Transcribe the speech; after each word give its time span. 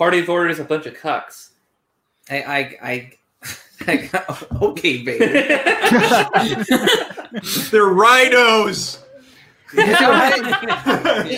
Party 0.00 0.20
of 0.20 0.30
orders 0.30 0.58
a 0.58 0.64
bunch 0.64 0.86
of 0.86 0.94
cucks. 0.94 1.50
I, 2.30 2.42
I, 2.42 2.58
I, 2.82 3.12
I 3.86 3.96
got, 3.96 4.50
okay, 4.62 5.02
baby. 5.02 5.26
They're 7.70 7.84
rhinos. 7.84 9.04
they, 9.74 9.82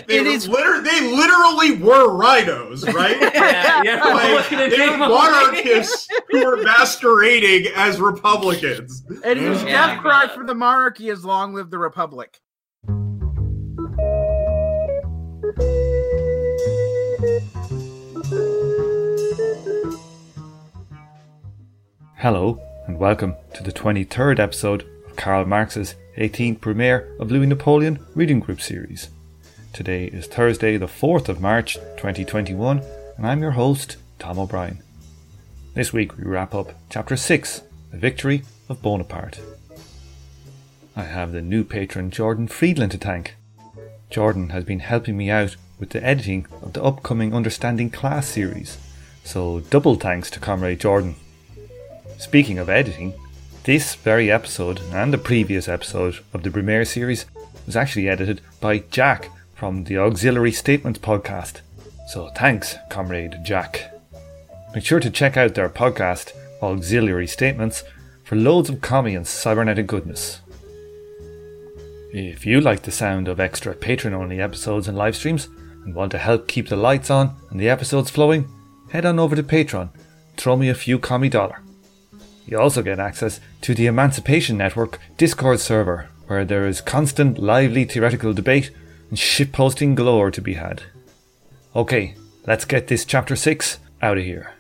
It 0.07 0.27
is- 0.29 0.49
liter- 0.49 0.81
they 0.81 1.11
literally 1.11 1.73
were 1.85 2.15
rhinos, 2.17 2.85
right? 2.95 3.21
yeah, 3.21 3.83
yeah. 3.83 4.05
Like, 4.05 4.49
they 4.49 4.89
were 4.89 4.97
monarchists 4.97 6.07
who 6.31 6.45
were 6.47 6.59
masquerading 6.63 7.73
as 7.75 8.01
Republicans. 8.01 9.03
And 9.25 9.41
his 9.41 9.61
Yeah. 9.65 9.89
death 9.89 10.03
cry 10.03 10.29
for 10.33 10.45
the 10.45 10.55
monarchy 10.55 11.09
is 11.09 11.25
long 11.25 11.53
live 11.53 11.71
the 11.71 11.79
republic. 11.79 12.41
Hello, 22.23 22.61
and 22.87 23.01
welcome 23.01 23.35
to 23.53 23.65
the 23.65 23.73
23rd 23.73 24.39
episode 24.39 24.87
of 25.05 25.17
Karl 25.17 25.45
Marx's 25.45 25.97
18th 26.17 26.61
Brumaire 26.61 27.19
of 27.19 27.33
Louis 27.33 27.49
Napoleon 27.49 27.99
Reading 28.15 28.39
Group 28.39 28.61
series. 28.61 29.09
Today 29.73 30.05
is 30.05 30.29
Thursday, 30.29 30.77
the 30.77 30.87
4th 30.87 31.29
of 31.29 31.41
March 31.41 31.75
2021, 31.97 32.81
and 33.17 33.27
I'm 33.27 33.43
your 33.43 33.51
host, 33.51 33.97
Tom 34.21 34.39
O'Brien. 34.39 34.79
This 35.75 35.93
week 35.93 36.17
we 36.17 36.23
wrap 36.23 36.55
up 36.55 36.75
Chapter 36.89 37.17
6 37.17 37.63
The 37.91 37.99
Victory 37.99 38.45
of 38.69 38.81
Bonaparte. 38.81 39.41
I 40.95 41.03
have 41.03 41.33
the 41.33 41.43
new 41.43 41.65
patron 41.65 42.13
Jordan 42.13 42.47
Friedland 42.47 42.93
to 42.93 42.99
thank. 42.99 43.35
Jordan 44.11 44.51
has 44.51 44.63
been 44.63 44.79
helping 44.79 45.17
me 45.17 45.29
out 45.29 45.57
with 45.81 45.91
the 45.91 46.07
editing 46.07 46.47
of 46.63 46.75
the 46.75 46.85
upcoming 46.85 47.35
Understanding 47.35 47.91
Class 47.91 48.29
series, 48.29 48.79
so 49.25 49.59
double 49.59 49.97
thanks 49.97 50.31
to 50.31 50.39
Comrade 50.39 50.79
Jordan. 50.79 51.17
Speaking 52.19 52.59
of 52.59 52.69
editing, 52.69 53.15
this 53.65 53.95
very 53.95 54.31
episode 54.31 54.81
and 54.93 55.13
the 55.13 55.19
previous 55.19 55.69
episode 55.69 56.19
of 56.33 56.43
the 56.43 56.51
Brumaire 56.51 56.87
series 56.87 57.27
was 57.67 57.77
actually 57.77 58.09
edited 58.09 58.41
by 58.61 58.79
Jack 58.91 59.31
from 59.55 59.85
the 59.85 59.99
Auxiliary 59.99 60.53
Statements 60.53 60.99
podcast. 60.99 61.61
So 62.09 62.29
thanks, 62.31 62.77
comrade 62.91 63.39
Jack. 63.45 63.93
Make 64.75 64.85
sure 64.85 65.01
to 65.01 65.11
check 65.11 65.37
out 65.37 65.55
their 65.55 65.69
podcast, 65.69 66.33
Auxiliary 66.63 67.27
Statements, 67.27 67.85
for 68.25 68.37
loads 68.37 68.69
of 68.69 68.81
commie 68.81 69.15
and 69.15 69.27
cybernetic 69.27 69.87
goodness. 69.87 70.41
If 72.13 72.45
you 72.45 72.61
like 72.61 72.83
the 72.83 72.91
sound 72.91 73.29
of 73.29 73.41
extra 73.41 73.75
patron 73.75 74.15
only 74.15 74.41
episodes 74.41 74.89
and 74.89 74.97
live 74.97 75.17
streams 75.17 75.49
and 75.85 75.95
want 75.95 76.13
to 76.13 76.19
help 76.19 76.49
keep 76.49 76.69
the 76.69 76.77
lights 76.77 77.11
on 77.11 77.35
and 77.51 77.61
the 77.61 77.69
episodes 77.69 78.11
flowing, 78.11 78.49
head 78.91 79.07
on 79.07 79.19
over 79.19 79.37
to 79.37 79.43
Patreon, 79.43 79.91
throw 80.37 80.57
me 80.57 80.69
a 80.69 80.75
few 80.75 80.99
commie 80.99 81.29
dollar. 81.29 81.63
You 82.53 82.61
also 82.61 82.83
get 82.83 82.99
access 82.99 83.41
to 83.63 83.75
the 83.75 83.87
Emancipation 83.87 84.59
Network 84.59 85.01
Discord 85.17 85.59
server, 85.59 86.11
where 86.27 86.45
there 86.45 86.67
is 86.67 86.83
constant, 86.83 87.39
lively 87.39 87.87
theoretical 87.87 88.35
debate 88.35 88.71
and 89.09 89.17
shitposting 89.17 89.95
galore 89.95 90.31
to 90.31 90.43
be 90.43 90.53
had. 90.53 90.83
Okay, 91.75 92.15
let's 92.47 92.67
get 92.67 92.89
this 92.89 93.07
chapter 93.07 93.37
6 93.37 93.79
out 94.03 94.19
of 94.19 94.25
here. 94.25 94.53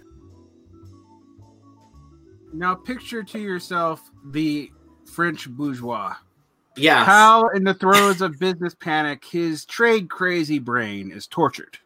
Now 2.55 2.77
picture 2.77 3.23
to 3.25 3.39
yourself 3.39 4.01
the 4.25 4.70
French 5.05 5.51
bourgeois. 5.51 6.15
yes. 6.79 7.05
How, 7.05 7.48
in 7.48 7.65
the 7.65 7.75
throes 7.75 8.23
of 8.23 8.39
business 8.39 8.75
panic, 8.75 9.23
his 9.23 9.67
trade 9.67 10.09
crazy 10.09 10.59
brain 10.59 11.11
is 11.11 11.27
tortured. 11.27 11.77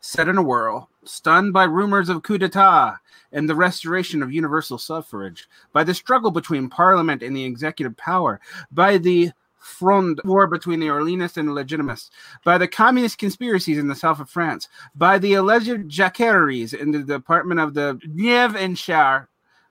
Set 0.00 0.28
in 0.28 0.38
a 0.38 0.42
whirl, 0.42 0.88
stunned 1.04 1.52
by 1.52 1.64
rumors 1.64 2.08
of 2.08 2.22
coup 2.22 2.38
d'etat 2.38 2.96
and 3.32 3.48
the 3.48 3.54
restoration 3.54 4.22
of 4.22 4.32
universal 4.32 4.78
suffrage, 4.78 5.48
by 5.72 5.84
the 5.84 5.94
struggle 5.94 6.30
between 6.30 6.68
parliament 6.68 7.22
and 7.22 7.36
the 7.36 7.44
executive 7.44 7.96
power, 7.96 8.40
by 8.70 8.96
the 8.98 9.30
Fronde 9.58 10.20
war 10.24 10.46
between 10.46 10.80
the 10.80 10.86
Orleanists 10.86 11.36
and 11.36 11.48
the 11.48 11.52
Legitimists, 11.52 12.10
by 12.44 12.58
the 12.58 12.68
communist 12.68 13.18
conspiracies 13.18 13.78
in 13.78 13.88
the 13.88 13.94
south 13.94 14.20
of 14.20 14.30
France, 14.30 14.68
by 14.94 15.18
the 15.18 15.34
alleged 15.34 15.88
jacqueries 15.88 16.72
in 16.72 16.90
the 16.92 17.02
department 17.02 17.60
of 17.60 17.74
the 17.74 18.00
Nièvre 18.06 18.56
and 18.56 18.78
Cher, 18.78 19.27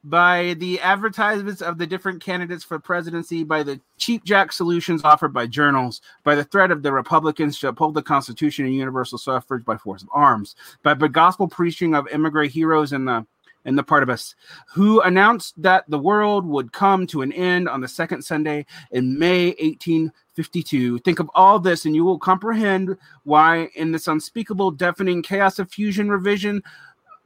by 0.10 0.56
the 0.60 0.80
advertisements 0.80 1.62
of 1.62 1.78
the 1.78 1.86
different 1.86 2.22
candidates 2.22 2.64
for 2.64 2.80
presidency, 2.80 3.44
by 3.44 3.62
the 3.62 3.80
cheap 3.98 4.24
jack 4.24 4.54
solutions 4.54 5.02
offered 5.04 5.34
by 5.34 5.46
journals, 5.46 6.02
by 6.24 6.34
the 6.34 6.46
threat 6.46 6.72
of 6.72 6.82
the 6.82 6.92
Republicans 6.92 7.60
to 7.60 7.68
uphold 7.68 7.94
the 7.94 8.02
Constitution 8.02 8.66
and 8.66 8.74
universal 8.74 9.18
suffrage 9.18 9.66
by 9.66 9.76
force 9.76 10.02
of 10.02 10.10
arms, 10.14 10.56
by 10.82 10.94
the 10.94 11.10
gospel 11.10 11.48
preaching 11.48 11.94
of 11.94 12.08
immigrant 12.08 12.52
heroes 12.52 12.94
in 12.94 13.06
the 13.06 13.26
in 13.66 13.76
the 13.76 13.84
partibus 13.84 14.34
who 14.74 15.02
announced 15.02 15.62
that 15.62 15.84
the 15.90 16.00
world 16.00 16.46
would 16.46 16.72
come 16.72 17.06
to 17.06 17.22
an 17.22 17.34
end 17.34 17.68
on 17.68 17.82
the 17.82 17.88
second 17.88 18.22
Sunday 18.22 18.66
in 18.92 19.20
May 19.20 19.48
1852. 19.60 21.00
Think 21.00 21.20
of 21.20 21.30
all 21.36 21.60
this, 21.60 21.84
and 21.84 21.94
you 21.94 22.06
will 22.06 22.18
comprehend 22.18 22.96
why, 23.24 23.68
in 23.76 23.92
this 23.92 24.08
unspeakable, 24.08 24.72
deafening 24.72 25.22
chaos 25.22 25.60
of 25.60 25.70
fusion, 25.70 26.10
revision, 26.10 26.64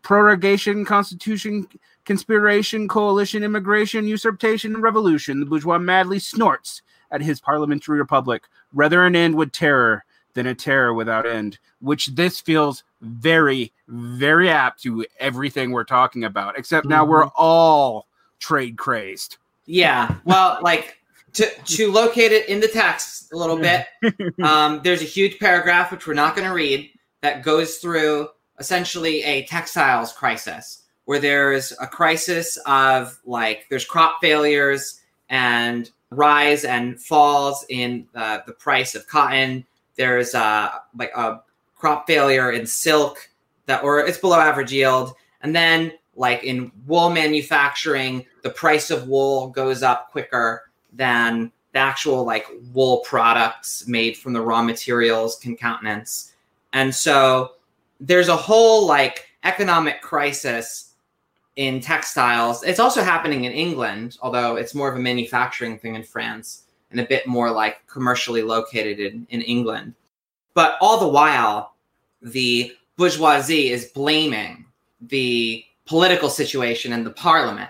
prorogation, 0.01 0.83
constitution, 0.83 1.67
conspiration, 2.05 2.87
coalition, 2.87 3.43
immigration, 3.43 4.07
usurpation, 4.07 4.73
and 4.75 4.83
revolution, 4.83 5.39
the 5.39 5.45
bourgeois 5.45 5.77
madly 5.77 6.19
snorts 6.19 6.81
at 7.11 7.21
his 7.21 7.41
parliamentary 7.41 7.99
republic, 7.99 8.43
rather 8.73 9.05
an 9.05 9.15
end 9.15 9.35
with 9.35 9.51
terror 9.51 10.05
than 10.33 10.47
a 10.47 10.55
terror 10.55 10.93
without 10.93 11.25
end, 11.25 11.59
which 11.79 12.07
this 12.07 12.39
feels 12.39 12.83
very, 13.01 13.73
very 13.87 14.49
apt 14.49 14.81
to 14.83 15.05
everything 15.19 15.71
we're 15.71 15.83
talking 15.83 16.23
about, 16.23 16.57
except 16.57 16.87
now 16.87 17.03
we're 17.03 17.27
all 17.35 18.07
trade 18.39 18.77
crazed. 18.77 19.37
Yeah. 19.65 20.15
Well, 20.25 20.59
like 20.61 20.97
to 21.33 21.49
to 21.49 21.91
locate 21.91 22.31
it 22.31 22.49
in 22.49 22.59
the 22.59 22.67
text 22.67 23.31
a 23.31 23.37
little 23.37 23.57
bit. 23.57 23.87
Um, 24.41 24.81
there's 24.83 25.01
a 25.01 25.05
huge 25.05 25.37
paragraph 25.39 25.91
which 25.91 26.07
we're 26.07 26.15
not 26.15 26.35
going 26.35 26.47
to 26.47 26.53
read 26.53 26.89
that 27.21 27.43
goes 27.43 27.77
through 27.77 28.27
essentially 28.59 29.23
a 29.23 29.45
textiles 29.45 30.11
crisis, 30.11 30.80
where 31.05 31.19
there's 31.19 31.73
a 31.79 31.87
crisis 31.87 32.57
of 32.65 33.19
like 33.25 33.65
there's 33.69 33.85
crop 33.85 34.17
failures 34.21 35.01
and 35.29 35.89
rise 36.09 36.65
and 36.65 37.01
falls 37.01 37.65
in 37.69 38.07
uh, 38.15 38.39
the 38.45 38.53
price 38.53 38.95
of 38.95 39.07
cotton. 39.07 39.65
There's 39.95 40.35
uh, 40.35 40.71
like 40.97 41.11
a 41.15 41.41
crop 41.75 42.07
failure 42.07 42.51
in 42.51 42.65
silk 42.65 43.29
that 43.65 43.83
or 43.83 43.99
it's 43.99 44.17
below 44.17 44.39
average 44.39 44.71
yield, 44.71 45.13
and 45.41 45.55
then 45.55 45.93
like 46.15 46.43
in 46.43 46.71
wool 46.85 47.09
manufacturing, 47.09 48.25
the 48.43 48.49
price 48.49 48.91
of 48.91 49.07
wool 49.07 49.47
goes 49.49 49.81
up 49.81 50.11
quicker 50.11 50.63
than 50.93 51.51
the 51.73 51.79
actual 51.79 52.25
like 52.25 52.45
wool 52.73 52.99
products 52.99 53.87
made 53.87 54.17
from 54.17 54.33
the 54.33 54.41
raw 54.41 54.61
materials 54.61 55.37
can 55.37 55.55
countenance. 55.55 56.33
And 56.73 56.93
so 56.93 57.53
there's 57.99 58.27
a 58.27 58.35
whole 58.35 58.85
like 58.85 59.27
economic 59.43 60.01
crisis 60.01 60.90
in 61.55 61.79
textiles. 61.79 62.63
It's 62.63 62.79
also 62.79 63.03
happening 63.03 63.43
in 63.43 63.51
England, 63.51 64.17
although 64.21 64.55
it's 64.55 64.73
more 64.73 64.89
of 64.89 64.95
a 64.95 64.99
manufacturing 64.99 65.77
thing 65.77 65.95
in 65.95 66.03
France 66.03 66.63
and 66.91 66.99
a 66.99 67.05
bit 67.05 67.27
more 67.27 67.51
like 67.51 67.85
commercially 67.87 68.41
located 68.41 68.99
in, 68.99 69.27
in 69.29 69.41
England. 69.41 69.93
But 70.53 70.75
all 70.81 70.99
the 70.99 71.07
while, 71.07 71.75
the 72.21 72.73
bourgeoisie 72.97 73.69
is 73.69 73.85
blaming 73.85 74.65
the 75.01 75.65
political 75.85 76.29
situation 76.29 76.93
in 76.93 77.03
the 77.03 77.11
parliament 77.11 77.69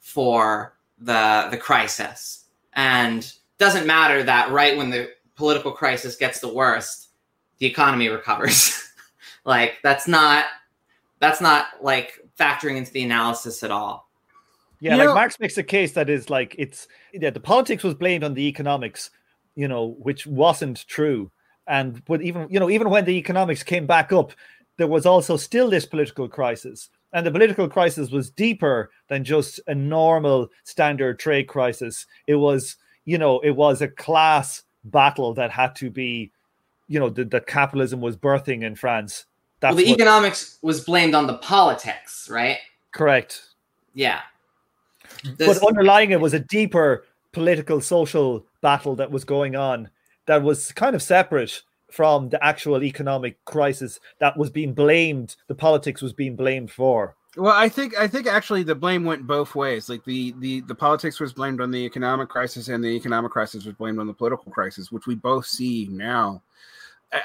for 0.00 0.74
the 0.98 1.48
the 1.50 1.56
crisis 1.56 2.44
and 2.72 3.32
doesn't 3.58 3.86
matter 3.86 4.22
that 4.22 4.50
right 4.50 4.76
when 4.76 4.90
the 4.90 5.10
political 5.36 5.70
crisis 5.70 6.16
gets 6.16 6.40
the 6.40 6.52
worst 6.52 7.08
the 7.58 7.66
economy 7.66 8.08
recovers 8.08 8.90
like 9.44 9.74
that's 9.82 10.08
not 10.08 10.46
that's 11.20 11.40
not 11.40 11.66
like 11.82 12.25
factoring 12.38 12.76
into 12.76 12.92
the 12.92 13.02
analysis 13.02 13.62
at 13.62 13.70
all 13.70 14.08
Yeah, 14.80 14.92
You 14.92 14.98
like 14.98 15.06
know- 15.08 15.14
Marx 15.14 15.40
makes 15.40 15.56
a 15.58 15.62
case 15.62 15.92
that 15.92 16.10
is 16.10 16.28
like 16.30 16.54
it's 16.58 16.86
yeah, 17.12 17.30
the 17.30 17.40
politics 17.40 17.82
was 17.82 17.94
blamed 17.94 18.24
on 18.24 18.34
the 18.34 18.46
economics, 18.46 19.10
you 19.54 19.68
know, 19.68 19.96
which 19.98 20.26
wasn't 20.26 20.86
true. 20.86 21.30
And 21.66 22.04
but 22.04 22.20
even 22.22 22.46
you 22.50 22.60
know, 22.60 22.70
even 22.70 22.90
when 22.90 23.04
the 23.04 23.16
economics 23.16 23.62
came 23.62 23.86
back 23.86 24.12
up, 24.12 24.32
there 24.76 24.86
was 24.86 25.06
also 25.06 25.36
still 25.36 25.70
this 25.70 25.86
political 25.86 26.28
crisis. 26.28 26.90
And 27.12 27.24
the 27.26 27.30
political 27.30 27.68
crisis 27.68 28.10
was 28.10 28.30
deeper 28.30 28.90
than 29.08 29.24
just 29.24 29.58
a 29.66 29.74
normal 29.74 30.48
standard 30.64 31.18
trade 31.18 31.48
crisis. 31.48 32.04
It 32.26 32.34
was, 32.34 32.76
you 33.06 33.16
know, 33.16 33.40
it 33.40 33.52
was 33.52 33.80
a 33.80 33.88
class 33.88 34.62
battle 34.84 35.32
that 35.34 35.50
had 35.50 35.74
to 35.76 35.88
be, 35.90 36.30
you 36.88 37.00
know, 37.00 37.08
that 37.10 37.30
that 37.30 37.46
capitalism 37.46 38.00
was 38.02 38.16
birthing 38.18 38.62
in 38.62 38.74
France. 38.74 39.24
That's 39.60 39.74
well 39.74 39.84
the 39.84 39.90
what- 39.90 40.00
economics 40.00 40.58
was 40.62 40.84
blamed 40.84 41.14
on 41.14 41.26
the 41.26 41.38
politics 41.38 42.28
right 42.30 42.58
correct. 42.92 43.42
yeah 43.94 44.20
This- 45.24 45.58
but 45.58 45.66
underlying 45.68 46.10
it 46.10 46.20
was 46.20 46.34
a 46.34 46.40
deeper 46.40 47.04
political 47.32 47.80
social 47.80 48.44
battle 48.60 48.96
that 48.96 49.10
was 49.10 49.24
going 49.24 49.56
on 49.56 49.90
that 50.26 50.42
was 50.42 50.72
kind 50.72 50.94
of 50.96 51.02
separate 51.02 51.62
from 51.90 52.28
the 52.30 52.44
actual 52.44 52.82
economic 52.82 53.42
crisis 53.44 54.00
that 54.18 54.36
was 54.36 54.50
being 54.50 54.74
blamed, 54.74 55.36
the 55.46 55.54
politics 55.54 56.02
was 56.02 56.12
being 56.12 56.34
blamed 56.34 56.70
for. 56.70 57.14
Well, 57.36 57.54
I 57.54 57.68
think 57.68 57.96
I 57.98 58.08
think 58.08 58.26
actually 58.26 58.64
the 58.64 58.74
blame 58.74 59.04
went 59.04 59.26
both 59.26 59.54
ways. 59.54 59.88
Like 59.88 60.04
the 60.04 60.34
the 60.38 60.62
the 60.62 60.74
politics 60.74 61.20
was 61.20 61.32
blamed 61.32 61.60
on 61.60 61.70
the 61.70 61.84
economic 61.84 62.28
crisis, 62.28 62.68
and 62.68 62.82
the 62.82 62.88
economic 62.88 63.30
crisis 63.30 63.64
was 63.66 63.74
blamed 63.74 63.98
on 64.00 64.06
the 64.08 64.12
political 64.14 64.50
crisis, 64.50 64.90
which 64.90 65.06
we 65.06 65.14
both 65.14 65.46
see 65.46 65.86
now. 65.90 66.42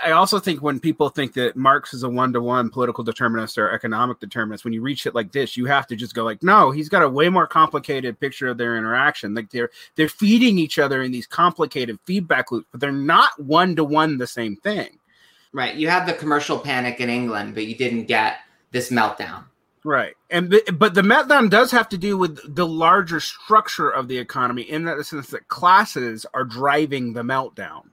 I 0.03 0.11
also 0.11 0.39
think 0.39 0.61
when 0.61 0.79
people 0.79 1.09
think 1.09 1.33
that 1.33 1.55
Marx 1.55 1.93
is 1.93 2.03
a 2.03 2.09
one-to-one 2.09 2.69
political 2.69 3.03
determinist 3.03 3.57
or 3.57 3.71
economic 3.71 4.19
determinist, 4.19 4.63
when 4.63 4.73
you 4.73 4.81
reach 4.81 5.07
it 5.07 5.15
like 5.15 5.31
this, 5.31 5.57
you 5.57 5.65
have 5.65 5.87
to 5.87 5.95
just 5.95 6.13
go 6.13 6.23
like, 6.23 6.43
no, 6.43 6.69
he's 6.69 6.87
got 6.87 7.01
a 7.01 7.09
way 7.09 7.29
more 7.29 7.47
complicated 7.47 8.19
picture 8.19 8.47
of 8.47 8.57
their 8.57 8.77
interaction. 8.77 9.33
Like 9.33 9.49
they're 9.49 9.71
they're 9.95 10.07
feeding 10.07 10.59
each 10.59 10.77
other 10.77 11.01
in 11.01 11.11
these 11.11 11.25
complicated 11.25 11.99
feedback 12.05 12.51
loops, 12.51 12.67
but 12.71 12.79
they're 12.79 12.91
not 12.91 13.31
one-to-one 13.43 14.17
the 14.17 14.27
same 14.27 14.55
thing. 14.55 14.99
Right. 15.51 15.75
You 15.75 15.89
had 15.89 16.05
the 16.05 16.13
commercial 16.13 16.59
panic 16.59 17.01
in 17.01 17.09
England, 17.09 17.55
but 17.55 17.65
you 17.65 17.75
didn't 17.75 18.05
get 18.05 18.37
this 18.71 18.91
meltdown. 18.91 19.45
Right. 19.83 20.13
And 20.29 20.55
but, 20.73 20.93
the 20.93 21.01
meltdown 21.01 21.49
does 21.49 21.71
have 21.71 21.89
to 21.89 21.97
do 21.97 22.17
with 22.17 22.55
the 22.55 22.67
larger 22.67 23.19
structure 23.19 23.89
of 23.89 24.07
the 24.07 24.17
economy 24.17 24.61
in 24.61 24.85
that 24.85 25.03
sense 25.05 25.27
that 25.29 25.47
classes 25.47 26.25
are 26.33 26.43
driving 26.43 27.13
the 27.13 27.23
meltdown, 27.23 27.89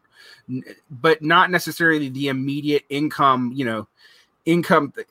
but 0.90 1.22
not 1.22 1.50
necessarily 1.50 2.08
the 2.08 2.28
immediate 2.28 2.84
income, 2.88 3.52
you 3.54 3.64
know, 3.64 3.86
income 4.44 4.92
th- 4.94 5.06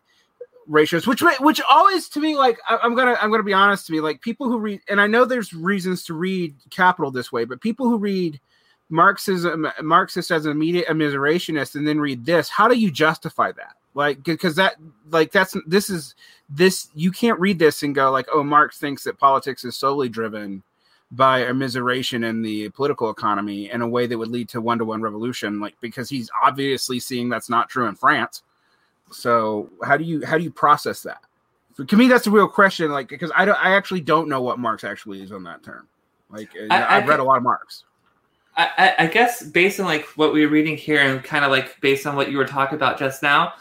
ratios, 0.68 1.08
which 1.08 1.24
which 1.40 1.62
always 1.69 2.10
to 2.10 2.19
me 2.19 2.36
like 2.36 2.60
I, 2.68 2.78
I'm 2.81 2.96
gonna 2.96 3.18
I'm 3.22 3.31
gonna 3.31 3.44
be 3.44 3.54
honest 3.54 3.88
to 3.88 3.94
me 3.94 4.02
like 4.02 4.22
people 4.22 4.48
who 4.48 4.60
read 4.60 4.81
and 4.90 5.00
I 5.00 5.08
know 5.08 5.25
there's 5.25 5.54
reasons 5.54 6.04
to 6.06 6.14
read 6.14 6.56
Capital 6.69 7.12
this 7.12 7.31
way, 7.31 7.46
but 7.46 7.62
people 7.62 7.88
who 7.88 7.98
read 7.98 8.40
Marxism 8.90 9.68
Marxist 9.81 10.31
as 10.31 10.46
an 10.46 10.52
immediate 10.52 10.88
immiserationist 10.88 11.75
and 11.75 11.88
then 11.88 12.00
read 12.00 12.25
this, 12.25 12.50
how 12.50 12.68
do 12.68 12.78
you 12.78 12.92
justify 12.92 13.52
that? 13.54 13.75
Like 13.94 14.24
because 14.24 14.56
that 14.56 14.75
like 15.10 15.31
that's 15.31 15.56
this 15.66 15.90
is 15.90 16.16
this 16.50 16.90
you 16.96 17.12
can't 17.12 17.40
read 17.40 17.60
this 17.60 17.84
and 17.84 17.96
go 17.96 18.12
like, 18.12 18.28
oh, 18.31 18.44
Marx 18.44 18.78
thinks 18.78 19.04
that 19.04 19.18
politics 19.18 19.66
is 19.66 19.75
solely 19.75 20.10
driven 20.10 20.64
by 21.12 21.44
immiseration 21.44 22.27
in 22.27 22.42
the 22.42 22.69
political 22.69 23.09
economy 23.09 23.71
in 23.71 23.81
a 23.81 23.88
way 23.88 24.07
that 24.07 24.18
would 24.18 24.27
lead 24.27 24.50
to 24.50 24.62
one-to-one 24.62 25.01
revolution, 25.01 25.59
like 25.59 25.75
because 25.80 26.09
he's 26.09 26.30
obviously 26.44 27.00
seeing 27.00 27.30
that's 27.30 27.50
not 27.50 27.69
true 27.69 27.88
in 27.88 27.95
France. 27.95 28.44
So 29.12 29.69
how 29.83 29.95
do 29.95 30.04
you 30.04 30.25
how 30.25 30.38
do 30.38 30.44
you 30.44 30.51
process 30.51 31.01
that? 31.04 31.21
So 31.75 31.83
to 31.83 31.95
me, 31.95 32.07
that's 32.07 32.27
a 32.27 32.31
real 32.31 32.48
question. 32.48 32.92
Like 32.92 33.07
because 33.07 33.31
I 33.36 33.45
don't 33.45 33.57
I 33.63 33.75
actually 33.75 34.01
don't 34.01 34.27
know 34.27 34.42
what 34.42 34.59
Marx 34.59 34.83
actually 34.83 35.21
is 35.21 35.31
on 35.31 35.44
that 35.44 35.63
term. 35.63 35.88
Like 36.30 36.50
I- 36.69 36.98
I've 36.98 37.07
read 37.07 37.19
a 37.19 37.24
lot 37.24 37.38
of 37.38 37.44
Marx. 37.44 37.86
I, 38.57 38.71
I, 38.77 39.04
I 39.04 39.07
guess 39.07 39.44
based 39.44 39.80
on 39.80 39.86
like 39.86 40.06
what 40.18 40.33
we 40.33 40.44
were 40.44 40.51
reading 40.51 40.75
here 40.75 41.00
and 41.00 41.24
kind 41.24 41.45
of 41.45 41.51
like 41.51 41.80
based 41.80 42.07
on 42.07 42.15
what 42.15 42.31
you 42.31 42.38
were 42.38 42.45
talking 42.45 42.75
about 42.75 42.98
just 42.98 43.21
now, 43.21 43.54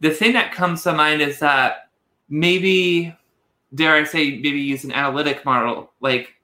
the 0.00 0.10
thing 0.10 0.32
that 0.34 0.52
comes 0.52 0.82
to 0.84 0.92
mind 0.92 1.20
is 1.20 1.40
that 1.40 1.88
maybe, 2.28 3.14
dare 3.74 3.94
I 3.94 4.04
say, 4.04 4.30
maybe 4.30 4.60
use 4.60 4.84
an 4.84 4.92
analytic 4.92 5.44
model. 5.44 5.90
Like, 6.00 6.35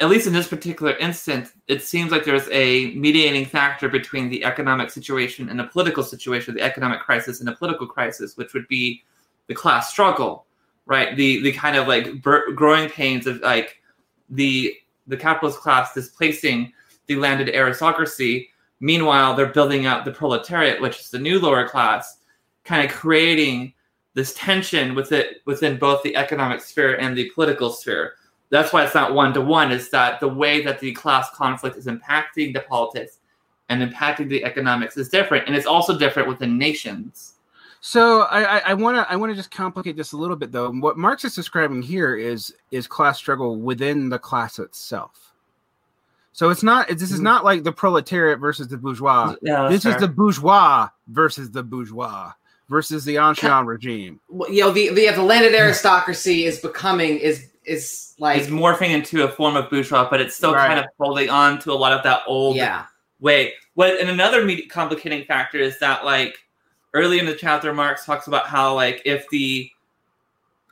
at 0.00 0.08
least 0.08 0.26
in 0.26 0.32
this 0.32 0.48
particular 0.48 0.96
instance, 0.96 1.52
it 1.68 1.82
seems 1.82 2.10
like 2.10 2.24
there's 2.24 2.48
a 2.50 2.92
mediating 2.94 3.44
factor 3.44 3.88
between 3.88 4.28
the 4.28 4.44
economic 4.44 4.90
situation 4.90 5.48
and 5.48 5.58
the 5.58 5.64
political 5.64 6.02
situation, 6.02 6.54
the 6.54 6.62
economic 6.62 7.00
crisis 7.00 7.38
and 7.38 7.48
the 7.48 7.54
political 7.54 7.86
crisis, 7.86 8.36
which 8.36 8.52
would 8.52 8.66
be 8.68 9.02
the 9.46 9.54
class 9.54 9.90
struggle, 9.90 10.46
right? 10.86 11.16
The 11.16 11.40
the 11.42 11.52
kind 11.52 11.76
of 11.76 11.86
like 11.86 12.20
bur- 12.20 12.52
growing 12.52 12.88
pains 12.88 13.26
of 13.26 13.40
like 13.40 13.80
the 14.30 14.74
the 15.06 15.16
capitalist 15.16 15.58
class 15.58 15.94
displacing 15.94 16.72
the 17.06 17.16
landed 17.16 17.48
aristocracy. 17.50 18.48
Meanwhile, 18.80 19.36
they're 19.36 19.46
building 19.46 19.86
out 19.86 20.04
the 20.04 20.12
proletariat, 20.12 20.80
which 20.80 20.98
is 20.98 21.10
the 21.10 21.18
new 21.18 21.38
lower 21.38 21.68
class, 21.68 22.18
kind 22.64 22.84
of 22.84 22.96
creating 22.96 23.74
this 24.14 24.34
tension 24.34 24.94
with 24.94 25.12
it 25.12 25.42
within 25.46 25.78
both 25.78 26.02
the 26.02 26.16
economic 26.16 26.60
sphere 26.60 26.96
and 26.96 27.16
the 27.16 27.30
political 27.30 27.70
sphere. 27.70 28.14
That's 28.52 28.70
why 28.70 28.84
it's 28.84 28.94
not 28.94 29.14
one 29.14 29.32
to 29.32 29.40
one. 29.40 29.72
Is 29.72 29.88
that 29.90 30.20
the 30.20 30.28
way 30.28 30.62
that 30.62 30.78
the 30.78 30.92
class 30.92 31.30
conflict 31.30 31.78
is 31.78 31.86
impacting 31.86 32.52
the 32.52 32.60
politics 32.60 33.16
and 33.70 33.82
impacting 33.82 34.28
the 34.28 34.44
economics 34.44 34.98
is 34.98 35.08
different, 35.08 35.46
and 35.46 35.56
it's 35.56 35.66
also 35.66 35.98
different 35.98 36.28
within 36.28 36.58
nations. 36.58 37.36
So 37.80 38.20
I 38.30 38.74
want 38.74 38.98
to 38.98 39.10
I 39.10 39.16
want 39.16 39.32
to 39.32 39.36
just 39.36 39.50
complicate 39.50 39.96
this 39.96 40.12
a 40.12 40.18
little 40.18 40.36
bit 40.36 40.52
though. 40.52 40.70
What 40.70 40.98
Marx 40.98 41.24
is 41.24 41.34
describing 41.34 41.80
here 41.80 42.14
is 42.14 42.54
is 42.70 42.86
class 42.86 43.16
struggle 43.16 43.56
within 43.56 44.10
the 44.10 44.18
class 44.18 44.58
itself. 44.58 45.32
So 46.32 46.50
it's 46.50 46.62
not 46.62 46.88
this 46.88 47.10
is 47.10 47.20
mm. 47.20 47.24
not 47.24 47.44
like 47.44 47.64
the 47.64 47.72
proletariat 47.72 48.38
versus 48.38 48.68
the 48.68 48.76
bourgeois. 48.76 49.34
Yeah, 49.40 49.68
This 49.70 49.86
is 49.86 49.96
the 49.96 50.08
bourgeois 50.08 50.90
versus 51.08 51.50
the 51.50 51.62
bourgeois 51.62 52.32
versus 52.68 53.06
the 53.06 53.16
ancien 53.16 53.66
regime. 53.66 54.20
Well, 54.28 54.50
You 54.50 54.60
know, 54.60 54.72
the 54.72 54.90
the, 54.90 55.10
the 55.10 55.22
landed 55.22 55.54
aristocracy 55.54 56.44
is 56.44 56.58
becoming 56.58 57.16
is 57.16 57.48
is 57.64 58.14
like 58.18 58.40
it's 58.40 58.48
morphing 58.48 58.90
into 58.90 59.24
a 59.24 59.28
form 59.28 59.56
of 59.56 59.70
bourgeois, 59.70 60.08
but 60.10 60.20
it's 60.20 60.34
still 60.34 60.52
Right. 60.54 60.66
kind 60.66 60.80
of 60.80 60.86
holding 60.98 61.30
on 61.30 61.58
to 61.60 61.72
a 61.72 61.74
lot 61.74 61.92
of 61.92 62.02
that 62.04 62.22
old 62.26 62.56
yeah 62.56 62.86
way. 63.20 63.54
What 63.74 63.98
and 64.00 64.10
another 64.10 64.44
me- 64.44 64.66
complicating 64.66 65.24
factor 65.24 65.58
is 65.58 65.78
that 65.78 66.04
like 66.04 66.38
early 66.94 67.18
in 67.18 67.26
the 67.26 67.34
chapter, 67.34 67.72
Marx 67.72 68.04
talks 68.04 68.26
about 68.26 68.46
how 68.46 68.74
like 68.74 69.02
if 69.04 69.28
the 69.30 69.70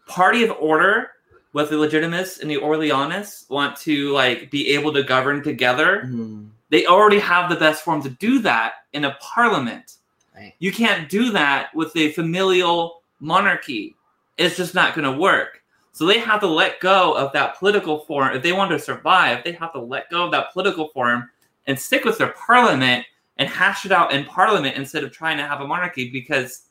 party 0.07 0.43
of 0.43 0.51
order 0.59 1.13
with 1.53 1.71
the 1.71 1.77
legitimists 1.77 2.41
and 2.41 2.51
the 2.51 2.57
Orleanists 2.57 3.49
want 3.49 3.77
to 3.77 4.11
like 4.11 4.51
be 4.51 4.69
able 4.69 4.93
to 4.93 5.03
govern 5.03 5.43
together, 5.43 6.03
mm-hmm. 6.05 6.47
they 6.69 6.87
already 6.87 7.19
have 7.19 7.49
the 7.49 7.57
best 7.57 7.83
form 7.83 8.03
to 8.03 8.11
do 8.11 8.41
that 8.41 8.75
in 8.93 9.05
a 9.05 9.17
parliament. 9.21 9.97
Right. 10.35 10.55
You 10.59 10.73
can't 10.73 11.09
do 11.09 11.31
that 11.33 11.75
with 11.75 11.97
a 11.97 12.13
familial 12.13 13.03
monarchy. 13.21 13.97
It's 14.37 14.57
just 14.57 14.75
not 14.75 14.95
going 14.95 15.11
to 15.13 15.19
work. 15.19 15.60
So 15.93 16.07
they 16.07 16.19
have 16.21 16.41
to 16.41 16.47
let 16.47 16.81
go 16.81 17.13
of 17.15 17.33
that 17.33 17.59
political 17.59 18.01
form. 18.01 18.35
If 18.37 18.43
they 18.43 18.53
want 18.53 18.71
to 18.71 18.79
survive, 18.79 19.43
they 19.45 19.53
have 19.53 19.73
to 19.73 19.81
let 19.81 20.09
go 20.11 20.25
of 20.25 20.31
that 20.33 20.53
political 20.53 20.89
form 20.89 21.29
and 21.67 21.79
stick 21.79 22.05
with 22.05 22.17
their 22.19 22.33
parliament 22.33 23.05
and 23.39 23.49
hash 23.49 23.85
it 23.87 23.93
out 23.93 24.13
in 24.13 24.25
parliament 24.25 24.77
instead 24.77 25.03
of 25.05 25.13
trying 25.13 25.37
to 25.39 25.47
have 25.47 25.61
a 25.61 25.67
monarchy 25.67 26.11
because 26.11 26.63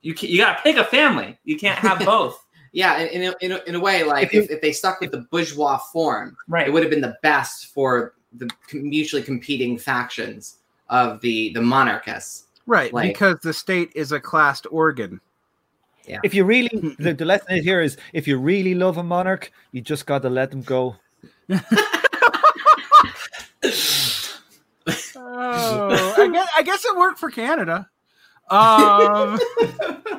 you 0.00 0.14
can, 0.14 0.28
you 0.30 0.38
got 0.38 0.56
to 0.56 0.62
pick 0.62 0.76
a 0.76 0.84
family. 0.84 1.38
You 1.44 1.58
can't 1.58 1.78
have 1.78 1.98
both. 2.04 2.44
yeah 2.72 2.98
in, 3.00 3.22
in, 3.22 3.28
a, 3.32 3.34
in, 3.44 3.52
a, 3.52 3.58
in 3.68 3.74
a 3.74 3.80
way 3.80 4.02
like 4.02 4.32
If 4.32 4.44
if, 4.44 4.50
if 4.50 4.60
they 4.62 4.72
stuck 4.72 5.00
with 5.00 5.10
the 5.12 5.26
bourgeois 5.30 5.76
form 5.92 6.36
right. 6.48 6.66
it 6.66 6.72
would 6.72 6.82
have 6.82 6.90
been 6.90 7.02
the 7.02 7.16
best 7.22 7.66
for 7.74 8.14
the 8.32 8.48
mutually 8.72 9.22
competing 9.22 9.76
factions 9.76 10.56
of 10.88 11.20
the 11.20 11.52
the 11.52 11.60
monarchists 11.60 12.44
Right, 12.66 12.92
Like- 12.92 13.12
because 13.12 13.40
the 13.42 13.52
state 13.52 13.90
is 13.94 14.12
a 14.12 14.20
classed 14.20 14.66
organ. 14.70 15.20
If 16.24 16.34
you 16.34 16.44
really, 16.44 16.70
the, 16.98 17.12
the 17.14 17.24
lesson 17.24 17.62
here 17.62 17.80
is 17.80 17.96
if 18.12 18.26
you 18.28 18.38
really 18.38 18.74
love 18.74 18.96
a 18.98 19.02
monarch, 19.02 19.52
you 19.72 19.80
just 19.80 20.04
got 20.06 20.22
to 20.22 20.30
let 20.30 20.50
them 20.50 20.62
go. 20.62 20.96
Oh, 25.14 26.14
I 26.18 26.28
guess, 26.32 26.48
I 26.56 26.62
guess 26.62 26.84
it 26.84 26.96
worked 26.96 27.18
for 27.18 27.30
Canada. 27.30 27.88
Um, 28.50 29.38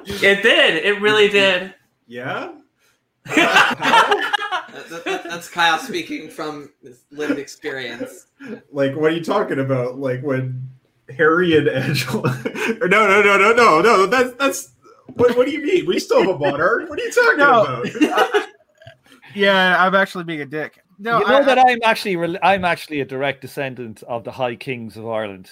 It 0.05 0.43
did. 0.43 0.83
It 0.85 1.01
really 1.01 1.29
did. 1.29 1.73
Yeah. 2.07 2.51
That- 4.73 5.03
that- 5.05 5.23
that's 5.23 5.49
kyle 5.49 5.77
speaking 5.77 6.29
from 6.29 6.69
his 6.81 7.03
lived 7.11 7.37
experience 7.39 8.25
Like, 8.71 8.95
what 8.95 9.11
are 9.11 9.15
you 9.15 9.23
talking 9.23 9.59
about? 9.59 9.97
Like 9.99 10.21
when 10.23 10.67
Harry 11.15 11.55
and 11.57 11.67
Angela? 11.69 12.37
or 12.81 12.87
no, 12.89 13.07
no, 13.07 13.21
no, 13.21 13.37
no, 13.37 13.53
no, 13.53 13.81
no. 13.81 14.05
That's 14.07 14.33
that's. 14.33 14.72
What, 15.15 15.35
what 15.37 15.45
do 15.45 15.51
you 15.51 15.61
mean? 15.63 15.85
We 15.85 15.99
still 15.99 16.21
have 16.21 16.29
a 16.29 16.37
monarch. 16.39 16.89
What 16.89 16.99
are 16.99 17.03
you 17.03 17.11
talking 17.11 17.37
No. 17.37 17.81
about? 17.83 18.47
yeah, 19.35 19.83
I'm 19.83 19.95
actually 19.95 20.23
being 20.23 20.41
a 20.41 20.45
dick. 20.45 20.79
No, 20.99 21.19
you 21.19 21.27
know 21.27 21.37
I, 21.37 21.43
that 21.43 21.59
I'm 21.59 21.79
actually 21.83 22.15
rel- 22.15 22.37
I'm 22.43 22.63
actually 22.65 23.01
a 23.01 23.05
direct 23.05 23.41
descendant 23.41 24.03
of 24.03 24.23
the 24.23 24.31
High 24.31 24.55
Kings 24.55 24.95
of 24.95 25.07
Ireland. 25.07 25.51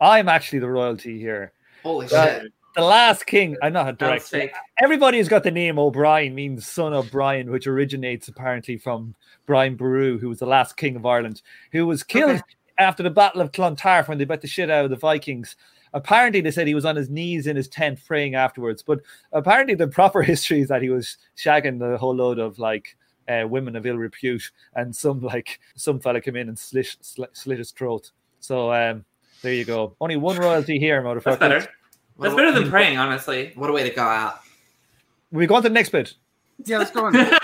I'm 0.00 0.28
actually 0.28 0.60
the 0.60 0.68
royalty 0.70 1.18
here. 1.18 1.52
holy 1.82 2.06
Right. 2.06 2.42
shit 2.42 2.52
The 2.74 2.82
last 2.82 3.26
king. 3.26 3.56
I'm 3.62 3.72
not 3.72 3.88
a 3.88 3.92
That 3.92 4.14
was 4.14 4.28
direct. 4.30 4.52
fake. 4.52 4.52
Everybody 4.82 5.18
has 5.18 5.28
got 5.28 5.42
the 5.42 5.50
name 5.50 5.78
O'Brien, 5.78 6.34
means 6.34 6.66
son 6.66 6.92
of 6.94 7.10
Brian, 7.10 7.50
which 7.50 7.66
originates 7.66 8.28
apparently 8.28 8.78
from 8.78 9.14
Brian 9.46 9.76
Boru, 9.76 10.18
who 10.18 10.28
was 10.28 10.38
the 10.38 10.46
last 10.46 10.76
king 10.76 10.96
of 10.96 11.04
Ireland, 11.06 11.42
who 11.72 11.86
was 11.86 12.02
killed 12.02 12.30
Okay. 12.30 12.42
after 12.78 13.02
the 13.02 13.10
Battle 13.10 13.40
of 13.40 13.52
Clontarf 13.52 14.08
when 14.08 14.18
they 14.18 14.24
bet 14.24 14.40
the 14.40 14.46
shit 14.48 14.70
out 14.70 14.84
of 14.84 14.90
the 14.90 14.96
Vikings. 14.96 15.56
Apparently, 15.94 16.40
they 16.40 16.50
said 16.50 16.66
he 16.66 16.74
was 16.74 16.84
on 16.84 16.96
his 16.96 17.08
knees 17.08 17.46
in 17.46 17.56
his 17.56 17.68
tent 17.68 17.98
praying 18.06 18.34
afterwards, 18.34 18.82
but 18.82 19.00
apparently, 19.32 19.74
the 19.74 19.88
proper 19.88 20.22
history 20.32 20.60
is 20.60 20.68
that 20.68 20.82
he 20.82 20.90
was 20.90 21.16
shagging 21.36 21.78
the 21.78 21.96
whole 21.98 22.14
load 22.14 22.38
of 22.38 22.58
like 22.58 22.96
uh, 23.28 23.46
women 23.48 23.76
of 23.76 23.86
ill 23.86 23.96
repute, 23.96 24.50
and 24.74 24.94
some 24.94 25.20
like 25.20 25.60
some 25.76 25.98
fella 26.00 26.20
came 26.20 26.36
in 26.36 26.48
and 26.48 26.58
slit 26.58 26.96
slit, 27.00 27.30
slit 27.36 27.58
his 27.58 27.70
throat. 27.70 28.10
So 28.40 28.72
um, 28.72 29.04
there 29.42 29.52
you 29.54 29.64
go. 29.64 29.94
Only 30.00 30.16
one 30.16 30.36
royalty 30.36 30.78
here, 30.78 31.02
motherfucker. 31.02 31.24
That's 31.24 31.38
better. 31.38 31.68
What 32.16 32.24
That's 32.30 32.32
a- 32.34 32.36
better 32.36 32.52
than 32.52 32.70
praying, 32.70 32.98
honestly. 32.98 33.52
what 33.54 33.70
a 33.70 33.72
way 33.72 33.88
to 33.88 33.94
go 33.94 34.02
out 34.02 34.40
We 35.30 35.46
go 35.46 35.54
on 35.56 35.62
to 35.62 35.68
the 35.68 35.74
next 35.74 35.90
bit. 35.90 36.14
yeah, 36.64 36.78
let's 36.78 36.90
go 36.90 37.04
on. 37.06 37.14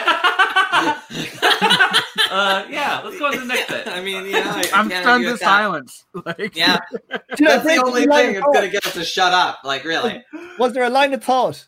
Uh, 2.34 2.66
yeah, 2.68 3.00
let's 3.04 3.18
go 3.18 3.26
on 3.26 3.32
to 3.32 3.38
the 3.40 3.44
next 3.46 3.68
bit. 3.68 3.86
I 3.88 4.00
mean, 4.00 4.26
yeah, 4.26 4.38
I, 4.44 4.58
I 4.74 4.78
I'm 4.80 4.88
can't 4.88 5.04
stunned 5.04 5.24
to 5.24 5.30
with 5.32 5.40
silence. 5.40 6.04
Like, 6.26 6.56
Yeah, 6.56 6.78
that's 7.38 7.64
the 7.64 7.82
only 7.84 8.06
thing 8.06 8.36
of 8.36 8.42
that's 8.42 8.54
gonna 8.54 8.68
get 8.68 8.86
us 8.86 8.94
to 8.94 9.04
shut 9.04 9.32
up. 9.32 9.58
Like, 9.64 9.84
really? 9.84 10.24
Was 10.58 10.72
there 10.72 10.84
a 10.84 10.90
line 10.90 11.12
of 11.14 11.22
thought? 11.22 11.66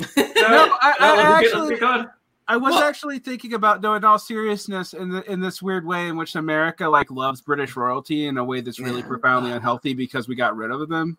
No, 0.00 0.06
No, 0.16 0.24
I- 0.80 0.96
I 1.00 1.16
let's 1.16 1.46
actually- 1.46 1.60
let's 1.60 1.70
get 1.70 1.80
going. 1.80 2.06
I 2.46 2.56
was 2.58 2.74
Well- 2.74 2.82
actually 2.82 3.18
thinking 3.20 3.54
about 3.54 3.80
though, 3.80 3.94
in 3.94 4.04
all 4.04 4.18
seriousness, 4.18 4.92
in 4.92 5.08
the 5.10 5.22
in 5.30 5.40
this 5.40 5.62
weird 5.62 5.86
way 5.86 6.08
in 6.08 6.16
which 6.16 6.34
America 6.34 6.88
like 6.88 7.10
loves 7.10 7.40
British 7.40 7.74
royalty 7.76 8.26
in 8.26 8.36
a 8.36 8.44
way 8.44 8.60
that's 8.60 8.78
really 8.80 9.00
Yeah. 9.00 9.06
profoundly 9.06 9.52
unhealthy 9.52 9.94
because 9.94 10.28
we 10.28 10.34
got 10.34 10.54
rid 10.56 10.70
of 10.70 10.88
them. 10.90 11.16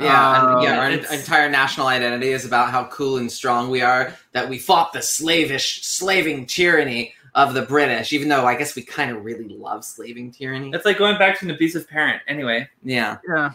Yeah, 0.00 0.52
and, 0.54 0.62
yeah. 0.62 0.72
Um, 0.72 0.78
Our 0.80 0.90
it's- 0.90 1.12
entire 1.12 1.48
national 1.50 1.86
identity 1.88 2.28
is 2.28 2.44
about 2.46 2.70
how 2.70 2.84
cool 2.86 3.18
and 3.18 3.30
strong 3.30 3.70
we 3.70 3.82
are. 3.82 4.12
That 4.32 4.48
we 4.48 4.58
fought 4.58 4.92
the 4.92 5.02
slavish, 5.02 5.84
slaving 5.84 6.46
tyranny 6.46 7.14
of 7.34 7.54
the 7.54 7.62
British. 7.62 8.12
Even 8.12 8.28
though 8.28 8.44
I 8.46 8.56
guess 8.56 8.76
we 8.76 8.82
kind 8.82 9.10
of 9.10 9.24
really 9.24 9.48
love 9.48 9.84
slaving 9.84 10.30
tyranny. 10.30 10.70
It's 10.72 10.84
like 10.84 10.98
going 10.98 11.18
back 11.18 11.38
to 11.40 11.46
an 11.46 11.50
abusive 11.50 11.88
parent. 11.88 12.22
Anyway, 12.28 12.68
Yeah, 12.82 13.18
Yeah, 13.28 13.52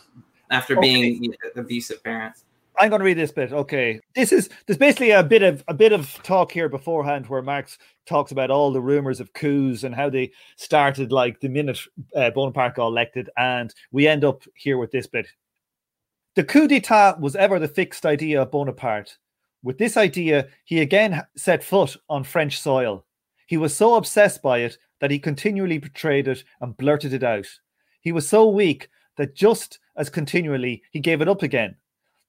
after 0.52 0.78
Okay. 0.78 1.18
being 1.20 1.34
abusive 1.56 2.04
parents. 2.04 2.46
I'm 2.78 2.90
going 2.90 3.00
to 3.00 3.06
read 3.06 3.18
this 3.18 3.32
bit. 3.32 3.52
Okay, 3.52 4.00
this 4.16 4.32
is 4.32 4.50
there's 4.66 4.78
basically 4.78 5.12
a 5.12 5.22
bit 5.24 5.44
of 5.44 5.64
a 5.68 5.74
bit 5.74 5.92
of 5.92 6.14
talk 6.24 6.50
here 6.52 6.70
beforehand 6.70 7.28
where 7.28 7.42
Marx 7.42 7.78
talks 8.06 8.32
about 8.32 8.50
all 8.52 8.72
the 8.72 8.80
rumors 8.80 9.20
of 9.20 9.34
coups 9.34 9.84
and 9.84 9.94
how 9.94 10.10
they 10.10 10.32
started 10.56 11.12
like 11.12 11.42
the 11.42 11.50
minute 11.50 11.78
uh, 12.16 12.30
Bonaparte 12.30 12.76
got 12.76 12.88
elected, 12.88 13.30
and 13.38 13.74
we 13.92 14.08
end 14.08 14.24
up 14.24 14.44
here 14.56 14.78
with 14.78 14.92
this 14.92 15.08
bit. 15.08 15.28
The 16.36 16.44
coup 16.46 16.70
d'état 16.70 17.20
was 17.20 17.36
ever 17.36 17.60
the 17.60 17.68
fixed 17.68 18.06
idea 18.06 18.44
of 18.44 18.52
Bonaparte. 18.52 19.18
With 19.62 19.78
this 19.78 19.98
idea, 19.98 20.48
he 20.64 20.80
again 20.80 21.22
set 21.36 21.64
foot 21.66 21.98
on 22.08 22.24
French 22.24 22.62
soil. 22.62 23.04
He 23.50 23.58
was 23.58 23.76
so 23.76 23.96
obsessed 23.96 24.44
by 24.44 24.60
it 24.60 24.78
that 25.00 25.10
he 25.10 25.18
continually 25.18 25.80
betrayed 25.80 26.28
it 26.28 26.44
and 26.62 26.78
blurted 26.78 27.14
it 27.14 27.24
out. 27.24 27.48
He 28.00 28.12
was 28.12 28.30
so 28.30 28.48
weak 28.48 28.90
that 29.18 29.34
just 29.34 29.80
as 29.98 30.08
continually 30.08 30.84
he 30.92 31.00
gave 31.00 31.20
it 31.20 31.28
up 31.28 31.42
again. 31.42 31.76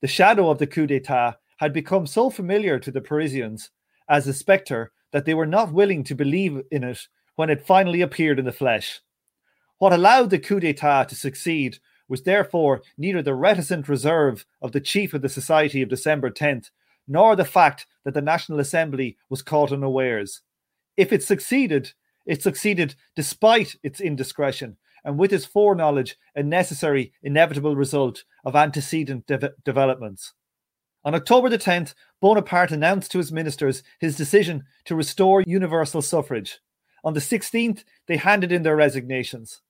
The 0.00 0.08
shadow 0.08 0.48
of 0.48 0.56
the 0.56 0.66
coup 0.66 0.86
d'etat 0.86 1.34
had 1.58 1.74
become 1.74 2.06
so 2.06 2.30
familiar 2.30 2.78
to 2.78 2.90
the 2.90 3.02
Parisians 3.02 3.68
as 4.08 4.26
a 4.26 4.32
spectre 4.32 4.92
that 5.12 5.26
they 5.26 5.34
were 5.34 5.44
not 5.44 5.74
willing 5.74 6.04
to 6.04 6.14
believe 6.14 6.62
in 6.70 6.84
it 6.84 7.06
when 7.36 7.50
it 7.50 7.66
finally 7.66 8.00
appeared 8.00 8.38
in 8.38 8.46
the 8.46 8.50
flesh. 8.50 9.02
What 9.76 9.92
allowed 9.92 10.30
the 10.30 10.38
coup 10.38 10.58
d'etat 10.58 11.04
to 11.04 11.14
succeed 11.14 11.80
was 12.08 12.22
therefore 12.22 12.80
neither 12.96 13.20
the 13.20 13.34
reticent 13.34 13.90
reserve 13.90 14.46
of 14.62 14.72
the 14.72 14.80
chief 14.80 15.12
of 15.12 15.20
the 15.20 15.28
Society 15.28 15.82
of 15.82 15.90
December 15.90 16.30
10th, 16.30 16.70
nor 17.06 17.36
the 17.36 17.44
fact 17.44 17.86
that 18.06 18.14
the 18.14 18.22
National 18.22 18.58
Assembly 18.58 19.18
was 19.28 19.42
caught 19.42 19.70
unawares. 19.70 20.40
If 21.00 21.14
it 21.14 21.22
succeeded, 21.22 21.94
it 22.26 22.42
succeeded 22.42 22.94
despite 23.16 23.74
its 23.82 24.02
indiscretion 24.02 24.76
and 25.02 25.18
with 25.18 25.32
its 25.32 25.46
foreknowledge 25.46 26.18
a 26.34 26.42
necessary, 26.42 27.14
inevitable 27.22 27.74
result 27.74 28.24
of 28.44 28.54
antecedent 28.54 29.26
de- 29.26 29.54
developments. 29.64 30.34
On 31.02 31.14
October 31.14 31.48
the 31.48 31.56
10th, 31.56 31.94
Bonaparte 32.20 32.72
announced 32.72 33.10
to 33.12 33.16
his 33.16 33.32
ministers 33.32 33.82
his 33.98 34.14
decision 34.14 34.64
to 34.84 34.94
restore 34.94 35.42
universal 35.46 36.02
suffrage. 36.02 36.58
On 37.02 37.14
the 37.14 37.20
16th, 37.20 37.82
they 38.06 38.18
handed 38.18 38.52
in 38.52 38.62
their 38.62 38.76
resignations. 38.76 39.62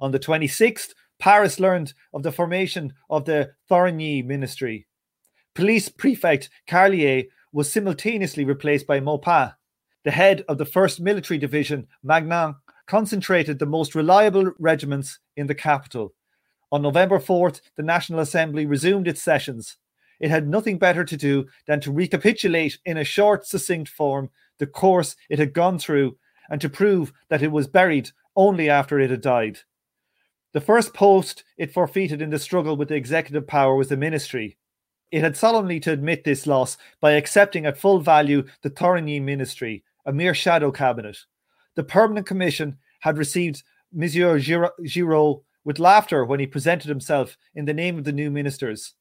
On 0.00 0.10
the 0.10 0.18
26th, 0.18 0.94
Paris 1.20 1.60
learned 1.60 1.94
of 2.12 2.24
the 2.24 2.32
formation 2.32 2.94
of 3.08 3.24
the 3.24 3.52
Thorigny 3.70 4.24
ministry. 4.24 4.88
Police 5.54 5.88
prefect 5.88 6.50
Carlier 6.66 7.28
was 7.52 7.70
simultaneously 7.70 8.44
replaced 8.44 8.88
by 8.88 8.98
Maupin. 8.98 9.52
The 10.04 10.10
head 10.10 10.44
of 10.48 10.58
the 10.58 10.66
1st 10.66 10.98
Military 10.98 11.38
Division, 11.38 11.86
Magnan, 12.02 12.56
concentrated 12.86 13.58
the 13.58 13.66
most 13.66 13.94
reliable 13.94 14.52
regiments 14.58 15.20
in 15.36 15.46
the 15.46 15.54
capital. 15.54 16.12
On 16.72 16.82
November 16.82 17.20
4th, 17.20 17.60
the 17.76 17.84
National 17.84 18.18
Assembly 18.18 18.66
resumed 18.66 19.06
its 19.06 19.22
sessions. 19.22 19.76
It 20.18 20.30
had 20.30 20.48
nothing 20.48 20.78
better 20.78 21.04
to 21.04 21.16
do 21.16 21.46
than 21.66 21.80
to 21.82 21.92
recapitulate 21.92 22.78
in 22.84 22.96
a 22.96 23.04
short, 23.04 23.46
succinct 23.46 23.90
form 23.90 24.30
the 24.58 24.66
course 24.66 25.14
it 25.30 25.38
had 25.38 25.52
gone 25.52 25.78
through 25.78 26.16
and 26.50 26.60
to 26.60 26.68
prove 26.68 27.12
that 27.28 27.42
it 27.42 27.52
was 27.52 27.68
buried 27.68 28.10
only 28.34 28.68
after 28.68 28.98
it 28.98 29.10
had 29.10 29.20
died. 29.20 29.58
The 30.52 30.60
first 30.60 30.94
post 30.94 31.44
it 31.58 31.72
forfeited 31.72 32.20
in 32.20 32.30
the 32.30 32.38
struggle 32.38 32.76
with 32.76 32.88
the 32.88 32.96
executive 32.96 33.46
power 33.46 33.76
was 33.76 33.88
the 33.88 33.96
ministry. 33.96 34.58
It 35.12 35.22
had 35.22 35.36
solemnly 35.36 35.78
to 35.80 35.92
admit 35.92 36.24
this 36.24 36.46
loss 36.46 36.76
by 37.00 37.12
accepting 37.12 37.66
at 37.66 37.78
full 37.78 38.00
value 38.00 38.44
the 38.62 38.70
Thorigny 38.70 39.20
ministry, 39.20 39.84
a 40.04 40.12
mere 40.12 40.34
shadow 40.34 40.70
cabinet. 40.70 41.18
The 41.74 41.84
permanent 41.84 42.26
commission 42.26 42.78
had 43.00 43.18
received 43.18 43.62
Monsieur 43.92 44.38
Giraud 44.38 45.42
with 45.64 45.78
laughter 45.78 46.24
when 46.24 46.40
he 46.40 46.46
presented 46.46 46.88
himself 46.88 47.36
in 47.54 47.64
the 47.64 47.74
name 47.74 47.98
of 47.98 48.04
the 48.04 48.12
new 48.12 48.30
ministers. 48.30 48.94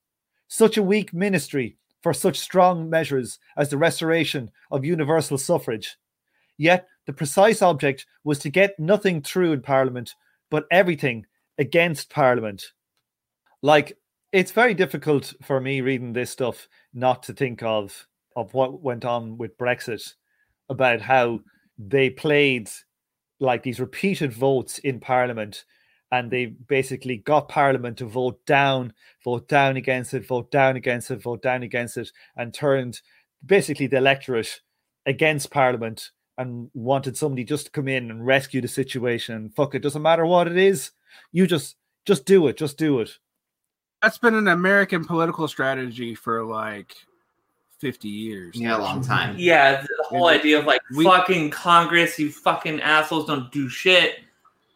Such 0.47 0.77
a 0.77 0.83
weak 0.83 1.13
ministry 1.13 1.77
for 2.01 2.13
such 2.13 2.39
strong 2.39 2.89
measures 2.89 3.39
as 3.57 3.69
the 3.69 3.77
restoration 3.77 4.51
of 4.71 4.85
universal 4.85 5.37
suffrage. 5.37 5.97
Yet 6.57 6.87
the 7.05 7.13
precise 7.13 7.61
object 7.61 8.05
was 8.23 8.39
to 8.39 8.49
get 8.49 8.79
nothing 8.79 9.21
through 9.21 9.53
in 9.53 9.61
Parliament, 9.61 10.13
but 10.49 10.65
everything 10.71 11.25
against 11.57 12.09
Parliament. 12.09 12.73
Like, 13.61 13.97
it's 14.31 14.51
very 14.51 14.73
difficult 14.73 15.33
for 15.41 15.59
me 15.59 15.81
reading 15.81 16.13
this 16.13 16.29
stuff 16.29 16.67
not 16.93 17.23
to 17.23 17.33
think 17.33 17.63
of 17.63 18.07
of 18.35 18.53
what 18.53 18.81
went 18.81 19.03
on 19.03 19.37
with 19.37 19.57
Brexit, 19.57 20.13
about 20.71 21.01
how 21.01 21.41
they 21.77 22.09
played 22.09 22.69
like 23.39 23.61
these 23.63 23.79
repeated 23.79 24.33
votes 24.33 24.79
in 24.79 24.99
Parliament 24.99 25.65
and 26.11 26.29
they 26.29 26.45
basically 26.45 27.17
got 27.17 27.47
Parliament 27.47 27.97
to 27.97 28.05
vote 28.05 28.45
down, 28.45 28.93
vote 29.23 29.47
down 29.47 29.77
against 29.77 30.13
it, 30.13 30.25
vote 30.25 30.51
down 30.51 30.75
against 30.75 31.09
it, 31.09 31.21
vote 31.21 31.41
down 31.41 31.63
against 31.63 31.97
it, 31.97 32.11
and 32.35 32.53
turned 32.53 32.99
basically 33.45 33.87
the 33.87 33.97
electorate 33.97 34.61
against 35.05 35.51
Parliament 35.51 36.11
and 36.37 36.69
wanted 36.73 37.15
somebody 37.15 37.43
just 37.43 37.65
to 37.65 37.71
come 37.71 37.87
in 37.87 38.11
and 38.11 38.25
rescue 38.25 38.61
the 38.61 38.67
situation. 38.67 39.49
Fuck 39.55 39.75
it, 39.75 39.79
doesn't 39.79 40.01
matter 40.01 40.25
what 40.25 40.47
it 40.47 40.57
is, 40.57 40.91
you 41.31 41.47
just 41.47 41.75
just 42.05 42.25
do 42.25 42.47
it, 42.47 42.57
just 42.57 42.77
do 42.77 42.99
it. 42.99 43.17
that's 44.01 44.17
been 44.17 44.35
an 44.35 44.47
American 44.47 45.05
political 45.05 45.47
strategy 45.47 46.15
for 46.15 46.43
like 46.43 46.95
fifty 47.81 48.07
years. 48.09 48.55
Yeah, 48.55 48.77
a 48.77 48.79
long 48.79 49.03
time. 49.03 49.35
yeah, 49.37 49.81
the 49.81 50.03
whole 50.05 50.27
We- 50.27 50.33
idea 50.33 50.59
of 50.59 50.65
like 50.65 50.81
we- 50.95 51.03
fucking 51.03 51.49
Congress, 51.49 52.17
you 52.17 52.31
fucking 52.31 52.79
assholes 52.81 53.25
don't 53.27 53.51
do 53.51 53.67
shit. 53.67 54.19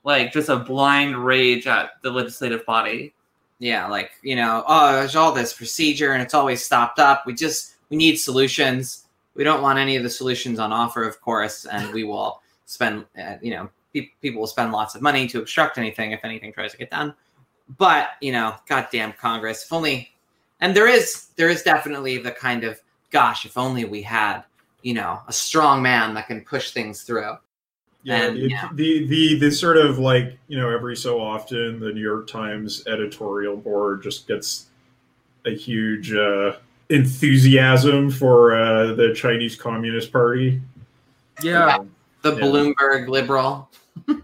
Like 0.04 0.34
just 0.34 0.50
a 0.50 0.58
blind 0.58 1.16
rage 1.24 1.66
at 1.68 2.02
the 2.04 2.12
legislative 2.12 2.66
body. 2.66 3.14
Yeah, 3.60 3.88
like 3.88 4.12
you 4.22 4.36
know, 4.36 4.64
oh, 4.68 4.94
there's 4.94 5.16
all 5.16 5.32
this 5.32 5.54
procedure 5.54 6.12
and 6.14 6.22
it's 6.22 6.34
always 6.34 6.64
stopped 6.66 7.00
up. 7.00 7.26
We 7.26 7.34
just 7.34 7.76
we 7.90 7.98
need 7.98 8.18
solutions. 8.18 9.06
We 9.36 9.44
don't 9.44 9.62
want 9.62 9.80
any 9.80 9.96
of 9.96 10.04
the 10.04 10.10
solutions 10.10 10.60
on 10.60 10.72
offer, 10.74 11.04
of 11.08 11.20
course, 11.22 11.66
and 11.66 11.94
we 11.94 12.04
will 12.06 12.42
spend, 12.66 13.06
uh, 13.22 13.36
you 13.42 13.52
know, 13.52 13.70
pe- 13.94 14.10
people 14.22 14.40
will 14.40 14.48
spend 14.48 14.72
lots 14.72 14.96
of 14.96 15.02
money 15.02 15.28
to 15.28 15.40
obstruct 15.40 15.78
anything 15.78 16.12
if 16.12 16.24
anything 16.24 16.54
tries 16.54 16.72
to 16.72 16.78
get 16.78 16.90
done. 16.90 17.14
But 17.78 18.10
you 18.22 18.32
know, 18.32 18.56
goddamn 18.68 19.14
Congress, 19.14 19.64
if 19.64 19.74
only. 19.74 20.12
And 20.62 20.76
there 20.76 20.88
is 20.88 21.28
there 21.36 21.50
is 21.50 21.64
definitely 21.64 22.18
the 22.18 22.32
kind 22.32 22.64
of 22.64 22.80
gosh, 23.20 23.46
if 23.46 23.58
only 23.58 23.86
we 23.86 24.02
had 24.02 24.44
you 24.84 24.94
know 24.94 25.20
a 25.28 25.34
strong 25.34 25.82
man 25.82 26.14
that 26.16 26.28
can 26.28 26.42
push 26.42 26.72
things 26.72 27.02
through. 27.04 27.34
Yeah, 28.04 28.22
And, 28.28 28.38
it- 28.38 28.52
yeah. 28.52 28.70
the 28.74 29.08
the 29.08 29.40
the 29.40 29.52
sort 29.52 29.78
of 29.78 29.98
like 30.00 30.38
you 30.48 30.58
know 30.60 30.70
every 30.70 30.96
so 30.96 31.20
often 31.20 31.80
the 31.80 31.92
New 31.92 32.02
York 32.12 32.28
Times 32.28 32.86
editorial 32.88 33.56
board 33.58 34.04
just 34.04 34.28
gets 34.28 34.68
a 35.46 35.52
huge 35.56 36.14
uh, 36.14 36.54
enthusiasm 36.90 38.10
for 38.12 38.56
uh, 38.56 38.94
the 38.94 39.14
Chinese 39.16 39.56
Communist 39.56 40.12
Party. 40.12 40.62
yeah. 41.42 41.80
The 42.22 42.34
Yeah. 42.34 42.42
Bloomberg 42.42 43.08
liberal. 43.08 43.70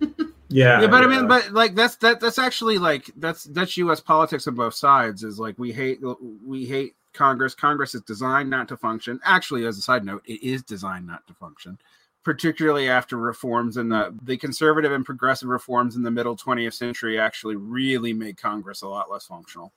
Yeah, 0.54 0.82
yeah, 0.82 0.88
but 0.88 1.02
I 1.02 1.08
mean, 1.08 1.30
but 1.30 1.54
like 1.54 1.76
that's 1.76 1.96
that 2.04 2.20
that's 2.20 2.38
actually 2.38 2.78
like 2.78 3.10
that's 3.16 3.46
that's 3.46 3.78
U.S. 3.78 4.02
politics 4.02 4.48
on 4.48 4.56
both 4.56 4.74
sides. 4.74 5.24
Is 5.24 5.40
like 5.40 5.58
we 5.58 5.72
hate 5.72 6.02
we 6.46 6.66
hate 6.66 6.94
Congress. 7.14 7.56
Congress 7.56 7.96
is 7.96 8.02
designed 8.02 8.50
not 8.50 8.68
to 8.70 8.78
function. 8.78 9.20
Actually, 9.24 9.66
as 9.66 9.78
a 9.78 9.82
side 9.82 10.06
note, 10.06 10.24
it 10.26 10.42
is 10.44 10.64
designed 10.64 11.08
not 11.08 11.26
to 11.28 11.34
function, 11.34 11.78
particularly 12.24 12.90
after 12.90 13.18
reforms 13.18 13.78
in 13.78 13.90
the 13.90 14.18
the 14.24 14.38
conservative 14.38 14.92
and 14.92 15.06
progressive 15.06 15.50
reforms 15.50 15.96
in 15.96 16.04
the 16.04 16.12
middle 16.12 16.36
20th 16.36 16.74
century 16.74 17.20
actually 17.20 17.56
really 17.56 18.14
made 18.14 18.38
Congress 18.38 18.82
a 18.82 18.88
lot 18.88 19.12
less 19.12 19.26
functional. 19.26 19.74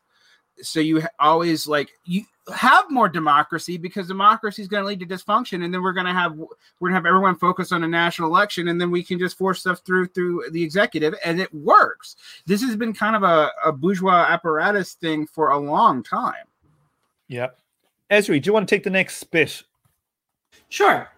So 0.63 0.79
you 0.79 1.03
always 1.19 1.67
like 1.67 1.91
you 2.05 2.25
have 2.55 2.91
more 2.91 3.09
democracy 3.09 3.77
because 3.77 4.07
democracy 4.07 4.63
is 4.63 4.69
going 4.69 4.83
to 4.83 4.87
lead 4.87 5.01
to 5.01 5.07
dysfunction, 5.07 5.65
and 5.65 5.73
then 5.73 5.83
we're 5.83 5.93
going 5.93 6.07
to 6.07 6.13
have 6.13 6.37
we're 6.37 6.89
gonna 6.89 6.95
have 6.95 7.07
everyone 7.07 7.37
focus 7.37 7.73
on 7.73 7.83
a 7.83 7.89
national 7.89 8.29
election, 8.29 8.69
and 8.69 8.81
then 8.81 8.91
we 8.91 9.03
can 9.03 9.19
just 9.19 9.37
force 9.37 9.61
stuff 9.61 9.81
through 9.85 10.07
through 10.07 10.45
the 10.51 10.63
executive, 10.63 11.15
and 11.25 11.41
it 11.41 11.53
works. 11.53 12.17
This 12.47 12.63
has 12.63 12.77
been 12.77 12.93
kind 12.93 13.17
of 13.17 13.23
a, 13.23 13.51
a 13.65 13.73
bourgeois 13.73 14.27
apparatus 14.29 14.93
thing 14.95 15.27
for 15.27 15.51
a 15.51 15.59
long 15.59 16.03
time. 16.03 16.47
Yeah. 17.29 17.49
Esri, 18.11 18.41
do 18.41 18.49
you 18.49 18.53
want 18.53 18.69
to 18.69 18.75
take 18.75 18.85
the 18.85 18.91
next 18.91 19.25
bit? 19.31 19.63
Sure. 20.69 21.09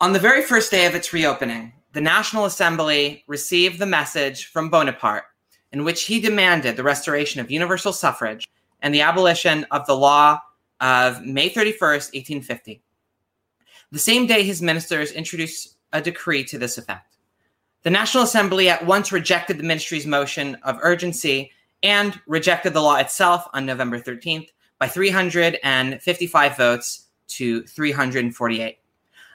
On 0.00 0.12
the 0.12 0.18
very 0.18 0.42
first 0.42 0.70
day 0.70 0.86
of 0.86 0.94
its 0.94 1.12
reopening, 1.12 1.72
the 1.92 2.00
National 2.00 2.44
Assembly 2.44 3.24
received 3.26 3.78
the 3.78 3.86
message 3.86 4.46
from 4.46 4.70
Bonaparte 4.70 5.24
in 5.72 5.84
which 5.84 6.04
he 6.04 6.20
demanded 6.20 6.76
the 6.76 6.82
restoration 6.82 7.40
of 7.40 7.50
universal 7.50 7.92
suffrage 7.92 8.48
and 8.82 8.94
the 8.94 9.02
abolition 9.02 9.66
of 9.70 9.86
the 9.86 9.96
law 9.96 10.40
of 10.80 11.22
May 11.22 11.50
31st, 11.50 12.12
1850. 12.14 12.82
The 13.92 13.98
same 13.98 14.26
day, 14.26 14.42
his 14.42 14.62
ministers 14.62 15.12
introduced 15.12 15.76
a 15.92 16.00
decree 16.00 16.44
to 16.44 16.58
this 16.58 16.78
effect. 16.78 17.18
The 17.82 17.90
National 17.90 18.24
Assembly 18.24 18.68
at 18.68 18.86
once 18.86 19.12
rejected 19.12 19.58
the 19.58 19.64
ministry's 19.64 20.06
motion 20.06 20.56
of 20.62 20.78
urgency 20.82 21.50
and 21.82 22.20
rejected 22.26 22.72
the 22.72 22.82
law 22.82 22.96
itself 22.96 23.46
on 23.52 23.66
November 23.66 23.98
13th 23.98 24.48
by 24.80 24.88
355 24.88 26.56
votes 26.56 27.06
to 27.28 27.62
348. 27.62 28.78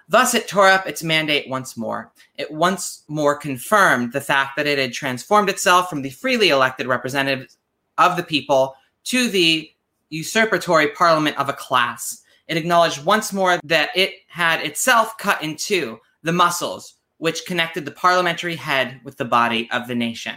Thus, 0.07 0.33
it 0.33 0.47
tore 0.47 0.67
up 0.67 0.85
its 0.85 1.01
mandate 1.01 1.49
once 1.49 1.77
more. 1.77 2.11
It 2.37 2.51
once 2.51 3.03
more 3.07 3.37
confirmed 3.37 4.11
the 4.11 4.21
fact 4.21 4.57
that 4.57 4.67
it 4.67 4.77
had 4.77 4.91
transformed 4.91 5.49
itself 5.49 5.89
from 5.89 6.01
the 6.01 6.09
freely 6.09 6.49
elected 6.49 6.87
representatives 6.87 7.57
of 7.97 8.17
the 8.17 8.23
people 8.23 8.75
to 9.05 9.29
the 9.29 9.71
usurpatory 10.09 10.89
parliament 10.89 11.37
of 11.37 11.49
a 11.49 11.53
class. 11.53 12.23
It 12.47 12.57
acknowledged 12.57 13.05
once 13.05 13.33
more 13.33 13.59
that 13.63 13.89
it 13.95 14.13
had 14.27 14.61
itself 14.61 15.17
cut 15.17 15.41
in 15.41 15.55
two 15.55 15.99
the 16.21 16.33
muscles 16.33 16.95
which 17.17 17.45
connected 17.45 17.85
the 17.85 17.91
parliamentary 17.91 18.55
head 18.55 18.99
with 19.03 19.17
the 19.17 19.25
body 19.25 19.69
of 19.71 19.87
the 19.87 19.95
nation. 19.95 20.35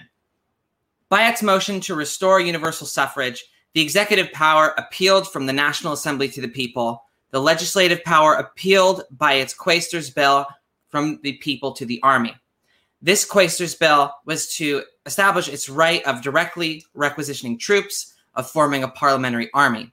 By 1.09 1.29
its 1.29 1.43
motion 1.43 1.81
to 1.81 1.95
restore 1.95 2.41
universal 2.41 2.87
suffrage, 2.87 3.45
the 3.75 3.81
executive 3.81 4.33
power 4.33 4.75
appealed 4.79 5.31
from 5.31 5.47
the 5.47 5.53
National 5.53 5.93
Assembly 5.93 6.29
to 6.29 6.41
the 6.41 6.49
people. 6.49 7.05
The 7.31 7.41
legislative 7.41 8.03
power 8.05 8.35
appealed 8.35 9.05
by 9.11 9.35
its 9.35 9.55
quaestor's 9.55 10.11
bill 10.11 10.47
from 10.89 11.21
the 11.23 11.35
people 11.35 11.73
to 11.73 11.85
the 11.85 12.03
army. 12.03 12.35
This 13.03 13.25
quaestor's 13.25 13.75
bill 13.75 14.13
was 14.25 14.53
to 14.57 14.83
establish 15.07 15.49
its 15.49 15.69
right 15.69 16.03
of 16.05 16.23
directly 16.23 16.85
requisitioning 16.95 17.59
troops, 17.59 18.15
of 18.35 18.51
forming 18.51 18.83
a 18.83 18.89
parliamentary 18.89 19.51
army. 19.53 19.93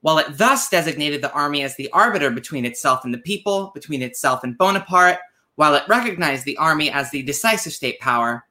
While 0.00 0.18
it 0.18 0.38
thus 0.38 0.70
designated 0.70 1.22
the 1.22 1.32
army 1.32 1.62
as 1.62 1.76
the 1.76 1.90
arbiter 1.92 2.30
between 2.30 2.64
itself 2.64 3.04
and 3.04 3.12
the 3.12 3.18
people, 3.18 3.70
between 3.74 4.02
itself 4.02 4.42
and 4.42 4.56
Bonaparte, 4.56 5.18
while 5.56 5.74
it 5.74 5.86
recognized 5.88 6.46
the 6.46 6.56
army 6.56 6.90
as 6.90 7.10
the 7.10 7.22
decisive 7.22 7.74
state 7.74 8.00
power, 8.00 8.44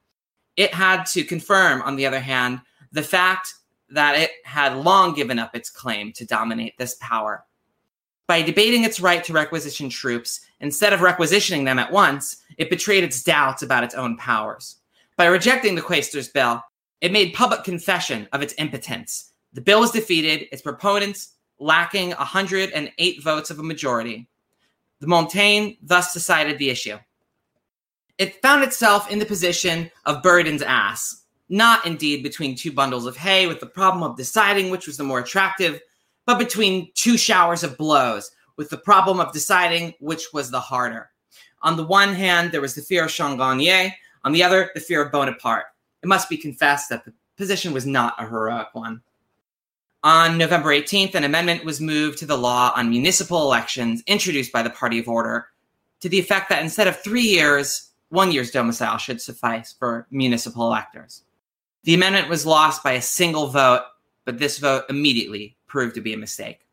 it 0.56 0.74
had 0.74 1.06
to 1.06 1.24
confirm, 1.24 1.82
on 1.82 1.96
the 1.96 2.06
other 2.06 2.20
hand, 2.20 2.62
the 2.92 3.02
fact 3.02 3.56
that 3.92 4.20
it 4.20 4.32
had 4.44 4.78
long 4.78 5.14
given 5.14 5.40
up 5.40 5.56
its 5.56 5.70
claim 5.70 6.12
to 6.14 6.26
dominate 6.26 6.78
this 6.78 6.96
power. 7.02 7.46
By 8.28 8.42
debating 8.44 8.84
its 8.84 9.00
right 9.00 9.24
to 9.24 9.34
requisition 9.34 9.90
troops, 9.90 10.42
instead 10.60 10.94
of 10.94 11.02
requisitioning 11.02 11.64
them 11.64 11.80
at 11.80 11.92
once, 11.92 12.38
it 12.58 12.70
betrayed 12.70 13.04
its 13.04 13.24
doubts 13.24 13.64
about 13.64 13.84
its 13.84 13.96
own 13.96 14.18
powers. 14.18 14.78
By 15.18 15.26
rejecting 15.26 15.76
the 15.76 15.82
Quaestor's 15.82 16.28
bill, 16.28 16.64
it 17.02 17.12
made 17.12 17.34
public 17.34 17.64
confession 17.64 18.28
of 18.32 18.42
its 18.42 18.54
impotence. 18.58 19.32
The 19.54 19.62
bill 19.62 19.80
was 19.80 19.92
defeated, 19.92 20.48
its 20.52 20.62
proponents 20.62 21.34
lacking 21.60 22.12
108 22.12 23.24
votes 23.24 23.50
of 23.50 23.60
a 23.60 23.64
majority. 23.64 24.30
The 25.00 25.08
Montagne 25.08 25.78
thus 25.82 26.14
decided 26.14 26.58
the 26.58 26.70
issue. 26.70 26.98
It 28.18 28.42
found 28.42 28.64
itself 28.64 29.10
in 29.10 29.20
the 29.20 29.26
position 29.26 29.90
of 30.06 30.22
Buridan's 30.22 30.62
ass, 30.62 31.24
not 31.50 31.86
indeed 31.86 32.24
between 32.24 32.56
two 32.56 32.72
bundles 32.72 33.06
of 33.06 33.18
hay 33.18 33.48
with 33.48 33.60
the 33.60 33.66
problem 33.66 34.04
of 34.04 34.16
deciding 34.16 34.70
which 34.70 34.88
was 34.88 34.98
the 34.98 35.04
more 35.04 35.20
attractive, 35.20 35.82
but 36.26 36.38
between 36.38 36.92
two 36.94 37.18
showers 37.18 37.64
of 37.64 37.78
blows 37.78 38.32
with 38.56 38.70
the 38.70 38.78
problem 38.78 39.20
of 39.20 39.34
deciding 39.34 39.94
which 40.00 40.28
was 40.32 40.52
the 40.52 40.60
harder. 40.60 41.10
On 41.62 41.76
the 41.76 41.86
one 41.86 42.14
hand, 42.14 42.52
there 42.52 42.62
was 42.62 42.76
the 42.76 42.82
fear 42.82 43.06
of 43.06 43.10
Changarnier, 43.10 43.92
on 44.24 44.32
the 44.32 44.44
other, 44.44 44.70
the 44.74 44.80
fear 44.80 45.02
of 45.02 45.12
Bonaparte. 45.12 45.66
It 46.04 46.08
must 46.08 46.30
be 46.30 46.38
confessed 46.38 46.90
that 46.90 47.04
the 47.04 47.14
position 47.38 47.74
was 47.74 47.86
not 47.86 48.16
a 48.18 48.28
heroic 48.28 48.68
one. 48.74 49.02
On 50.04 50.38
November 50.38 50.70
18th, 50.70 51.16
an 51.16 51.26
amendment 51.26 51.66
was 51.66 51.82
moved 51.82 52.20
to 52.20 52.26
the 52.26 52.38
law 52.38 52.72
on 52.76 52.90
municipal 52.90 53.42
elections 53.42 54.04
introduced 54.08 54.52
by 54.52 54.62
the 54.62 54.70
Party 54.70 55.00
of 55.00 55.10
Order 55.10 55.48
to 56.00 56.08
the 56.08 56.20
effect 56.20 56.50
that 56.50 56.64
instead 56.64 56.88
of 56.88 57.02
three 57.02 57.24
years, 57.24 57.92
one 58.10 58.32
year's 58.32 58.52
domicile 58.52 58.98
should 58.98 59.22
suffice 59.22 59.74
for 59.78 60.08
municipal 60.10 60.68
electors. 60.68 61.24
The 61.84 61.94
amendment 61.94 62.30
was 62.30 62.46
lost 62.46 62.84
by 62.84 62.94
a 62.94 63.02
single 63.02 63.48
vote, 63.48 63.84
but 64.26 64.38
this 64.38 64.58
vote 64.58 64.84
immediately 64.90 65.56
proved 65.68 65.96
to 65.96 66.02
be 66.02 66.14
a 66.14 66.18
mistake. 66.18 66.68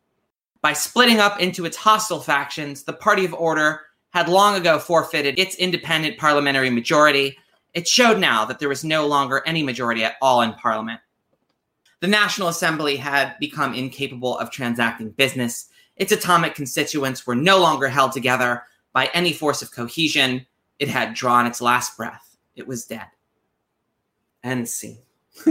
By 0.61 0.73
splitting 0.73 1.19
up 1.19 1.39
into 1.39 1.65
its 1.65 1.77
hostile 1.77 2.19
factions, 2.19 2.83
the 2.83 2.93
Party 2.93 3.23
of 3.23 3.33
Order 3.33 3.81
had 4.09 4.27
long 4.27 4.55
ago 4.55 4.79
forfeited 4.79 5.39
its 5.39 5.55
independent 5.55 6.17
parliamentary 6.17 6.69
majority. 6.69 7.37
It 7.73 7.87
showed 7.87 8.19
now 8.19 8.43
that 8.45 8.59
there 8.59 8.69
was 8.69 8.83
no 8.83 9.07
longer 9.07 9.43
any 9.45 9.63
majority 9.63 10.03
at 10.03 10.15
all 10.21 10.41
in 10.41 10.53
Parliament. 10.53 10.99
The 11.99 12.07
National 12.07 12.47
Assembly 12.47 12.95
had 12.97 13.37
become 13.39 13.73
incapable 13.73 14.37
of 14.37 14.51
transacting 14.51 15.11
business. 15.11 15.69
Its 15.95 16.11
atomic 16.11 16.53
constituents 16.53 17.25
were 17.25 17.35
no 17.35 17.59
longer 17.59 17.87
held 17.87 18.11
together 18.11 18.63
by 18.93 19.09
any 19.13 19.33
force 19.33 19.61
of 19.61 19.71
cohesion. 19.71 20.45
It 20.79 20.89
had 20.89 21.13
drawn 21.13 21.47
its 21.47 21.61
last 21.61 21.97
breath. 21.97 22.37
It 22.55 22.67
was 22.67 22.85
dead. 22.85 23.07
Scene. 24.65 24.97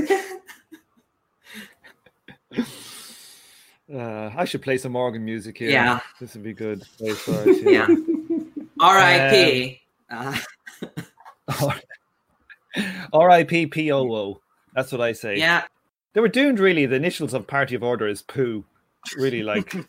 Uh, 3.93 4.31
I 4.37 4.45
should 4.45 4.63
play 4.63 4.79
some 4.79 4.97
organ 4.97 5.25
music 5.25 5.59
here. 5.59 5.71
Yeah. 5.71 6.01
This 6.21 6.35
would 6.35 6.43
be 6.43 6.53
good. 6.53 6.83
place 6.99 7.19
for 7.21 7.41
it, 7.49 7.63
Yeah. 7.71 7.87
R.I.P. 8.81 9.81
Uh, 10.11 10.37
R.I.P. 13.13 13.67
P.O.O. 13.67 14.41
That's 14.75 14.91
what 14.93 15.01
I 15.01 15.13
say. 15.13 15.39
yeah. 15.39 15.63
They 16.15 16.21
were 16.21 16.29
doomed, 16.29 16.59
really. 16.59 16.87
The 16.87 16.97
initials 16.97 17.33
of 17.35 17.47
Party 17.47 17.75
of 17.77 17.83
Order 17.83 18.09
is 18.09 18.23
poo. 18.23 18.65
Really, 19.17 19.43
like, 19.45 19.71
think 19.71 19.87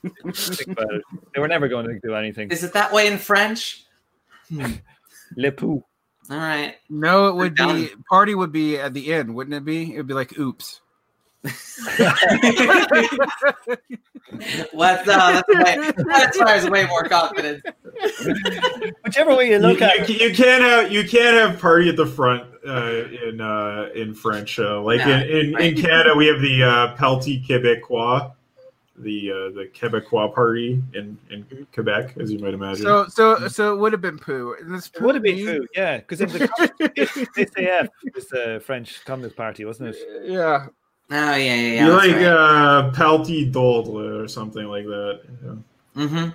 about 0.67 0.93
it. 0.93 1.01
They 1.33 1.41
were 1.41 1.47
never 1.47 1.67
going 1.67 1.87
to 1.87 1.99
do 1.99 2.13
anything. 2.13 2.51
Is 2.51 2.63
it 2.63 2.73
that 2.73 2.93
way 2.93 3.07
in 3.07 3.17
French? 3.17 3.85
Hmm. 4.49 4.73
Le 5.37 5.51
poo. 5.51 5.83
All 6.29 6.37
right. 6.37 6.75
No, 6.89 7.27
it 7.27 7.35
would 7.35 7.55
be 7.55 7.89
party 8.09 8.35
would 8.35 8.51
be 8.51 8.77
at 8.77 8.93
the 8.93 9.13
end, 9.13 9.33
wouldn't 9.33 9.55
it 9.55 9.63
be? 9.65 9.93
It 9.93 9.97
would 9.97 10.07
be 10.07 10.13
like 10.13 10.37
oops. 10.37 10.81
What's 14.73 15.07
uh, 15.07 15.41
that's, 15.41 15.47
way, 15.47 15.91
that's 15.95 16.37
why 16.37 16.45
I 16.47 16.55
was 16.55 16.69
way 16.69 16.85
more 16.87 17.03
confident. 17.03 17.63
Whichever 19.05 19.35
way 19.35 19.47
you 19.49 19.53
You, 19.53 19.59
look 19.59 19.81
at 19.81 20.09
you, 20.09 20.15
you 20.15 20.35
can't 20.35 20.63
have 20.63 20.91
you 20.91 21.07
can't 21.07 21.37
have 21.37 21.59
party 21.61 21.87
at 21.89 21.95
the 21.95 22.05
front 22.05 22.43
uh, 22.67 23.05
in 23.29 23.39
uh, 23.39 23.89
in 23.95 24.13
French. 24.13 24.59
Uh, 24.59 24.81
like 24.81 24.99
Yeah, 24.99 25.21
in, 25.21 25.29
in, 25.29 25.53
right. 25.53 25.77
in 25.77 25.81
Canada, 25.81 26.13
we 26.15 26.27
have 26.27 26.41
the 26.41 26.63
uh, 26.63 26.95
Parti 26.95 27.41
Québécois, 27.41 28.33
the 28.97 29.31
uh, 29.31 29.35
the 29.55 29.69
Québécois 29.73 30.33
party 30.33 30.81
in, 30.93 31.17
in 31.29 31.67
Quebec, 31.73 32.15
as 32.19 32.31
you 32.31 32.39
might 32.39 32.53
imagine. 32.53 32.83
So 32.83 33.07
so 33.07 33.47
so 33.47 33.73
it 33.73 33.79
would 33.79 33.91
have 33.91 34.01
been 34.01 34.17
poo. 34.17 34.55
This 34.63 34.89
It 34.93 35.01
would 35.01 35.15
have 35.15 35.23
been 35.23 35.45
poo, 35.45 35.67
yeah, 35.75 35.97
because 35.97 36.21
it 36.21 36.31
was 36.31 36.41
the 36.41 36.47
SAF, 37.55 37.89
was 38.15 38.27
the 38.27 38.61
French 38.65 39.03
Communist 39.05 39.35
Party, 39.35 39.65
wasn't 39.65 39.95
it? 39.95 39.97
Yeah. 40.23 40.67
Oh 41.09 41.35
yeah, 41.35 41.35
yeah, 41.35 41.55
yeah. 41.55 41.85
you 41.85 41.91
that's 41.91 42.07
like 42.07 42.15
right. 42.15 42.25
uh, 42.25 42.91
Parti 42.91 43.49
d'Ordre 43.49 44.23
or 44.23 44.27
something 44.27 44.65
like 44.65 44.85
that. 44.85 45.21
Yeah. 45.43 46.03
Mm-hmm. 46.03 46.29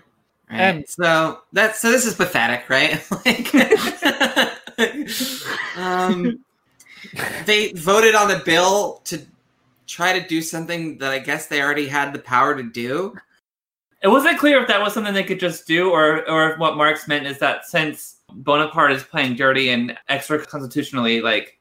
Right. 0.51 0.77
Um, 0.77 0.85
so 0.87 1.41
that's 1.53 1.81
so 1.81 1.91
this 1.91 2.07
is 2.07 2.15
pathetic, 2.15 2.71
right? 2.71 3.05
like, 3.27 3.55
um, 5.77 6.39
they 7.45 7.73
voted 7.73 8.15
on 8.15 8.29
the 8.29 8.41
bill 8.45 9.01
to 9.05 9.21
try 9.87 10.19
to 10.19 10.27
do 10.27 10.41
something 10.43 10.99
that 10.99 11.13
I 11.13 11.19
guess 11.19 11.47
they 11.47 11.63
already 11.63 11.87
had 11.87 12.13
the 12.13 12.19
power 12.19 12.57
to 12.57 12.63
do. 12.63 13.15
It 14.03 14.09
wasn't 14.09 14.39
clear 14.39 14.61
if 14.61 14.69
that 14.69 14.81
was 14.81 14.95
something 14.95 15.15
they 15.15 15.23
could 15.23 15.41
just 15.41 15.67
do, 15.67 15.91
or 15.91 16.29
or 16.29 16.51
if 16.51 16.59
what 16.59 16.77
Marx 16.77 17.07
meant 17.07 17.27
is 17.27 17.39
that 17.39 17.67
since 17.67 18.17
Bonaparte 18.31 18.93
is 18.93 19.03
playing 19.05 19.37
dirty 19.37 19.71
and 19.71 19.97
extra 20.09 20.45
constitutionally, 20.45 21.21
like, 21.21 21.59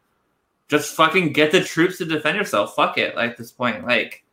just 0.68 0.96
fucking 0.96 1.34
get 1.34 1.52
the 1.52 1.62
troops 1.62 1.98
to 2.00 2.06
defend 2.06 2.38
yourself. 2.38 2.76
Fuck 2.76 2.98
it. 2.98 3.16
Like 3.16 3.38
this 3.38 3.52
point, 3.52 3.86
like, 3.86 4.24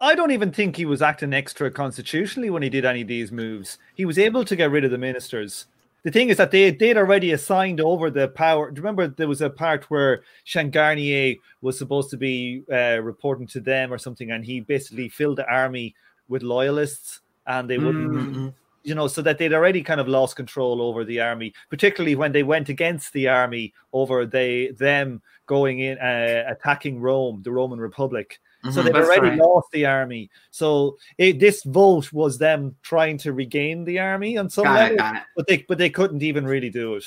I 0.00 0.14
don't 0.14 0.30
even 0.30 0.52
think 0.52 0.76
he 0.76 0.84
was 0.84 1.02
acting 1.02 1.32
extra 1.32 1.70
constitutionally 1.70 2.50
when 2.50 2.62
he 2.62 2.68
did 2.68 2.84
any 2.84 3.02
of 3.02 3.08
these 3.08 3.32
moves. 3.32 3.78
He 3.94 4.04
was 4.04 4.18
able 4.18 4.44
to 4.44 4.54
get 4.56 4.70
rid 4.70 4.84
of 4.84 4.90
the 4.90 4.98
ministers. 4.98 5.66
The 6.04 6.10
thing 6.12 6.28
is 6.28 6.36
that 6.36 6.50
they 6.50 6.70
they'd 6.70 6.96
already 6.96 7.32
assigned 7.32 7.80
over 7.80 8.10
the 8.10 8.28
power. 8.28 8.70
Do 8.70 8.78
you 8.78 8.82
remember 8.82 9.08
there 9.08 9.28
was 9.28 9.42
a 9.42 9.50
part 9.50 9.90
where 9.90 10.22
Changarnier 10.46 11.36
was 11.60 11.76
supposed 11.76 12.10
to 12.10 12.16
be 12.16 12.62
uh, 12.72 13.00
reporting 13.02 13.46
to 13.48 13.60
them 13.60 13.92
or 13.92 13.98
something, 13.98 14.30
and 14.30 14.44
he 14.44 14.60
basically 14.60 15.08
filled 15.08 15.38
the 15.38 15.48
army 15.50 15.94
with 16.28 16.42
loyalists, 16.42 17.20
and 17.46 17.68
they 17.68 17.78
wouldn't 17.78 18.12
Mhm. 18.12 18.54
you 18.84 18.94
know, 18.94 19.08
so 19.08 19.20
that 19.22 19.38
they'd 19.38 19.52
already 19.52 19.82
kind 19.82 20.00
of 20.00 20.08
lost 20.08 20.36
control 20.36 20.80
over 20.80 21.04
the 21.04 21.20
army, 21.20 21.52
particularly 21.68 22.14
when 22.14 22.32
they 22.32 22.42
went 22.44 22.68
against 22.68 23.12
the 23.12 23.28
army 23.28 23.74
over 23.92 24.24
they 24.24 24.68
them 24.78 25.20
going 25.46 25.80
in 25.80 25.98
uh, 25.98 26.44
attacking 26.46 27.00
Rome, 27.00 27.42
the 27.42 27.50
Roman 27.50 27.80
Republic. 27.80 28.40
So 28.64 28.70
Mhm. 28.70 28.84
they'd 28.84 28.94
That's 28.94 29.06
already 29.06 29.28
right. 29.30 29.38
lost 29.38 29.68
the 29.72 29.86
army. 29.86 30.30
So 30.50 30.96
it, 31.16 31.38
this 31.38 31.62
vote 31.62 32.12
was 32.12 32.38
them 32.38 32.74
trying 32.82 33.16
to 33.18 33.32
regain 33.32 33.84
the 33.84 33.98
army 34.00 34.36
on 34.36 34.50
some 34.50 34.64
Got 34.64 34.92
level, 34.92 34.96
it, 34.98 35.16
it. 35.18 35.22
but 35.36 35.46
they 35.46 35.64
but 35.68 35.78
they 35.78 35.90
couldn't 35.90 36.22
even 36.22 36.44
really 36.46 36.70
do 36.70 36.96
it. 36.96 37.04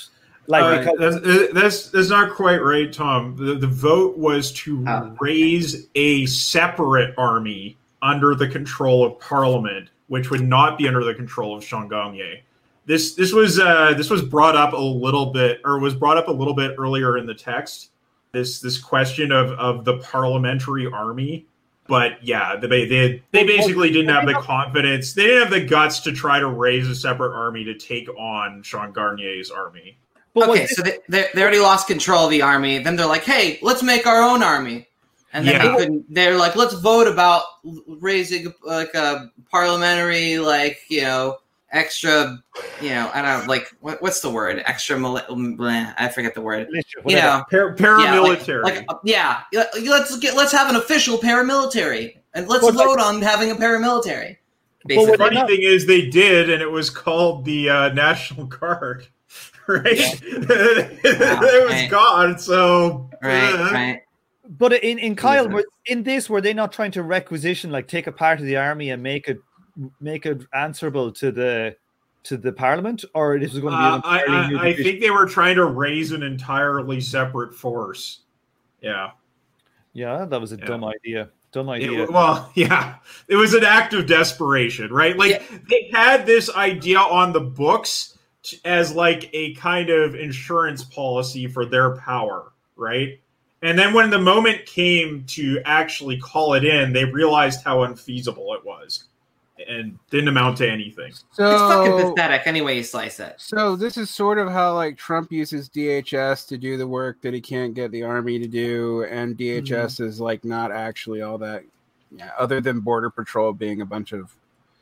Like 0.47 0.63
Uh, 0.63 0.77
because 0.93 1.21
that's, 1.21 1.53
that's 1.53 1.89
that's 1.89 2.09
not 2.09 2.33
quite 2.33 2.63
right, 2.63 2.91
Tom. 2.91 3.35
The, 3.35 3.55
the 3.55 3.67
vote 3.67 4.17
was 4.17 4.51
to 4.53 4.83
Oh. 4.87 5.15
raise 5.19 5.87
a 5.95 6.25
separate 6.25 7.13
army 7.17 7.77
under 8.01 8.33
the 8.33 8.47
control 8.47 9.05
of 9.05 9.19
Parliament, 9.19 9.89
which 10.07 10.31
would 10.31 10.41
not 10.47 10.77
be 10.77 10.87
under 10.87 11.03
the 11.03 11.13
control 11.13 11.55
of 11.55 11.63
Changarnier. 11.63 12.39
This 12.87 13.13
this 13.13 13.31
was 13.33 13.59
uh, 13.59 13.93
this 13.95 14.09
was 14.09 14.21
brought 14.23 14.55
up 14.55 14.73
a 14.73 14.77
little 14.77 15.27
bit, 15.27 15.61
or 15.65 15.79
was 15.79 15.93
brought 15.93 16.17
up 16.17 16.27
a 16.29 16.31
little 16.31 16.55
bit 16.55 16.75
earlier 16.79 17.17
in 17.17 17.25
the 17.27 17.35
text. 17.35 17.89
This 18.33 18.59
this 18.61 18.77
question 18.77 19.31
of 19.31 19.51
of 19.51 19.83
the 19.83 19.97
parliamentary 19.97 20.87
army, 20.87 21.45
but 21.87 22.23
yeah, 22.23 22.55
they 22.55 22.85
they 22.85 23.21
they 23.31 23.43
basically 23.43 23.91
didn't 23.91 24.13
have 24.13 24.25
the 24.25 24.35
confidence. 24.35 25.11
They 25.13 25.25
didn't 25.25 25.41
have 25.43 25.51
the 25.51 25.65
guts 25.65 25.99
to 26.01 26.13
try 26.13 26.39
to 26.39 26.47
raise 26.47 26.87
a 26.87 26.95
separate 26.95 27.33
army 27.35 27.65
to 27.65 27.73
take 27.77 28.07
on 28.17 28.63
Changarnier's 28.63 29.51
army. 29.51 29.97
but 30.33 30.47
okay, 30.49 30.65
so 30.67 30.81
they, 30.81 30.99
they 31.09 31.27
they 31.33 31.41
already 31.41 31.59
lost 31.59 31.87
control 31.87 32.23
of 32.25 32.31
the 32.31 32.41
army. 32.41 32.79
Then 32.79 32.95
they're 32.95 33.05
like, 33.05 33.23
"Hey, 33.25 33.59
let's 33.61 33.83
make 33.83 34.07
our 34.07 34.21
own 34.21 34.41
army." 34.41 34.87
And 35.33 35.45
then 35.45 35.55
Yeah. 35.55 35.67
they 35.67 35.75
couldn't. 35.77 36.13
They're 36.13 36.37
like, 36.37 36.55
"Let's 36.55 36.75
vote 36.75 37.07
about 37.07 37.43
raising 37.99 38.53
like 38.63 38.93
a 38.93 39.29
parliamentary, 39.49 40.37
like 40.39 40.79
you 40.87 41.01
know, 41.01 41.39
extra, 41.71 42.37
you 42.81 42.89
know, 42.89 43.09
I 43.13 43.21
don't 43.21 43.41
know, 43.41 43.49
like 43.49 43.67
what, 43.79 44.01
what's 44.01 44.19
the 44.21 44.29
word? 44.29 44.61
Extra, 44.65 44.97
mili- 44.97 45.25
bleh, 45.27 45.93
I 45.97 46.09
forget 46.09 46.33
the 46.33 46.41
word. 46.41 46.67
militia, 46.69 46.97
You 47.05 47.15
know, 47.15 47.43
Par- 47.49 47.75
yeah, 47.79 48.19
like, 48.19 48.39
paramilitary. 48.39 48.63
like 48.63 48.85
uh, 48.89 48.95
yeah, 49.03 49.41
yeah, 49.51 49.65
let's 49.83 50.17
get 50.19 50.35
let's 50.35 50.51
have 50.51 50.69
an 50.69 50.75
official 50.75 51.17
paramilitary 51.17 52.17
and 52.33 52.47
let's 52.47 52.63
But, 52.63 52.75
like- 52.75 52.85
vote 52.85 52.99
on 52.99 53.21
having 53.21 53.51
a 53.51 53.55
paramilitary. 53.55 54.37
But 54.85 54.97
what 54.97 55.11
the 55.11 55.17
funny 55.19 55.45
thing 55.45 55.61
is, 55.61 55.85
they 55.85 56.07
did, 56.09 56.49
and 56.49 56.59
it 56.59 56.71
was 56.71 56.89
called 56.89 57.45
the 57.45 57.69
uh, 57.69 57.89
National 57.93 58.45
Guard. 58.47 59.07
Right? 59.67 59.85
it 60.23 61.63
was 61.63 61.71
right. 61.71 61.87
gone. 61.89 62.37
So 62.39 63.09
right, 63.21 63.53
uh, 63.53 63.69
right. 63.71 64.01
But 64.49 64.73
in 64.73 64.97
in 64.97 65.15
Kyle, 65.15 65.45
Jesus. 65.45 65.53
were, 65.53 65.65
in 65.85 66.03
this, 66.03 66.29
were 66.29 66.41
they 66.41 66.53
not 66.53 66.73
trying 66.73 66.91
to 66.93 67.03
requisition, 67.03 67.71
like 67.71 67.87
take 67.87 68.07
a 68.07 68.11
part 68.11 68.39
of 68.39 68.45
the 68.47 68.57
army 68.57 68.89
and 68.89 69.01
make 69.01 69.27
it 69.29 69.37
make 69.99 70.25
it 70.25 70.41
answerable 70.53 71.11
to 71.13 71.31
the 71.31 71.75
to 72.23 72.37
the 72.37 72.51
parliament, 72.51 73.03
or 73.15 73.39
this 73.39 73.51
was 73.51 73.61
going 73.61 73.73
to 73.73 73.79
be 73.79 73.83
uh, 73.83 74.01
I, 74.03 74.19
I, 74.59 74.67
I 74.69 74.73
think 74.75 74.99
they 75.01 75.09
were 75.09 75.25
trying 75.25 75.55
to 75.55 75.65
raise 75.65 76.11
an 76.11 76.21
entirely 76.21 77.01
separate 77.01 77.55
force. 77.55 78.19
Yeah. 78.79 79.11
Yeah, 79.93 80.25
that 80.25 80.39
was 80.39 80.51
a 80.51 80.57
Yeah. 80.57 80.65
dumb 80.65 80.83
idea. 80.85 81.29
Dumb 81.51 81.69
It- 81.69 81.83
idea. 81.83 82.05
well, 82.11 82.51
yeah, 82.55 82.95
it 83.27 83.35
was 83.35 83.53
an 83.55 83.63
act 83.63 83.93
of 83.93 84.05
desperation, 84.05 84.91
right? 84.93 85.17
Like 85.17 85.31
Yeah. 85.51 85.57
they 85.69 85.89
had 85.91 86.25
this 86.27 86.49
idea 86.55 86.99
on 86.99 87.33
the 87.33 87.41
books 87.41 88.17
t- 88.43 88.59
as 88.65 88.93
like 88.93 89.29
a 89.33 89.53
kind 89.55 89.89
of 89.89 90.13
insurance 90.15 90.83
policy 90.83 91.47
for 91.47 91.65
their 91.65 91.95
power, 91.97 92.51
right? 92.75 93.19
And 93.63 93.77
then 93.77 93.93
when 93.93 94.09
the 94.11 94.19
moment 94.19 94.65
came 94.65 95.23
to 95.29 95.59
actually 95.65 96.17
call 96.17 96.53
it 96.53 96.63
in, 96.65 96.93
they 96.93 97.05
realized 97.05 97.63
how 97.63 97.83
unfeasible 97.83 98.53
it 98.53 98.63
was, 98.65 99.05
and 99.67 99.97
didn't 100.09 100.27
amount 100.27 100.57
to 100.57 100.69
anything. 100.69 101.13
So, 101.31 101.51
It's 101.51 101.61
fucking 101.61 102.09
pathetic. 102.09 102.43
Any 102.45 102.61
way 102.61 102.77
you 102.77 102.83
slice 102.83 103.19
it. 103.19 103.35
so 103.37 103.75
this 103.75 103.97
is 103.97 104.09
sort 104.09 104.37
of 104.37 104.49
how 104.49 104.73
like 104.75 104.97
Trump 104.97 105.31
uses 105.31 105.69
DHS 105.69 106.47
to 106.47 106.57
do 106.57 106.77
the 106.77 106.87
work 106.87 107.21
that 107.21 107.33
he 107.33 107.41
can't 107.41 107.73
get 107.73 107.91
the 107.91 108.03
army 108.03 108.39
to 108.39 108.47
do, 108.47 109.03
and 109.05 109.37
DHS 109.37 109.63
mm-hmm. 109.63 110.03
is 110.05 110.19
like 110.19 110.43
not 110.45 110.71
actually 110.71 111.21
all 111.21 111.37
that. 111.39 111.63
Yeah, 112.13 112.31
other 112.37 112.59
than 112.59 112.81
Border 112.81 113.09
Patrol 113.09 113.53
being 113.53 113.79
a 113.79 113.85
bunch 113.85 114.11
of 114.11 114.35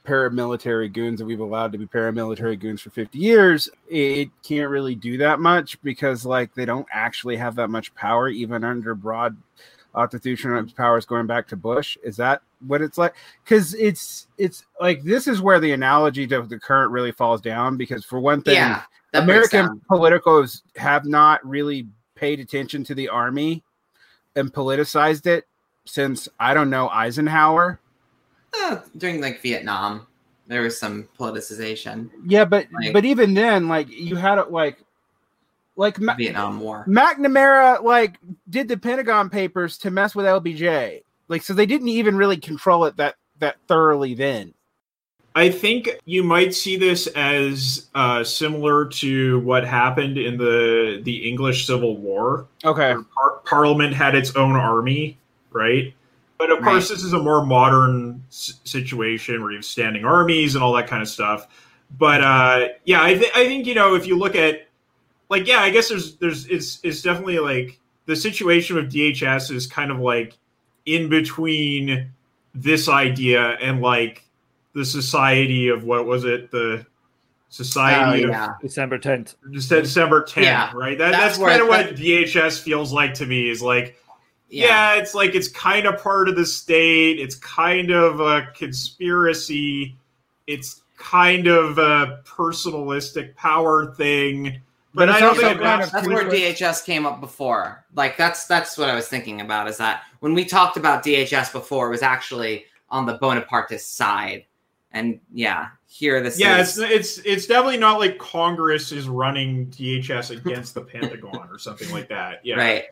paramilitary 0.05 0.91
goons 0.91 1.19
that 1.19 1.25
we've 1.25 1.39
allowed 1.39 1.71
to 1.71 1.77
be 1.77 1.85
paramilitary 1.85 2.59
goons 2.59 2.81
for 2.81 2.89
50 2.89 3.19
years, 3.19 3.69
it 3.87 4.29
can't 4.41 4.69
really 4.69 4.95
do 4.95 5.17
that 5.17 5.39
much 5.39 5.79
because 5.83 6.25
like 6.25 6.53
they 6.55 6.65
don't 6.65 6.87
actually 6.91 7.35
have 7.37 7.55
that 7.55 7.69
much 7.69 7.93
power, 7.93 8.27
even 8.27 8.63
under 8.63 8.95
broad 8.95 9.37
constitutional 9.93 10.65
powers 10.75 11.05
going 11.05 11.27
back 11.27 11.47
to 11.47 11.55
Bush. 11.55 11.97
Is 12.03 12.17
that 12.17 12.41
what 12.67 12.81
it's 12.81 12.97
like? 12.97 13.15
Because 13.43 13.73
it's 13.75 14.27
it's 14.37 14.65
like 14.79 15.03
this 15.03 15.27
is 15.27 15.41
where 15.41 15.59
the 15.59 15.71
analogy 15.71 16.27
to 16.27 16.41
the 16.43 16.59
current 16.59 16.91
really 16.91 17.11
falls 17.11 17.41
down. 17.41 17.77
Because 17.77 18.05
for 18.05 18.19
one 18.19 18.41
thing, 18.41 18.55
Yeah, 18.55 18.83
American 19.13 19.81
politicos 19.89 20.61
have 20.75 21.05
not 21.05 21.45
really 21.47 21.87
paid 22.15 22.39
attention 22.39 22.83
to 22.85 22.95
the 22.95 23.09
army 23.09 23.63
and 24.35 24.53
politicized 24.53 25.25
it 25.25 25.47
since 25.85 26.29
I 26.39 26.53
don't 26.53 26.69
know 26.69 26.89
Eisenhower. 26.89 27.79
Uh, 28.53 28.77
during 28.97 29.21
like 29.21 29.41
Vietnam, 29.41 30.05
there 30.47 30.61
was 30.61 30.79
some 30.79 31.07
politicization. 31.19 32.09
Yeah, 32.25 32.45
but 32.45 32.67
Like- 32.71 32.93
but 32.93 33.05
even 33.05 33.33
then, 33.33 33.67
like 33.67 33.89
you 33.89 34.15
had 34.15 34.37
it 34.37 34.51
like 34.51 34.83
like 35.79 35.97
Ma- 35.99 36.13
Vietnam 36.15 36.59
War. 36.59 36.85
McNamara 36.87 37.81
like 37.81 38.19
did 38.49 38.67
the 38.67 38.77
Pentagon 38.77 39.29
Papers 39.29 39.77
to 39.79 39.89
mess 39.89 40.13
with 40.13 40.25
LBJ. 40.25 41.01
Like 41.29 41.41
so 41.41 41.53
they 41.53 41.65
didn't 41.65 41.87
even 41.87 42.17
really 42.17 42.37
control 42.37 42.85
it 42.85 42.97
that 42.97 43.15
that 43.39 43.55
thoroughly 43.67 44.13
then. 44.13 44.53
I 45.35 45.49
think 45.49 45.89
you 46.05 46.23
might 46.23 46.53
see 46.53 46.75
this 46.75 47.07
as 47.07 47.87
uh, 47.95 48.23
similar 48.23 48.87
to 48.87 49.39
what 49.39 49.63
happened 49.63 50.17
in 50.17 50.37
the 50.37 50.99
the 51.03 51.29
English 51.29 51.65
Civil 51.65 51.95
War. 51.97 52.45
Okay. 52.65 52.95
par- 53.15 53.39
Parliament 53.45 53.93
had 53.93 54.15
its 54.15 54.35
own 54.35 54.55
army, 54.55 55.17
right? 55.51 55.93
But 56.37 56.51
of 56.51 56.61
course, 56.61 56.89
this 56.89 57.03
is 57.03 57.13
a 57.13 57.19
more 57.19 57.45
modern 57.45 58.23
s- 58.29 58.59
situation 58.63 59.41
where 59.41 59.51
you 59.51 59.57
have 59.57 59.65
standing 59.65 60.03
armies 60.03 60.55
and 60.55 60.63
all 60.63 60.73
that 60.73 60.87
kind 60.87 61.01
of 61.01 61.07
stuff. 61.07 61.47
But 61.97 62.21
uh, 62.21 62.67
yeah, 62.85 63.03
I, 63.03 63.13
th- 63.13 63.31
I 63.35 63.45
think 63.45 63.65
you 63.65 63.75
know 63.75 63.95
if 63.95 64.07
you 64.07 64.17
look 64.17 64.35
at 64.35 64.68
like 65.29 65.47
yeah, 65.47 65.59
I 65.59 65.69
guess 65.69 65.89
there's 65.89 66.15
there's 66.17 66.45
it's 66.47 66.79
it's 66.83 67.01
definitely 67.01 67.39
like 67.39 67.79
the 68.05 68.15
situation 68.15 68.75
with 68.75 68.91
DHS 68.91 69.51
is 69.51 69.67
kind 69.67 69.91
of 69.91 69.99
like 69.99 70.37
in 70.85 71.09
between 71.09 72.11
this 72.55 72.89
idea 72.89 73.51
and 73.61 73.81
like 73.81 74.23
the 74.73 74.83
society 74.85 75.67
of 75.69 75.83
what 75.83 76.05
was 76.05 76.25
it 76.25 76.49
the 76.51 76.85
society 77.49 78.23
Oh, 78.23 78.27
of 78.27 78.29
yeah. 78.31 78.53
December 78.61 78.97
tenth. 78.97 79.35
just 79.51 79.69
December 79.69 80.23
10th, 80.23 80.43
Yeah. 80.43 80.71
right? 80.75 80.97
That, 80.97 81.11
That's 81.11 81.37
that's 81.37 81.49
kind 81.49 81.61
of 81.61 81.67
what 81.67 81.95
DHS 81.95 82.61
feels 82.61 82.91
like 82.93 83.13
to 83.15 83.25
me 83.25 83.49
is 83.49 83.61
like, 83.61 83.95
Yeah. 84.49 84.65
yeah. 84.93 85.01
it's 85.01 85.15
like 85.15 85.33
it's 85.35 85.47
kind 85.47 85.87
of 85.87 86.01
part 86.01 86.29
of 86.29 86.35
the 86.35 86.45
state. 86.45 87.19
It's 87.19 87.35
kind 87.35 87.89
of 87.91 88.19
a 88.19 88.47
conspiracy. 88.55 89.95
It's 90.47 90.81
kind 90.97 91.47
of 91.47 91.77
a 91.79 92.21
personalistic 92.25 93.35
power 93.35 93.93
thing. 93.95 94.61
But, 94.93 95.05
But 95.05 95.09
it's 95.09 95.17
I 95.17 95.19
don't 95.19 95.29
also 95.29 95.41
think 95.41 95.59
it 95.59 95.63
kind 95.63 95.83
of 95.83 95.91
That's 95.91 96.07
where. 96.07 96.23
DHS 96.29 96.83
came 96.85 97.05
up 97.05 97.21
before. 97.21 97.85
Like 97.95 98.17
that's 98.17 98.47
that's 98.47 98.77
what 98.77 98.89
I 98.89 98.95
was 98.95 99.07
thinking 99.07 99.41
about. 99.41 99.67
Is 99.67 99.77
that 99.77 100.03
when 100.19 100.33
we 100.33 100.45
talked 100.45 100.77
about 100.77 101.03
DHS 101.03 101.51
before, 101.51 101.87
it 101.87 101.91
was 101.91 102.01
actually 102.01 102.65
on 102.89 103.05
the 103.05 103.17
Bonapartist 103.19 103.95
side, 103.95 104.45
and 104.91 105.19
yeah, 105.31 105.67
here 105.87 106.21
this 106.23 106.39
Yeah, 106.39 106.59
is. 106.59 106.79
it's 106.79 106.91
it's 106.91 107.17
it's 107.25 107.45
definitely 107.45 107.77
not 107.77 107.99
like 107.99 108.17
Congress 108.17 108.91
is 108.91 109.07
running 109.07 109.67
DHS 109.67 110.31
against 110.35 110.73
the 110.73 110.81
Pentagon 110.93 111.47
or 111.51 111.59
something 111.59 111.91
like 111.91 112.09
that. 112.09 112.41
Yeah, 112.43 112.55
right. 112.55 112.85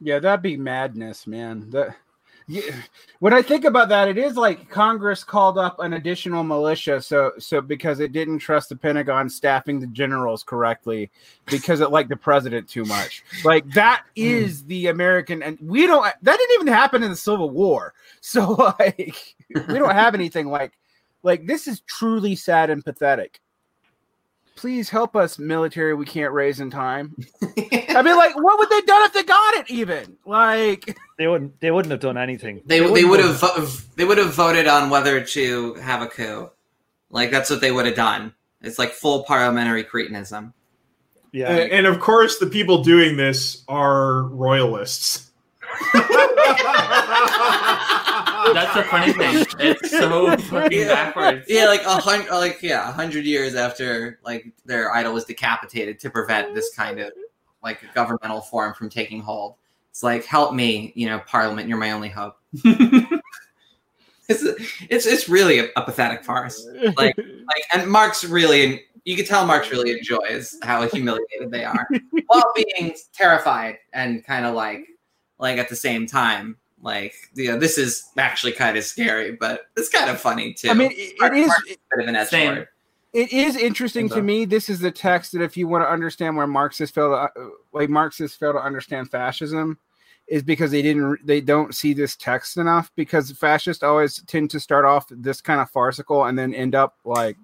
Yeah, 0.00 0.18
that'd 0.18 0.42
be 0.42 0.56
madness, 0.56 1.26
man. 1.26 1.70
That 1.70 1.88
yeah. 1.88 1.94
When 3.18 3.34
I 3.34 3.42
think 3.42 3.64
about 3.64 3.88
that, 3.90 4.08
it 4.08 4.16
is 4.16 4.36
like 4.36 4.70
Congress 4.70 5.22
called 5.22 5.58
up 5.58 5.80
an 5.80 5.92
additional 5.92 6.42
militia, 6.42 7.00
so 7.00 7.32
so 7.38 7.60
because 7.60 8.00
it 8.00 8.12
didn't 8.12 8.38
trust 8.38 8.70
the 8.70 8.76
Pentagon 8.76 9.28
staffing 9.28 9.80
the 9.80 9.86
generals 9.88 10.42
correctly 10.42 11.10
because 11.46 11.80
it 11.80 11.90
liked 11.90 12.08
the 12.08 12.16
president 12.16 12.68
too 12.68 12.84
much. 12.84 13.22
Like 13.44 13.68
that 13.72 14.04
hmm. 14.16 14.22
is 14.22 14.64
the 14.64 14.86
American, 14.86 15.42
and 15.42 15.58
we 15.60 15.86
don't. 15.86 16.04
That 16.22 16.38
didn't 16.38 16.54
even 16.54 16.68
happen 16.68 17.02
in 17.02 17.10
the 17.10 17.16
Civil 17.16 17.50
War, 17.50 17.92
so 18.20 18.52
like 18.78 19.36
we 19.54 19.78
don't 19.78 19.90
have 19.90 20.14
anything 20.14 20.48
like 20.48 20.72
like 21.22 21.46
this 21.46 21.66
is 21.66 21.80
truly 21.80 22.34
sad 22.34 22.70
and 22.70 22.84
pathetic. 22.84 23.40
Please 24.58 24.90
help 24.90 25.14
us, 25.14 25.38
military. 25.38 25.94
We 25.94 26.04
can't 26.04 26.32
raise 26.32 26.58
in 26.58 26.68
time. 26.68 27.14
I 27.42 28.02
mean, 28.02 28.16
like, 28.16 28.34
what 28.34 28.58
would 28.58 28.68
they 28.68 28.80
done 28.80 29.02
if 29.04 29.12
they 29.12 29.22
got 29.22 29.54
it? 29.54 29.70
Even 29.70 30.16
like, 30.26 30.98
They 31.16 31.28
wouldn't. 31.28 31.60
They 31.60 31.70
wouldn't 31.70 31.92
have 31.92 32.00
done 32.00 32.18
anything. 32.18 32.62
They 32.66 32.80
they 32.80 32.86
wouldn't 32.90 33.08
would 33.08 33.20
have 33.20 33.38
vo- 33.38 33.66
they 33.94 34.04
would 34.04 34.18
have 34.18 34.34
voted 34.34 34.66
on 34.66 34.90
whether 34.90 35.22
to 35.22 35.74
have 35.74 36.02
a 36.02 36.08
coup. 36.08 36.50
Like 37.08 37.30
that's 37.30 37.50
what 37.50 37.60
they 37.60 37.70
would 37.70 37.86
have 37.86 37.94
done. 37.94 38.34
It's 38.60 38.80
like 38.80 38.90
full 38.90 39.22
parliamentary 39.22 39.84
cretinism. 39.84 40.52
Yeah. 41.30 41.50
And, 41.50 41.70
and 41.70 41.86
of 41.86 42.00
course, 42.00 42.38
the 42.38 42.46
people 42.46 42.82
doing 42.82 43.16
this 43.16 43.62
are 43.68 44.24
royalists. 44.24 45.27
That's 48.54 48.74
the 48.74 48.84
funny 48.90 49.12
thing. 49.12 49.44
It's 49.58 49.90
so 49.90 50.36
fucking 50.48 50.78
Yeah. 50.80 50.88
backwards. 51.12 51.46
Yeah, 51.48 51.66
like 51.66 51.82
a 51.82 52.00
hundred, 52.00 52.30
like 52.30 52.62
yeah, 52.62 52.88
a 52.88 52.92
hundred 52.92 53.24
years 53.24 53.54
after 53.54 54.18
like 54.24 54.52
their 54.64 54.92
idol 54.92 55.12
was 55.12 55.24
decapitated 55.24 55.98
to 56.00 56.10
prevent 56.10 56.54
this 56.54 56.74
kind 56.74 56.98
of 56.98 57.12
like 57.62 57.82
governmental 57.94 58.40
form 58.40 58.74
from 58.74 58.88
taking 58.88 59.20
hold. 59.20 59.54
It's 59.90 60.02
like, 60.02 60.24
help 60.24 60.54
me, 60.54 60.92
you 60.94 61.06
know, 61.06 61.18
Parliament, 61.26 61.68
you're 61.68 61.78
my 61.78 61.90
only 61.90 62.08
hope. 62.08 62.36
it's 62.64 63.22
it's 64.28 65.06
it's 65.06 65.28
really 65.28 65.58
a, 65.58 65.68
a 65.76 65.82
pathetic 65.82 66.24
farce. 66.24 66.66
Like 66.96 67.16
like, 67.18 67.64
and 67.72 67.90
Marx 67.90 68.24
really, 68.24 68.82
you 69.04 69.16
can 69.16 69.24
tell 69.24 69.46
Marx 69.46 69.70
really 69.70 69.90
enjoys 69.90 70.56
how 70.62 70.86
humiliated 70.88 71.50
they 71.50 71.64
are 71.64 71.86
while 72.26 72.52
being 72.54 72.94
terrified 73.12 73.78
and 73.92 74.24
kind 74.24 74.44
of 74.46 74.54
like 74.54 74.86
like 75.38 75.58
at 75.58 75.68
the 75.68 75.76
same 75.76 76.06
time. 76.06 76.56
Like, 76.80 77.14
you 77.34 77.50
know, 77.50 77.58
this 77.58 77.76
is 77.76 78.08
actually 78.16 78.52
kind 78.52 78.76
of 78.76 78.84
scary, 78.84 79.32
but 79.32 79.62
it's 79.76 79.88
kind 79.88 80.08
of 80.08 80.20
funny 80.20 80.54
too. 80.54 80.70
I 80.70 80.74
mean, 80.74 80.92
it, 80.92 81.14
it 81.20 81.32
is. 81.34 81.48
Marx 81.48 81.66
is 81.68 81.76
a 81.76 81.96
bit 81.96 82.02
of 82.04 82.08
an 82.08 82.16
edge 82.16 82.28
Same. 82.28 82.54
lord. 82.54 82.68
It 83.14 83.32
is 83.32 83.56
interesting 83.56 84.08
to 84.10 84.22
me. 84.22 84.44
This 84.44 84.68
is 84.68 84.80
the 84.80 84.90
text 84.90 85.32
that 85.32 85.42
if 85.42 85.56
you 85.56 85.66
want 85.66 85.82
to 85.82 85.90
understand 85.90 86.36
where 86.36 86.46
Marxists 86.46 86.94
fail 86.94 87.08
to, 87.08 87.14
uh, 87.14 87.28
like 87.72 87.88
Marxists 87.88 88.36
fail 88.36 88.52
to 88.52 88.62
understand 88.62 89.10
fascism, 89.10 89.78
is 90.28 90.42
because 90.42 90.70
they 90.70 90.82
didn't 90.82 91.26
they 91.26 91.40
don't 91.40 91.74
see 91.74 91.94
this 91.94 92.16
text 92.16 92.58
enough. 92.58 92.92
Because 92.96 93.32
fascists 93.32 93.82
always 93.82 94.22
tend 94.26 94.50
to 94.50 94.60
start 94.60 94.84
off 94.84 95.06
this 95.10 95.40
kind 95.40 95.60
of 95.60 95.70
farcical 95.70 96.26
and 96.26 96.38
then 96.38 96.54
end 96.54 96.74
up 96.74 96.96
like 97.04 97.38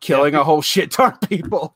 killing 0.00 0.34
a 0.34 0.42
whole 0.42 0.62
shit 0.62 0.90
ton 0.90 1.12
of 1.12 1.28
people. 1.28 1.74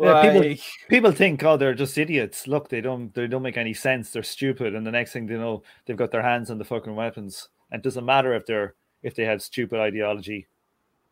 Yeah, 0.00 0.22
people- 0.22 0.48
Like, 0.48 0.60
People 0.88 1.12
think, 1.12 1.42
oh, 1.44 1.56
they're 1.56 1.74
just 1.74 1.98
idiots. 1.98 2.46
Look, 2.46 2.68
they 2.68 2.80
don't 2.80 3.12
they 3.14 3.26
don't 3.26 3.42
make 3.42 3.56
any 3.56 3.74
sense. 3.74 4.10
They're 4.10 4.22
stupid, 4.22 4.74
and 4.74 4.86
the 4.86 4.90
next 4.92 5.12
thing 5.12 5.26
they 5.26 5.34
know, 5.34 5.62
they've 5.86 5.96
got 5.96 6.10
their 6.10 6.22
hands 6.22 6.50
on 6.50 6.58
the 6.58 6.64
fucking 6.64 6.94
weapons. 6.94 7.48
And 7.70 7.80
it 7.80 7.84
doesn't 7.84 8.04
matter 8.04 8.34
if 8.34 8.46
they're 8.46 8.74
if 9.02 9.14
they 9.14 9.24
have 9.24 9.42
stupid 9.42 9.80
ideology. 9.80 10.46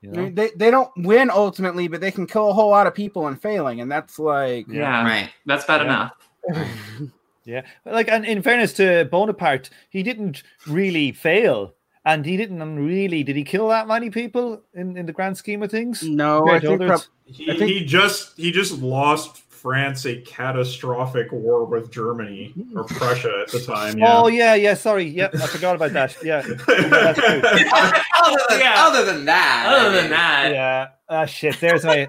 You 0.03 0.11
know? 0.13 0.31
they 0.31 0.51
they 0.57 0.71
don't 0.71 0.91
win 0.99 1.31
ultimately, 1.31 1.89
but 1.89 2.01
they 2.01 2.11
can 2.11 2.27
kill 2.27 2.51
a 2.51 2.53
whole 2.53 2.71
lot 2.71 2.87
of 2.87 2.95
people 2.95 3.27
and 3.29 3.41
failing, 3.41 3.81
and 3.81 3.91
that's 3.91 4.19
like 4.19 4.67
Yeah, 4.69 5.03
Right. 5.05 5.31
that's 5.47 5.65
bad 5.65 5.83
Yeah. 5.83 6.09
enough. 6.49 7.11
Yeah, 7.45 7.63
like 7.85 8.09
and 8.09 8.25
in 8.27 8.43
fairness 8.43 8.73
to 8.73 9.05
Bonaparte, 9.05 9.71
he 9.89 10.03
didn't 10.03 10.43
really 10.67 11.13
fail, 11.13 11.75
and 12.07 12.25
he 12.25 12.39
didn't 12.39 12.63
really 12.87 13.23
did 13.23 13.37
he 13.37 13.45
kill 13.45 13.69
that 13.69 13.87
many 13.87 14.09
people 14.09 14.63
in, 14.73 14.97
in 14.97 15.05
the 15.05 15.13
grand 15.13 15.37
scheme 15.37 15.63
of 15.63 15.71
things? 15.71 16.03
no, 16.03 16.49
I 16.49 16.59
Compared 16.61 16.63
to 16.63 16.69
think 16.79 16.89
prob- 16.89 17.03
He, 17.27 17.51
I 17.51 17.57
think- 17.59 17.71
he 17.71 17.85
just 17.85 18.39
he 18.39 18.51
just 18.51 18.81
lost 18.81 19.43
France 19.51 20.07
a 20.07 20.21
catastrophic 20.21 21.33
war 21.33 21.65
with 21.65 21.91
Germany 21.91 22.55
or 22.77 22.85
Prussia 22.85 23.43
at 23.47 23.51
the 23.53 23.59
time. 23.61 23.99
Yeah. 23.99 24.17
Oh 24.19 24.29
yeah, 24.29 24.55
yeah. 24.55 24.75
Sorry, 24.75 25.05
yeah, 25.05 25.29
I 25.35 25.47
forgot 25.49 25.75
about 25.75 25.93
that. 25.93 26.17
Yeah, 26.23 26.43
that's 26.43 27.19
other, 27.19 28.39
than, 28.49 28.61
Yeah. 28.61 28.75
other 28.87 29.05
than 29.05 29.25
that, 29.25 29.67
Other 29.69 30.01
than 30.01 30.11
that, 30.11 30.51
yeah. 30.53 30.89
Ah, 31.09 31.25
shit. 31.27 31.59
There's 31.61 31.85
my. 31.85 32.07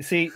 See, 0.00 0.30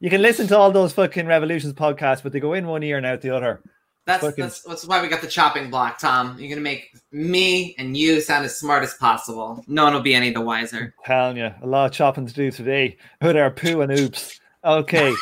you 0.00 0.10
can 0.10 0.22
listen 0.22 0.46
to 0.48 0.56
all 0.58 0.70
those 0.70 0.92
fucking 0.92 1.26
revolutions 1.26 1.72
podcasts, 1.72 2.22
but 2.22 2.32
they 2.32 2.40
go 2.40 2.52
in 2.52 2.66
one 2.66 2.82
ear 2.84 2.96
and 2.98 3.06
out 3.06 3.20
the 3.20 3.30
other. 3.34 3.60
That's, 4.08 4.24
Fucking- 4.24 4.44
that's 4.44 4.62
that's 4.62 4.86
why 4.86 5.02
we 5.02 5.08
got 5.08 5.20
the 5.20 5.26
chopping 5.26 5.68
block, 5.68 5.98
Tom. 5.98 6.38
You're 6.38 6.48
gonna 6.48 6.62
make 6.62 6.96
me 7.12 7.74
and 7.76 7.94
you 7.94 8.22
sound 8.22 8.46
as 8.46 8.56
smart 8.56 8.82
as 8.82 8.94
possible. 8.94 9.62
No 9.68 9.84
one 9.84 9.92
will 9.92 10.00
be 10.00 10.14
any 10.14 10.30
the 10.30 10.40
wiser. 10.40 10.94
Telling 11.04 11.36
you, 11.36 11.52
a 11.60 11.66
lot 11.66 11.84
of 11.84 11.92
chopping 11.92 12.26
to 12.26 12.32
do 12.32 12.50
today. 12.50 12.96
With 13.20 13.36
our 13.36 13.50
poo 13.50 13.82
and 13.82 13.92
oops. 13.92 14.40
Okay. 14.64 15.08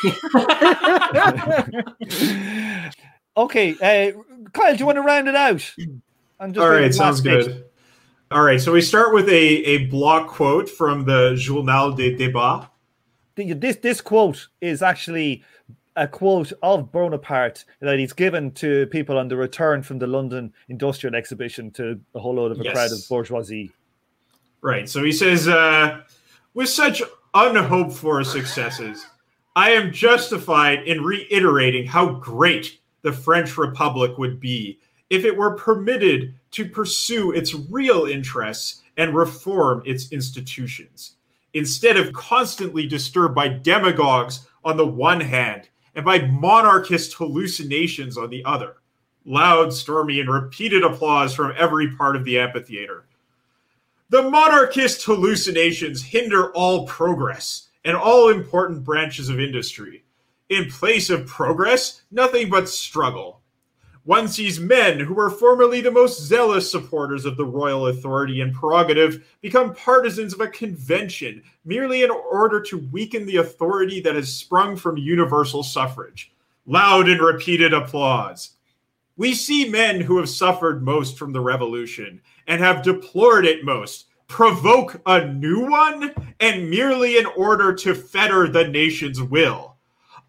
okay, 3.35 3.75
uh, 3.81 4.13
Kyle, 4.53 4.73
do 4.73 4.79
you 4.79 4.85
want 4.85 4.95
to 4.95 5.01
round 5.01 5.27
it 5.27 5.35
out? 5.35 5.69
I'm 6.39 6.53
just 6.53 6.63
All 6.63 6.69
doing 6.69 6.83
right, 6.83 6.87
the 6.87 6.93
sounds 6.93 7.25
last 7.25 7.45
good. 7.45 7.65
All 8.31 8.43
right, 8.43 8.61
so 8.61 8.71
we 8.71 8.81
start 8.81 9.13
with 9.13 9.27
a, 9.27 9.33
a 9.33 9.87
block 9.87 10.29
quote 10.29 10.69
from 10.69 11.03
the 11.03 11.35
Journal 11.37 11.91
des 11.91 12.15
Débats. 12.15 12.69
This 13.35 13.75
this 13.75 13.99
quote 13.99 14.47
is 14.61 14.81
actually 14.81 15.43
a 15.97 16.07
quote 16.07 16.53
of 16.61 16.91
Bonaparte 16.91 17.65
that 17.81 17.97
he's 17.97 18.13
given 18.13 18.51
to 18.51 18.85
people 18.87 19.17
on 19.17 19.27
the 19.27 19.35
return 19.35 19.81
from 19.81 19.97
the 19.99 20.07
London 20.07 20.53
Industrial 20.69 21.15
Exhibition 21.15 21.71
to 21.71 21.99
a 22.13 22.19
whole 22.19 22.35
load 22.35 22.51
of 22.51 22.61
a 22.61 22.63
Yes. 22.63 22.73
crowd 22.73 22.91
of 22.91 22.99
bourgeoisie. 23.09 23.71
Right, 24.61 24.87
so 24.87 25.03
he 25.03 25.11
says, 25.11 25.47
uh, 25.47 26.01
with 26.53 26.69
such 26.69 27.01
unhoped 27.33 27.93
for 27.93 28.23
successes, 28.23 29.05
I 29.55 29.71
am 29.71 29.91
justified 29.91 30.83
in 30.83 31.03
reiterating 31.03 31.87
how 31.87 32.09
great 32.13 32.79
the 33.01 33.11
French 33.11 33.57
Republic 33.57 34.17
would 34.17 34.39
be 34.39 34.79
if 35.09 35.25
it 35.25 35.35
were 35.35 35.55
permitted 35.55 36.35
to 36.51 36.69
pursue 36.69 37.31
its 37.31 37.53
real 37.53 38.05
interests 38.05 38.83
and 38.97 39.15
reform 39.15 39.81
its 39.85 40.11
institutions, 40.11 41.15
instead 41.53 41.97
of 41.97 42.13
constantly 42.13 42.85
disturbed 42.85 43.33
by 43.33 43.47
demagogues 43.47 44.47
on 44.63 44.77
the 44.77 44.85
one 44.85 45.21
hand 45.21 45.69
and 45.97 46.05
by 46.05 46.19
monarchist 46.19 47.15
hallucinations 47.15 48.19
on 48.19 48.29
the 48.29 48.45
other. 48.45 48.75
Loud, 49.25 49.73
stormy, 49.73 50.19
and 50.19 50.29
repeated 50.29 50.83
applause 50.83 51.33
from 51.33 51.55
every 51.57 51.89
part 51.95 52.15
of 52.15 52.23
the 52.23 52.37
amphitheater. 52.37 53.05
The 54.09 54.29
monarchist 54.29 55.03
hallucinations 55.03 56.03
hinder 56.03 56.51
all 56.53 56.85
progress 56.85 57.69
and 57.83 57.97
all 57.97 58.29
important 58.29 58.83
branches 58.83 59.27
of 59.27 59.39
industry. 59.39 60.03
In 60.49 60.69
place 60.69 61.09
of 61.09 61.25
progress, 61.25 62.03
nothing 62.11 62.51
but 62.51 62.69
struggle. 62.69 63.41
One 64.07 64.29
sees 64.29 64.57
men 64.57 65.01
who 65.01 65.13
were 65.13 65.29
formerly 65.29 65.81
the 65.81 65.91
most 65.91 66.21
zealous 66.21 66.71
supporters 66.71 67.25
of 67.25 67.35
the 67.35 67.43
royal 67.43 67.87
authority 67.87 68.39
and 68.39 68.53
prerogative 68.53 69.27
become 69.41 69.75
partisans 69.75 70.33
of 70.33 70.39
a 70.39 70.47
convention 70.47 71.43
merely 71.65 72.03
in 72.03 72.09
order 72.09 72.61
to 72.61 72.87
weaken 72.89 73.25
the 73.25 73.35
authority 73.35 73.99
that 73.99 74.15
has 74.15 74.31
sprung 74.31 74.77
from 74.77 74.95
universal 74.95 75.61
suffrage. 75.61 76.31
Loud 76.65 77.09
and 77.09 77.19
repeated 77.19 77.73
applause. 77.73 78.51
We 79.17 79.33
see 79.33 79.67
men 79.67 79.99
who 79.99 80.15
have 80.19 80.29
suffered 80.29 80.81
most 80.81 81.19
from 81.19 81.33
the 81.33 81.41
revolution 81.41 82.21
and 82.47 82.61
have 82.61 82.83
deplored 82.83 83.43
it 83.43 83.65
most 83.65 84.05
provoke 84.29 85.01
a 85.05 85.25
new 85.25 85.69
one 85.69 86.13
and 86.39 86.69
merely 86.69 87.17
in 87.17 87.25
order 87.25 87.73
to 87.73 87.93
fetter 87.93 88.47
the 88.47 88.69
nation's 88.69 89.21
will. 89.21 89.75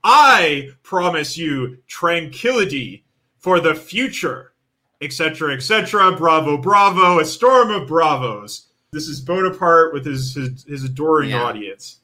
I 0.03 0.71
promise 0.83 1.39
you 1.39 1.79
tranquility 1.87 3.05
for 3.39 3.61
the 3.61 3.75
future, 3.75 4.53
etc., 5.01 5.55
etc. 5.55 6.13
Bravo, 6.17 6.57
bravo, 6.59 7.21
a 7.21 7.25
storm 7.25 7.71
of 7.71 7.87
bravos. 7.89 8.67
This 8.93 9.07
is 9.09 9.21
Bonaparte 9.21 9.93
with 9.93 10.05
his 10.07 10.35
his, 10.35 10.65
his 10.65 10.85
adoring 10.85 11.31
Yeah. 11.31 11.43
audience. 11.43 11.99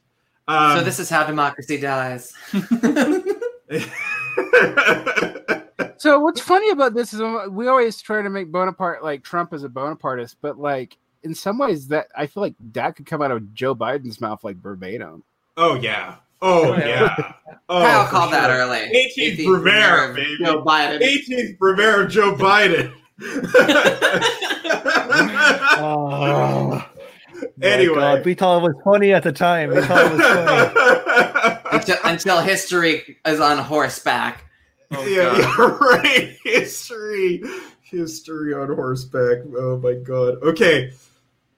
Um, 0.47 0.79
so 0.79 0.85
this 0.85 0.99
is 0.99 1.09
how 1.09 1.25
democracy 1.25 1.79
dies. 1.79 2.33
So 5.97 6.19
what's 6.21 6.41
funny 6.41 6.69
about 6.71 6.93
this 6.93 7.15
is 7.15 7.21
uh, 7.23 7.47
we 7.49 7.67
always 7.67 7.99
try 8.03 8.21
to 8.21 8.29
make 8.29 8.53
Bonaparte 8.53 9.03
like 9.03 9.23
Trump 9.25 9.55
as 9.55 9.65
a 9.65 9.71
Bonapartist, 9.71 10.37
but 10.43 10.59
like 10.59 10.99
in 11.23 11.35
some 11.35 11.57
ways 11.57 11.89
that 11.89 12.09
I 12.15 12.27
feel 12.27 12.43
like 12.43 12.57
that 12.73 12.95
could 12.97 13.07
come 13.07 13.23
out 13.23 13.31
of 13.31 13.55
Joe 13.55 13.75
Biden's 13.75 14.21
mouth 14.21 14.45
like 14.45 14.57
verbatim. 14.59 15.23
oh 15.57 15.77
yeah. 15.77 16.17
Oh 16.47 16.73
Oh, 16.73 16.77
yeah. 16.77 17.15
yeah. 17.19 17.33
Oh, 17.71 17.81
Kyle 17.81 18.05
for 18.05 18.11
called 18.11 18.33
that 18.35 18.51
early. 18.51 18.79
18th 18.79 19.39
18th 19.39 19.47
Brumaire, 19.47 20.11
of 20.11 20.17
baby. 20.17 20.37
Joe 20.45 20.63
Biden. 20.63 21.01
18th 21.01 21.59
Brumaire 21.59 22.05
of 22.05 22.11
Joe 22.11 22.35
Biden. 22.35 22.93
Oh, 25.77 26.69
my 27.57 27.67
Anyway. 27.67 27.95
God, 27.95 28.25
we 28.25 28.35
thought 28.35 28.59
it 28.59 28.63
was 28.63 28.75
funny 28.85 29.13
at 29.13 29.23
the 29.23 29.33
time. 29.33 29.71
We 29.71 29.81
thought 29.81 30.07
it 30.07 30.13
was 30.13 30.21
funny. 30.21 31.61
until, 31.73 31.97
until 32.05 32.41
history 32.41 33.19
is 33.27 33.41
on 33.41 33.59
horseback. 33.59 34.45
Oh, 34.93 35.05
yeah, 35.07 35.37
yeah, 35.39 35.79
right. 35.81 36.37
History, 36.45 37.43
history 37.83 38.55
on 38.55 38.75
horseback. 38.75 39.39
Oh 39.57 39.79
my 39.79 39.95
god. 39.95 40.43
Okay, 40.43 40.93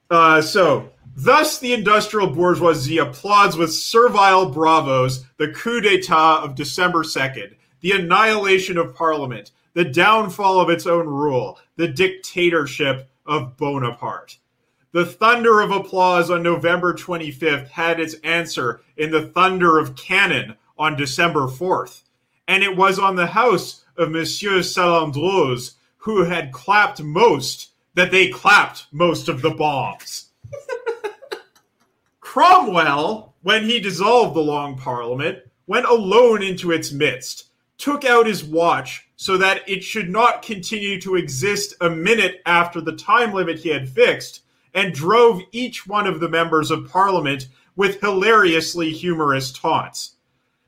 uh, 0.09 0.41
so 0.41 0.89
thus 1.17 1.57
the 1.57 1.73
industrial 1.73 2.27
bourgeoisie 2.27 2.99
applauds 2.99 3.57
with 3.57 3.73
servile 3.73 4.51
bravos 4.51 5.25
the 5.37 5.47
coup 5.49 5.81
d'état 5.81 6.43
of 6.43 6.53
December 6.53 7.03
second, 7.03 7.55
the 7.81 7.91
annihilation 7.91 8.77
of 8.77 8.95
Parliament, 8.95 9.51
the 9.73 9.83
downfall 9.83 10.61
of 10.61 10.69
its 10.69 10.85
own 10.85 11.07
rule, 11.07 11.59
the 11.75 11.87
dictatorship 11.87 13.09
of 13.25 13.57
Bonaparte. 13.57 14.37
The 14.91 15.05
thunder 15.05 15.59
of 15.61 15.71
applause 15.71 16.29
on 16.29 16.43
November 16.43 16.93
25th 16.93 17.67
had 17.69 17.99
its 17.99 18.15
answer 18.23 18.81
in 18.95 19.11
the 19.11 19.27
thunder 19.27 19.79
of 19.79 19.95
cannon 19.95 20.55
on 20.77 20.95
December 20.95 21.47
4th. 21.47 22.03
And 22.47 22.63
it 22.63 22.77
was 22.77 22.97
on 22.97 23.15
the 23.15 23.27
house 23.27 23.83
of 23.97 24.11
Monsieur 24.11 24.59
Sallandrouze, 24.59 25.73
who 25.97 26.23
had 26.23 26.53
clapped 26.53 27.01
most, 27.01 27.71
that 27.95 28.11
they 28.11 28.29
clapped 28.29 28.85
most 28.91 29.27
of 29.27 29.41
the 29.41 29.49
bombs. 29.49 30.26
Cromwell, 32.37 33.33
when 33.41 33.63
he 33.63 33.79
dissolved 33.79 34.35
the 34.35 34.41
Long 34.41 34.77
Parliament, 34.77 35.39
went 35.65 35.87
alone 35.87 36.43
into 36.43 36.71
its 36.71 36.91
midst, 36.91 37.45
took 37.79 38.05
out 38.05 38.27
his 38.27 38.43
watch 38.43 39.09
so 39.15 39.37
that 39.37 39.67
it 39.67 39.83
should 39.83 40.07
not 40.07 40.43
continue 40.43 41.01
to 41.01 41.15
exist 41.15 41.73
a 41.81 41.89
minute 41.89 42.43
after 42.45 42.79
the 42.79 42.95
time 42.95 43.33
limit 43.33 43.57
he 43.57 43.69
had 43.69 43.89
fixed, 43.89 44.43
and 44.75 44.93
drove 44.93 45.41
each 45.51 45.87
one 45.87 46.05
of 46.05 46.19
the 46.19 46.29
members 46.29 46.69
of 46.69 46.87
Parliament 46.87 47.47
with 47.75 47.99
hilariously 48.01 48.91
humorous 48.91 49.51
taunts. 49.51 50.17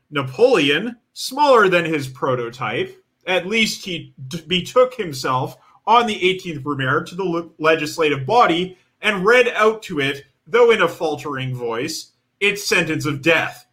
Napoleon, 0.09 0.95
smaller 1.13 1.69
than 1.69 1.85
his 1.85 2.07
prototype, 2.07 2.99
at 3.27 3.45
least 3.45 3.85
he 3.85 4.11
d- 4.27 4.41
betook 4.47 4.95
himself 4.95 5.55
on 5.85 6.07
the 6.07 6.19
18th 6.19 6.63
Brumaire 6.63 7.05
to 7.05 7.13
the 7.13 7.23
le- 7.23 7.49
legislative 7.59 8.25
body 8.25 8.75
and 9.03 9.23
read 9.23 9.47
out 9.49 9.83
to 9.83 9.99
it, 9.99 10.25
though 10.51 10.71
in 10.71 10.81
a 10.81 10.87
faltering 10.87 11.53
voice, 11.53 12.13
its 12.39 12.65
sentence 12.65 13.05
of 13.05 13.21
death. 13.21 13.67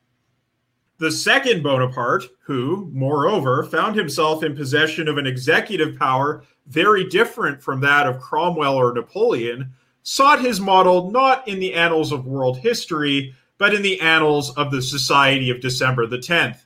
The 0.99 1.11
second 1.11 1.63
Bonaparte, 1.63 2.25
who, 2.45 2.91
moreover, 2.93 3.65
found 3.65 3.97
himself 3.97 4.43
in 4.43 4.57
possession 4.57 5.09
of 5.09 5.19
an 5.19 5.27
executive 5.27 5.99
power 5.99 6.43
very 6.67 7.05
different 7.05 7.63
from 7.63 7.81
that 7.81 8.07
of 8.07 8.21
Cromwell 8.21 8.75
or 8.75 8.93
Napoleon, 8.93 9.73
sought 10.03 10.41
his 10.41 10.61
model 10.61 11.11
not 11.11 11.47
in 11.47 11.59
the 11.59 11.75
annals 11.75 12.13
of 12.13 12.27
world 12.27 12.59
history, 12.59 13.35
but 13.59 13.75
in 13.75 13.83
the 13.83 14.01
annals 14.01 14.57
of 14.57 14.71
the 14.71 14.83
Society 14.83 15.51
of 15.51 15.61
December 15.61 16.07
the 16.07 16.19
10th, 16.19 16.65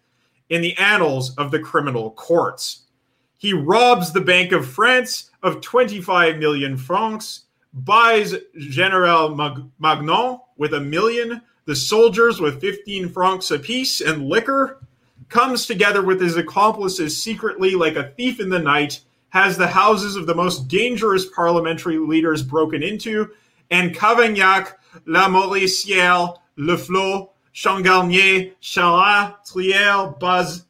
in 0.49 0.63
the 0.63 0.77
annals 0.77 1.35
of 1.37 1.51
the 1.51 1.59
criminal 1.59 2.11
courts. 2.13 2.83
He 3.37 3.53
robs 3.53 4.13
the 4.13 4.21
Bank 4.21 4.53
of 4.53 4.69
France 4.69 5.31
of 5.43 5.61
25 5.61 6.37
million 6.37 6.77
francs, 6.77 7.47
buys 7.73 8.35
General 8.59 9.35
Mag- 9.35 9.69
Magnan 9.79 10.41
with 10.57 10.75
a 10.75 10.81
million, 10.81 11.43
the 11.65 11.77
soldiers 11.77 12.41
with 12.41 12.61
15 12.61 13.09
francs 13.09 13.51
apiece 13.51 14.01
and 14.01 14.29
liquor, 14.29 14.81
comes 15.29 15.67
together 15.67 16.03
with 16.03 16.21
his 16.21 16.37
accomplices 16.37 17.21
secretly 17.23 17.75
like 17.75 17.97
a 17.97 18.11
thief 18.11 18.41
in 18.41 18.49
the 18.49 18.59
night, 18.59 19.01
has 19.31 19.57
the 19.57 19.69
houses 19.69 20.17
of 20.17 20.27
the 20.27 20.35
most 20.35 20.67
dangerous 20.67 21.27
parliamentary 21.27 21.99
leaders 21.99 22.43
broken 22.43 22.83
into, 22.83 23.31
and 23.71 23.95
Cavaignac, 23.95 24.75
Lamoricière, 25.07 26.37
Le 26.57 26.77
Flot, 26.77 27.31
Changarnier, 27.55 28.53
Charras, 28.61 29.35
Thiers, 29.47 30.15
Baze, 30.21 30.65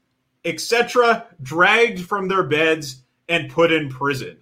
etc., 0.44 1.26
dragged 1.42 2.00
from 2.00 2.28
their 2.28 2.42
beds 2.42 3.02
and 3.28 3.50
put 3.50 3.72
in 3.72 3.88
prison. 3.88 4.36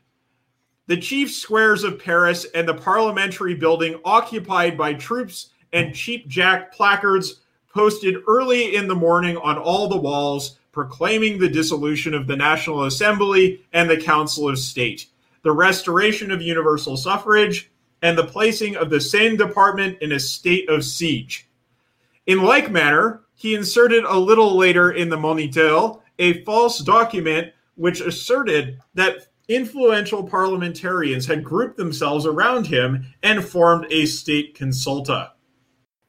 The 0.89 0.97
chief 0.97 1.31
squares 1.31 1.85
of 1.85 2.03
Paris 2.03 2.47
and 2.55 2.67
the 2.67 2.73
parliamentary 2.73 3.55
building 3.55 4.01
occupied 4.07 4.79
by 4.79 4.95
troops 4.95 5.51
and 5.75 5.95
cheap 5.95 6.27
jack 6.29 6.73
placards 6.73 7.41
posted 7.75 8.17
early 8.27 8.75
in 8.75 8.89
the 8.89 8.95
morning 8.95 9.37
on 9.37 9.59
all 9.59 9.89
the 9.89 9.99
walls 9.99 10.57
proclaiming 10.73 11.39
the 11.39 11.49
dissolution 11.49 12.15
of 12.15 12.27
the 12.27 12.37
National 12.37 12.85
Assembly 12.85 13.63
and 13.75 13.91
the 13.91 14.01
Council 14.01 14.49
of 14.49 14.59
State, 14.59 15.09
the 15.43 15.53
restoration 15.53 16.31
of 16.31 16.41
universal 16.41 16.97
suffrage, 16.97 17.71
and 18.01 18.17
the 18.17 18.25
placing 18.25 18.75
of 18.75 18.89
the 18.89 19.01
Seine 19.01 19.37
Department 19.37 19.99
in 20.01 20.13
a 20.13 20.21
state 20.21 20.71
of 20.71 20.85
siege. 20.85 21.49
In 22.27 22.43
like 22.43 22.71
manner, 22.71 23.21
he 23.35 23.55
inserted 23.55 24.05
a 24.05 24.19
little 24.19 24.57
later 24.57 24.93
in 24.93 25.11
the 25.11 25.19
Moniteur 25.19 25.99
a 26.19 26.43
false 26.45 26.79
document 26.79 27.53
which 27.75 28.01
asserted 28.01 28.81
that 28.95 29.28
influential 29.49 30.25
parliamentarians 30.25 31.27
had 31.27 31.43
grouped 31.43 31.77
themselves 31.77 32.27
around 32.27 32.67
him 32.67 33.07
and 33.23 33.45
formed 33.45 33.87
a 33.91 34.07
state 34.07 34.57
consulta. 34.57 35.31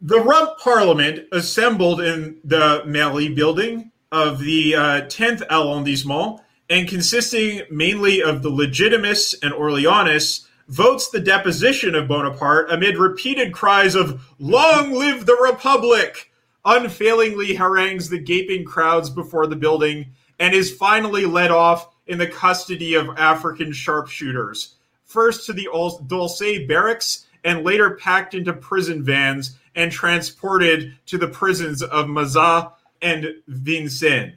The 0.02 0.20
Rump 0.20 0.58
Parliament 0.60 1.28
assembled 1.32 2.02
in 2.02 2.40
the 2.44 2.84
Mairie 2.86 3.34
building 3.34 3.92
of 4.12 4.40
the 4.40 4.76
uh, 4.76 5.02
10th 5.08 5.42
arrondissement 5.50 6.42
and 6.70 6.88
consisting 6.88 7.62
mainly 7.72 8.22
of 8.22 8.44
the 8.44 8.52
Legitimists 8.52 9.36
and 9.42 9.54
Orleanists, 9.54 10.46
votes 10.68 11.10
the 11.10 11.20
deposition 11.20 11.96
of 11.96 12.08
Bonaparte 12.08 12.72
amid 12.72 12.98
repeated 12.98 13.52
cries 13.52 13.96
of 13.96 14.22
Long 14.38 14.94
live 14.94 15.26
the 15.26 15.38
Republic! 15.42 16.32
Unfailingly 16.64 17.56
harangues 17.56 18.10
the 18.10 18.20
gaping 18.20 18.66
crowds 18.66 19.10
before 19.10 19.48
the 19.48 19.56
building 19.56 20.06
and 20.38 20.54
is 20.54 20.72
finally 20.72 21.26
led 21.26 21.50
off 21.50 21.89
in 22.10 22.18
the 22.18 22.28
custody 22.28 22.96
of 22.96 23.18
African 23.18 23.72
sharpshooters, 23.72 24.76
first 25.06 25.46
to 25.46 25.54
the 25.54 25.70
Dulce 26.08 26.68
barracks 26.68 27.28
and 27.46 27.64
later 27.64 27.92
packed 27.92 28.34
into 28.34 28.52
prison 28.52 29.02
vans 29.04 29.58
and 29.76 29.92
transported 29.92 30.98
to 31.06 31.18
the 31.18 31.28
prisons 31.28 31.82
of 31.82 32.10
Mazas 32.10 32.72
and 33.02 33.28
Vincennes. 33.48 34.34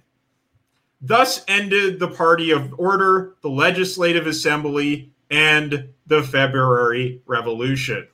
Thus 1.01 1.45
ended 1.49 1.99
the 1.99 2.09
Party 2.09 2.53
of 2.53 2.73
Order, 2.79 3.35
the 3.43 3.51
Legislative 3.51 4.29
Assembly, 4.29 5.11
and 5.31 5.89
the 6.07 6.23
February 6.23 7.21
Revolution. 7.27 8.07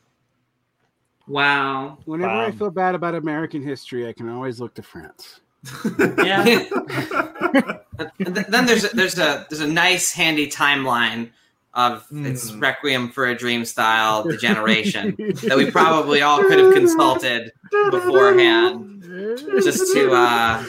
Wow. 1.27 1.99
Whenever 2.07 2.33
I 2.33 2.51
feel 2.53 2.71
bad 2.71 2.95
about 2.95 3.15
American 3.15 3.63
history, 3.63 4.09
I 4.09 4.15
can 4.15 4.31
always 4.31 4.61
look 4.61 4.75
to 4.77 4.83
France. 4.83 5.41
Yeah. 6.25 6.45
And 8.21 8.33
th- 8.37 8.47
then 8.47 8.67
there's 8.67 8.85
a, 8.85 8.95
there's 8.95 9.19
a 9.19 9.45
there's 9.51 9.61
a 9.61 9.67
nice 9.67 10.13
handy 10.13 10.47
timeline 10.49 11.31
of 11.75 12.07
its 12.13 12.51
Hmm. 12.51 12.61
Requiem 12.61 13.09
for 13.11 13.27
a 13.27 13.35
Dream 13.37 13.65
style 13.65 14.23
degeneration 14.23 15.17
that 15.19 15.57
we 15.57 15.69
probably 15.71 16.23
all 16.23 16.39
could 16.43 16.61
have 16.61 16.73
consulted 16.75 17.51
beforehand, 17.91 19.03
just 19.61 19.93
to 19.95 20.13
uh, 20.13 20.63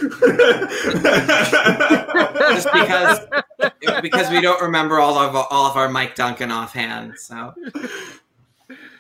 just 2.54 2.68
because 2.74 3.20
because 4.02 4.30
we 4.32 4.42
don't 4.42 4.62
remember 4.62 5.00
all 5.00 5.18
of 5.18 5.36
all 5.36 5.68
of 5.70 5.78
our 5.78 5.88
Mike 5.90 6.16
Duncan 6.16 6.52
offhand. 6.52 7.14
So 7.18 7.54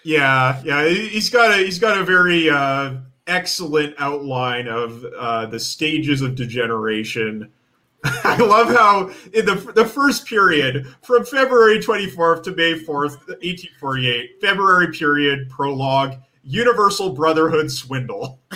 Yeah, 0.04 0.62
yeah, 0.64 0.88
he- 0.88 1.08
he's 1.10 1.30
got 1.32 1.52
a 1.52 1.64
he's 1.64 1.80
got 1.80 1.98
a 1.98 2.04
very 2.04 2.48
uh, 2.50 2.94
excellent 3.30 3.96
outline 4.00 4.68
of 4.68 5.06
uh, 5.18 5.46
the 5.46 5.60
stages 5.60 6.22
of 6.22 6.36
degeneration. 6.36 7.52
I 8.04 8.38
love 8.38 8.70
how 8.70 9.10
in 9.34 9.46
the 9.46 9.56
the 9.76 9.86
first 9.86 10.26
period 10.26 10.88
from 11.04 11.26
February 11.26 11.80
24th 11.80 12.44
to 12.44 12.56
May 12.56 12.74
4th, 12.74 13.18
1848, 13.28 14.42
February 14.42 14.92
period 14.92 15.50
prologue, 15.50 16.16
Universal 16.44 17.12
Brotherhood 17.14 17.72
swindle. 17.72 18.40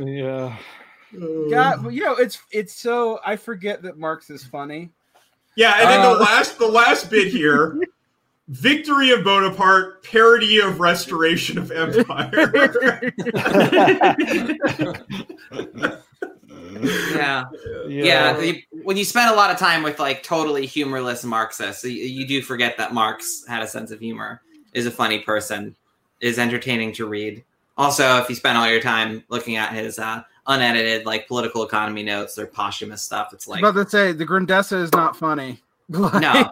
Yeah. 0.00 0.56
God, 1.50 1.82
well, 1.82 1.90
you 1.90 2.02
know, 2.02 2.14
it's 2.14 2.38
it's 2.50 2.74
so 2.74 3.18
I 3.24 3.36
forget 3.36 3.82
that 3.82 3.98
Marx 3.98 4.30
is 4.30 4.44
funny. 4.44 4.90
Yeah, 5.56 5.74
and 5.80 5.88
then 5.88 6.02
the 6.02 6.10
Uh, 6.10 6.20
last 6.20 6.58
the 6.58 6.68
last 6.68 7.10
bit 7.10 7.28
here, 7.28 7.80
victory 8.48 9.10
of 9.10 9.24
Bonaparte, 9.24 10.02
parody 10.02 10.60
of 10.60 10.80
restoration 10.80 11.58
of 11.58 11.70
empire. 11.70 13.12
yeah, 17.14 17.44
yeah. 17.88 18.38
the- 18.38 18.62
when 18.82 18.96
you 18.96 19.04
spend 19.04 19.30
a 19.30 19.36
lot 19.36 19.50
of 19.50 19.58
time 19.58 19.82
with 19.82 19.98
like 19.98 20.22
totally 20.22 20.66
humorless 20.66 21.24
Marxists, 21.24 21.84
you, 21.84 21.90
you 21.90 22.26
do 22.26 22.42
forget 22.42 22.76
that 22.78 22.94
Marx 22.94 23.44
had 23.46 23.62
a 23.62 23.66
sense 23.66 23.90
of 23.90 24.00
humor, 24.00 24.40
is 24.72 24.86
a 24.86 24.90
funny 24.90 25.20
person, 25.20 25.76
is 26.20 26.38
entertaining 26.38 26.92
to 26.94 27.06
read. 27.06 27.44
Also, 27.76 28.16
if 28.18 28.28
you 28.28 28.34
spend 28.34 28.58
all 28.58 28.68
your 28.68 28.80
time 28.80 29.22
looking 29.28 29.56
at 29.56 29.72
his 29.72 29.98
uh, 29.98 30.22
unedited 30.46 31.06
like 31.06 31.28
political 31.28 31.62
economy 31.62 32.02
notes 32.02 32.38
or 32.38 32.46
posthumous 32.46 33.02
stuff, 33.02 33.32
it's 33.32 33.46
I 33.48 33.52
like 33.52 33.62
was 33.62 33.70
about 33.70 33.84
to 33.84 33.90
say 33.90 34.12
the 34.12 34.26
Grundrisse 34.26 34.72
is 34.72 34.92
not 34.92 35.16
funny. 35.16 35.60
No. 35.90 36.50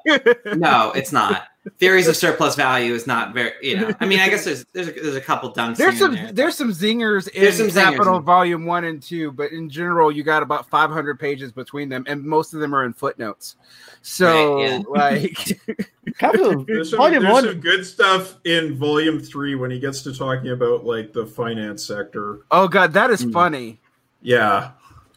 no, 0.54 0.92
it's 0.92 1.12
not. 1.12 1.48
Theories 1.78 2.06
of 2.06 2.16
surplus 2.16 2.54
value 2.54 2.94
is 2.94 3.06
not 3.06 3.34
very. 3.34 3.52
You 3.60 3.76
know, 3.80 3.94
I 4.00 4.06
mean, 4.06 4.20
I 4.20 4.28
guess 4.28 4.44
there's 4.44 4.64
there's 4.72 4.88
a, 4.88 4.92
there's 4.92 5.16
a 5.16 5.20
couple 5.20 5.52
dunks. 5.52 5.76
There's 5.76 5.98
some 5.98 6.14
there. 6.14 6.32
there's 6.32 6.56
some 6.56 6.70
zingers 6.70 7.28
in 7.28 7.52
some 7.52 7.66
zingers 7.68 7.74
Capital 7.96 8.16
in- 8.18 8.22
Volume 8.22 8.66
One 8.66 8.84
and 8.84 9.02
Two, 9.02 9.32
but 9.32 9.50
in 9.52 9.68
general, 9.68 10.12
you 10.12 10.22
got 10.22 10.42
about 10.42 10.68
500 10.70 11.18
pages 11.18 11.50
between 11.52 11.88
them, 11.88 12.04
and 12.06 12.22
most 12.22 12.54
of 12.54 12.60
them 12.60 12.74
are 12.74 12.84
in 12.84 12.92
footnotes. 12.92 13.56
So, 14.02 14.84
Right, 14.88 15.36
like, 15.68 16.16
Capital 16.18 16.64
There's 16.64 16.90
some, 16.90 16.98
Volume 16.98 17.22
there's 17.24 17.32
One. 17.32 17.44
some 17.44 17.60
good 17.60 17.84
stuff 17.84 18.36
in 18.44 18.76
volume 18.76 19.18
three 19.18 19.56
when 19.56 19.70
he 19.72 19.80
gets 19.80 20.02
to 20.02 20.14
talking 20.14 20.50
about 20.52 20.84
like 20.84 21.12
the 21.12 21.26
finance 21.26 21.84
sector. 21.84 22.40
oh 22.52 22.68
god, 22.68 22.92
that 22.92 23.10
is 23.10 23.22
Hmm. 23.22 23.32
funny. 23.32 23.80
Yeah. 24.22 24.70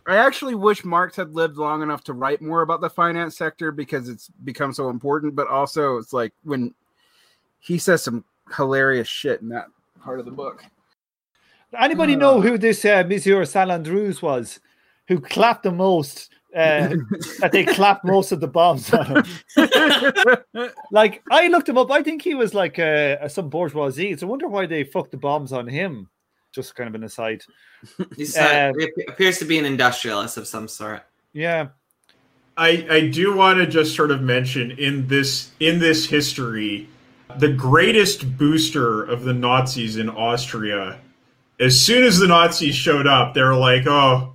I 0.10 0.18
actually 0.18 0.56
wish 0.56 0.84
Marx 0.84 1.16
had 1.16 1.36
lived 1.36 1.58
long 1.58 1.84
enough 1.84 2.04
to 2.06 2.14
write 2.14 2.42
more 2.42 2.62
about 2.64 2.82
the 2.82 2.90
finance 2.90 3.38
sector 3.38 3.72
because 3.72 4.10
it's 4.10 4.30
become 4.44 4.74
so 4.74 4.90
important. 4.90 5.36
But 5.36 5.48
also, 5.48 5.98
it's 5.98 6.14
like 6.14 6.34
when 6.44 6.74
he 7.60 7.78
says 7.78 8.04
some 8.04 8.26
hilarious 8.56 9.08
shit 9.08 9.42
in 9.42 9.50
that 9.50 9.68
part 10.02 10.20
of 10.20 10.26
the 10.26 10.32
book. 10.32 10.64
Anybody 11.78 12.16
Uh. 12.16 12.18
know 12.18 12.42
who 12.42 12.58
this 12.58 12.84
uh, 12.86 13.04
Monsieur 13.08 13.44
Sallandrouze 13.44 14.22
was, 14.22 14.60
who 15.08 15.20
clapped 15.20 15.64
the 15.64 15.72
most? 15.72 16.32
Uh, 16.56 16.96
that 17.42 17.52
they 17.52 17.64
clapped 17.76 18.04
most 18.04 18.32
of 18.32 18.40
the 18.40 18.48
bombs 18.48 18.92
on 18.92 19.06
him. 19.06 19.24
Like 20.92 21.22
I 21.30 21.48
looked 21.48 21.70
him 21.70 21.78
up. 21.78 21.92
I 21.92 22.02
think 22.02 22.24
he 22.24 22.34
was 22.34 22.56
like 22.56 22.80
uh, 22.80 23.28
some 23.28 23.50
bourgeoisie. 23.50 24.18
So 24.18 24.26
I 24.26 24.30
wonder 24.32 24.48
why 24.48 24.66
they 24.66 24.84
fucked 24.84 25.12
the 25.12 25.18
bombs 25.18 25.54
on 25.54 25.68
him. 25.68 26.10
Just 26.52 26.76
kind 26.76 26.88
of 26.88 26.96
an 26.96 27.04
aside. 27.04 27.44
He's, 28.18 28.36
uh, 28.38 28.72
he 28.78 28.90
appears 29.08 29.38
to 29.40 29.46
be 29.46 29.58
an 29.60 29.66
industrialist 29.66 30.38
of 30.38 30.48
some 30.48 30.68
sort. 30.68 31.04
Yeah. 31.34 31.70
I, 32.58 32.86
I 32.90 33.08
do 33.08 33.36
want 33.36 33.60
to 33.60 33.68
just 33.68 33.96
sort 33.96 34.12
of 34.12 34.22
mention 34.22 34.72
in 34.72 35.08
this 35.08 35.52
in 35.62 35.80
this 35.80 36.06
history 36.06 36.90
the 37.38 37.54
greatest 37.54 38.38
booster 38.38 39.04
of 39.04 39.24
the 39.24 39.34
Nazis 39.34 39.96
in 39.98 40.10
Austria. 40.10 41.00
As 41.60 41.80
soon 41.80 42.04
as 42.04 42.20
the 42.20 42.28
Nazis 42.28 42.76
showed 42.76 43.08
up, 43.08 43.34
they 43.34 43.44
were 43.44 43.56
like, 43.56 43.88
"Oh, 43.88 44.34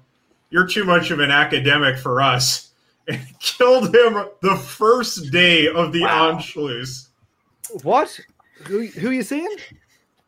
you're 0.50 0.66
too 0.66 0.84
much 0.84 1.10
of 1.10 1.20
an 1.20 1.30
academic 1.30 1.98
for 1.98 2.22
us," 2.22 2.70
and 3.08 3.20
killed 3.40 3.94
him 3.94 4.24
the 4.40 4.56
first 4.56 5.30
day 5.30 5.68
of 5.68 5.92
the 5.92 6.02
Wow. 6.02 6.32
Anschluss. 6.32 7.08
What? 7.82 8.18
Who 8.64 8.86
who 8.86 9.08
are 9.08 9.12
you 9.12 9.22
seeing? 9.22 9.54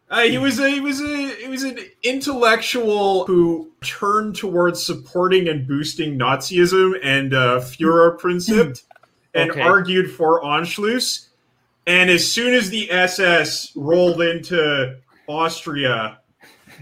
Uh, 0.09 0.22
he 0.22 0.38
was 0.38 0.61
a 0.61 0.70
he 0.70 0.80
was 0.80 1.00
a 1.00 1.28
he 1.36 1.48
was 1.48 1.64
an 1.64 1.78
intellectual 2.04 3.26
who 3.26 3.68
turned 3.82 4.36
towards 4.36 4.84
supporting 4.84 5.48
and 5.48 5.66
boosting 5.66 6.16
Nazism 6.16 6.94
and 7.02 7.34
uh, 7.34 7.59
Führerprinzip, 7.61 8.82
and 9.34 9.50
Okay. 9.50 9.61
argued 9.61 10.11
for 10.11 10.42
Anschluss. 10.42 11.26
And 11.88 12.09
as 12.11 12.30
soon 12.30 12.54
as 12.54 12.70
the 12.70 12.90
SS 12.90 13.72
rolled 13.76 14.20
into 14.20 14.96
Austria, 15.26 16.18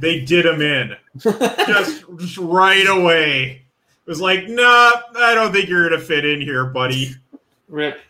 they 0.00 0.20
did 0.20 0.46
him 0.46 0.60
in 0.62 0.96
just, 1.18 2.04
just 2.18 2.38
right 2.38 2.86
away. 2.86 3.62
It 4.06 4.10
was 4.10 4.20
like, 4.20 4.48
nah, 4.48 4.92
I 5.16 5.32
don't 5.34 5.52
think 5.52 5.68
you're 5.68 5.88
gonna 5.88 6.00
fit 6.00 6.24
in 6.26 6.40
here, 6.42 6.66
buddy. 6.66 7.14
Rip. 7.68 8.00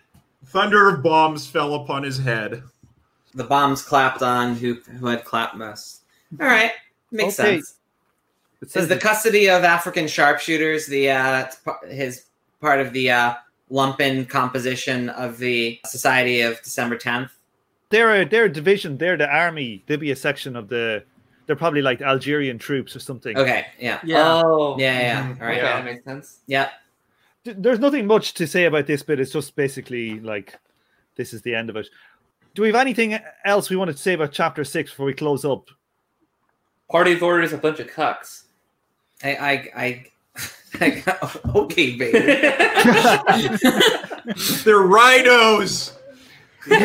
Thunder 0.47 0.89
of 0.89 1.03
bombs 1.03 1.47
fell 1.49 1.75
upon 1.75 2.03
his 2.03 2.19
head. 2.19 2.63
The 3.35 3.45
bombs 3.45 3.83
clapped 3.83 4.23
on 4.23 4.55
who 4.55 4.75
who 4.99 5.07
had 5.07 5.25
clapped 5.25 5.57
most. 5.57 6.03
All 6.41 6.47
right, 6.47 6.73
makes 7.11 7.39
Okay. 7.39 7.57
sense. 7.57 7.75
It 8.63 8.67
Is 8.67 8.73
says 8.73 8.89
the 8.89 8.97
custody 8.97 9.49
of 9.51 9.65
African 9.65 10.07
sharpshooters 10.07 10.87
the 10.87 11.11
uh, 11.11 11.47
his 11.89 12.25
part 12.61 12.81
of 12.81 12.93
the 12.93 13.11
uh, 13.11 13.35
lumpen 13.71 14.29
composition 14.29 15.09
of 15.11 15.39
the 15.39 15.81
Society 15.87 16.41
of 16.43 16.63
December 16.63 16.97
10th? 16.97 17.31
they're 17.91 18.23
a 18.23 18.25
they're 18.25 18.45
a 18.47 18.53
division. 18.53 18.97
They're 18.99 19.17
the 19.17 19.29
army. 19.29 19.83
They'll 19.87 19.99
be 19.99 20.11
a 20.13 20.17
section 20.17 20.57
of 20.57 20.69
the. 20.69 21.05
They're 21.47 21.57
probably 21.57 21.83
like 21.83 22.01
Algerian 22.01 22.59
troops 22.59 22.97
or 22.97 23.01
something. 23.01 23.37
Okay, 23.37 23.67
yeah, 23.79 24.01
Yeah. 24.03 24.41
Oh. 24.43 24.77
Yeah, 24.79 24.99
yeah, 25.01 25.23
Mhm. 25.23 25.41
all 25.41 25.47
right. 25.47 25.59
Okay, 25.59 25.67
Yeah. 25.67 25.77
that 25.77 25.85
makes 25.85 26.05
sense. 26.05 26.39
yeah. 26.47 26.71
There's 27.45 27.79
nothing 27.79 28.07
much 28.07 28.33
to 28.35 28.47
say 28.47 28.65
about 28.65 28.87
this 28.87 29.03
bit. 29.03 29.21
It's 29.21 29.31
just 29.33 29.55
basically 29.55 30.19
like 30.21 30.59
this 31.17 31.35
is 31.35 31.43
the 31.43 31.55
end 31.55 31.69
of 31.69 31.77
it. 31.77 31.91
Do 32.55 32.63
we 32.63 32.69
have 32.69 32.77
anything 32.77 33.19
else 33.45 33.69
we 33.71 33.77
wanted 33.77 33.97
to 33.97 34.03
say 34.03 34.15
about 34.15 34.33
chapter 34.33 34.65
six 34.65 34.91
before 34.91 35.07
we 35.07 35.15
close 35.15 35.45
up? 35.45 35.69
Party's 36.91 37.23
order 37.23 37.43
is 37.43 37.53
a 37.53 37.59
bunch 37.59 37.79
of 37.81 37.89
cucks. 37.89 38.43
I, 39.23 39.37
I, 39.37 39.69
I, 39.77 40.07
I 40.81 40.91
got, 41.01 41.45
okay, 41.57 41.97
baby. 41.97 42.19
They're 44.65 44.79
rhinos. 44.81 45.93
they, 46.67 46.77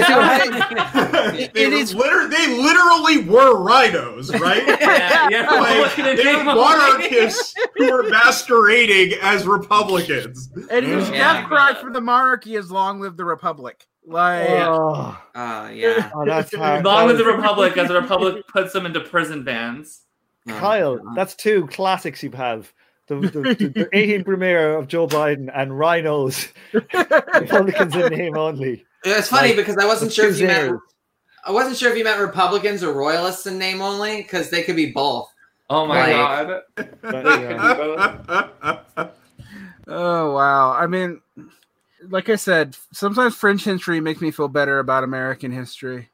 It 1.53 1.69
were 1.69 1.73
is- 1.73 1.95
liter- 1.95 2.27
they 2.27 2.47
literally 2.57 3.19
were 3.23 3.61
rhinos, 3.63 4.29
right? 4.39 4.65
yeah, 4.67 5.29
yeah. 5.29 5.49
like, 5.51 5.95
they 5.95 6.35
were 6.35 6.43
monarchists 6.43 7.53
who 7.77 7.89
were 7.91 8.03
masquerading 8.09 9.17
as 9.21 9.47
Republicans. 9.47 10.49
And 10.69 10.85
his 10.85 11.09
Yeah. 11.09 11.33
death 11.41 11.47
cry 11.47 11.73
for 11.79 11.91
the 11.91 12.01
monarchy 12.01 12.55
is 12.57 12.69
"Long 12.71 12.99
live 12.99 13.15
the 13.15 13.23
republic." 13.23 13.87
Like, 14.05 14.49
Oh, 14.49 15.17
Uh, 15.35 15.69
yeah. 15.73 16.09
oh, 16.15 16.25
that's 16.25 16.55
hard. 16.55 16.83
Long 16.85 17.07
That 17.07 17.13
with 17.13 17.17
the 17.17 17.31
Republic 17.31 17.77
as 17.77 17.87
the 17.89 17.93
Republic 18.01 18.45
puts 18.47 18.73
them 18.73 18.85
into 18.85 18.99
prison 19.01 19.43
vans. 19.43 20.01
Kyle, 20.47 20.99
that's 21.15 21.35
two 21.35 21.67
classics 21.67 22.23
you 22.23 22.31
have. 22.31 22.73
The, 23.07 23.15
the, 23.19 23.29
the, 23.29 23.67
the 23.67 23.85
18th 23.93 24.25
Brumaire 24.25 24.79
of 24.79 24.87
Joe 24.87 25.07
Biden 25.07 25.51
and 25.53 25.77
rhinos. 25.77 26.47
Republicans 26.73 27.95
in 27.95 28.07
name 28.13 28.37
only. 28.37 28.85
It's 29.03 29.29
funny 29.29 29.49
Like, 29.49 29.57
because 29.57 29.77
I 29.77 29.85
wasn't 29.85 30.11
sure 30.11 30.29
if 30.29 30.39
you 30.39 30.47
meant 30.47 30.79
I 31.45 31.51
wasn't 31.51 31.77
sure 31.77 31.89
if 31.91 31.97
you 31.97 32.03
meant 32.03 32.19
Republicans 32.19 32.83
or 32.83 32.93
Royalists 32.93 33.45
in 33.47 33.57
name 33.57 33.81
only 33.81 34.17
because 34.23 34.49
they 34.49 34.61
could 34.63 34.75
be 34.75 34.91
both. 34.91 35.31
Oh 35.69 35.85
my 35.85 35.99
Like- 36.13 36.47
god. 36.47 36.61
But, 37.01 37.25
yeah. 37.25 39.07
oh 39.87 40.33
wow. 40.33 40.71
I 40.73 40.87
mean, 40.87 41.21
like 42.07 42.29
I 42.29 42.35
said, 42.35 42.75
sometimes 42.93 43.35
French 43.35 43.63
history 43.65 43.99
makes 43.99 44.21
me 44.21 44.31
feel 44.31 44.47
better 44.47 44.79
about 44.79 45.03
American 45.03 45.51
history. 45.51 46.09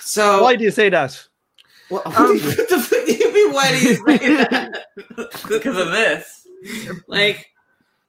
So 0.00 0.42
Why 0.42 0.56
do 0.56 0.64
you 0.64 0.70
say 0.70 0.88
that? 0.90 1.20
Well, 1.90 2.02
Um, 2.06 2.38
what 2.40 2.68
the 2.68 2.78
fuck 2.78 3.06
do 3.06 3.12
you 3.12 3.32
mean? 3.34 3.52
Why 3.52 3.70
do 3.70 3.88
you 3.88 3.94
say 4.06 4.18
that? 4.36 4.86
Because 5.48 5.76
of 5.76 5.90
this. 5.90 6.46
like, 7.06 7.46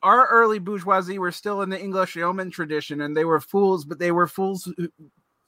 Our 0.03 0.27
early 0.27 0.59
bourgeoisie 0.59 1.19
were 1.19 1.31
still 1.31 1.61
in 1.61 1.69
the 1.69 1.81
English 1.81 2.15
yeoman 2.15 2.51
tradition, 2.51 3.01
and 3.01 3.15
they 3.17 3.25
were 3.25 3.39
fools, 3.41 3.83
but 3.85 3.99
they 3.99 4.11
were 4.11 4.27
fools 4.27 4.71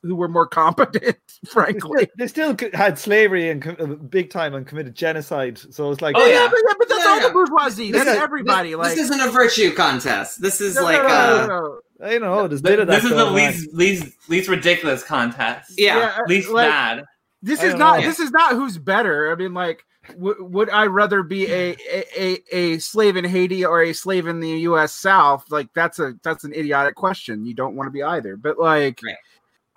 who, 0.01 0.09
who 0.09 0.15
were 0.15 0.27
more 0.27 0.47
competent, 0.47 1.17
frankly. 1.47 2.09
They 2.17 2.27
still 2.27 2.55
co- 2.55 2.69
had 2.73 2.97
slavery 2.99 3.49
and 3.49 3.61
co- 3.61 3.71
uh, 3.83 3.85
big 3.95 4.29
time 4.29 4.53
and 4.55 4.65
committed 4.65 4.95
genocide. 4.95 5.57
So 5.57 5.91
it's 5.91 6.01
like, 6.01 6.15
Oh, 6.17 6.25
yeah. 6.25 6.47
but, 6.49 6.59
yeah 6.67 6.73
but 6.77 6.89
that's 6.89 7.03
No, 7.05 7.09
all 7.11 7.19
no. 7.21 7.27
the 7.27 7.33
bourgeoisie. 7.33 7.91
This 7.91 8.05
That's 8.05 8.17
is- 8.17 8.23
everybody. 8.23 8.69
this, 8.71 8.77
like, 8.77 8.95
this 8.95 9.09
isn't 9.09 9.19
a 9.21 9.31
virtue 9.31 9.73
contest. 9.73 10.41
This 10.41 10.61
is 10.61 10.75
no, 10.75 10.81
no, 10.81 10.87
like, 10.87 11.01
no, 11.03 11.07
no, 11.07 11.13
uh, 11.43 11.47
no. 11.47 11.79
I 12.07 12.17
know 12.19 12.47
there's 12.47 12.59
a 12.61 12.63
bit 12.63 12.79
of 12.79 12.87
that. 12.87 13.01
This 13.01 13.05
is 13.05 13.09
the 13.11 13.15
going 13.15 13.27
on. 13.29 13.33
least 13.35 13.73
least 13.73 14.29
least 14.29 14.49
ridiculous 14.49 15.03
contest. 15.03 15.73
yeah. 15.77 16.19
Least 16.27 16.49
like, 16.49 16.69
bad. 16.69 17.03
This 17.41 17.61
is 17.63 17.71
don't 17.73 17.79
know. 17.79 18.01
This 18.01 18.19
is 18.19 18.29
not 18.31 18.53
who's 18.53 18.77
better. 18.77 19.31
I 19.31 19.35
mean, 19.35 19.53
like, 19.55 19.83
w- 20.09 20.43
would 20.43 20.69
I 20.69 20.85
rather 20.85 21.23
be 21.23 21.45
a, 21.51 21.75
a 21.91 22.05
a 22.15 22.43
a 22.51 22.77
slave 22.79 23.15
in 23.17 23.25
Haiti 23.25 23.65
or 23.65 23.81
a 23.81 23.93
slave 23.93 24.27
in 24.27 24.39
the 24.41 24.49
U.S. 24.61 24.91
South? 24.93 25.45
Like, 25.49 25.69
that's 25.73 25.97
a 25.97 26.13
that's 26.23 26.43
an 26.43 26.53
idiotic 26.53 26.93
question. 26.95 27.45
You 27.47 27.55
don't 27.55 27.75
want 27.75 27.87
to 27.87 27.91
be 27.91 28.03
either. 28.03 28.37
But 28.37 28.59
like, 28.59 28.99
Right. 29.03 29.15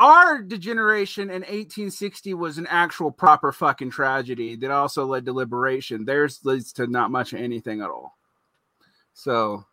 Our 0.00 0.40
degeneration 0.40 1.24
in 1.24 1.42
1860 1.42 2.34
was 2.34 2.58
an 2.58 2.66
actual 2.68 3.12
proper 3.12 3.52
fucking 3.52 3.90
tragedy 3.90 4.56
that 4.56 4.70
also 4.70 5.04
led 5.04 5.26
to 5.26 5.32
liberation. 5.32 6.06
Theirs 6.06 6.40
leads 6.42 6.72
to 6.74 6.86
not 6.86 7.10
much 7.10 7.34
of 7.34 7.40
anything 7.40 7.82
at 7.82 7.90
all. 7.90 8.16
So 9.12 9.66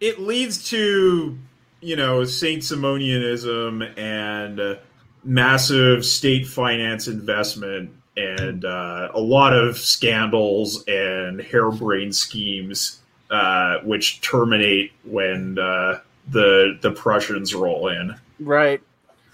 it 0.00 0.20
leads 0.20 0.70
to 0.70 1.36
you 1.80 1.96
know 1.96 2.24
Saint 2.24 2.62
Simonianism 2.62 3.98
and 3.98 4.60
uh, 4.60 4.76
massive 5.24 6.04
state 6.04 6.46
finance 6.46 7.08
investment 7.08 7.90
and 8.16 8.64
uh, 8.64 9.08
a 9.12 9.20
lot 9.20 9.52
of 9.52 9.76
scandals 9.76 10.84
and 10.86 11.40
harebrained 11.40 12.14
schemes 12.14 13.00
uh, 13.30 13.78
which 13.78 14.20
terminate 14.20 14.92
when 15.04 15.58
uh, 15.58 15.98
the 16.28 16.78
the 16.82 16.92
Prussians 16.92 17.54
roll 17.54 17.88
in. 17.88 18.14
right, 18.38 18.80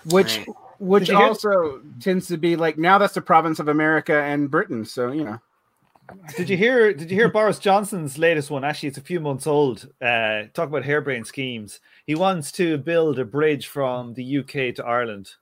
which. 0.05 0.38
Right. 0.38 0.48
Which 0.78 1.09
Did 1.09 1.18
hear- 1.18 1.26
also 1.26 1.82
tends 2.01 2.26
to 2.28 2.38
be 2.38 2.57
like 2.57 2.78
now 2.78 2.96
that's 2.96 3.12
the 3.12 3.20
province 3.20 3.59
of 3.59 3.68
America 3.68 4.14
and 4.22 4.51
Britain. 4.51 4.86
So 4.86 5.11
you 5.12 5.24
know, 5.24 5.38
Did 6.38 6.48
you 6.48 6.57
hear? 6.57 6.94
Did 6.94 7.11
you 7.11 7.16
hear 7.18 7.28
Boris 7.32 7.59
Johnson's 7.59 8.16
latest 8.16 8.51
one? 8.51 8.64
Actually, 8.64 8.88
it's 8.88 8.96
a 8.96 9.03
few 9.03 9.20
months 9.20 9.46
old. 9.46 9.90
Uh, 10.01 10.44
talk 10.55 10.70
about 10.70 10.84
harebrained 10.84 11.26
schemes. 11.26 11.80
He 12.07 12.14
wants 12.14 12.51
to 12.53 12.78
build 12.78 13.18
a 13.18 13.26
bridge 13.26 13.66
from 13.66 14.14
the 14.14 14.38
UK 14.38 14.74
to 14.76 14.84
Ireland, 14.86 15.32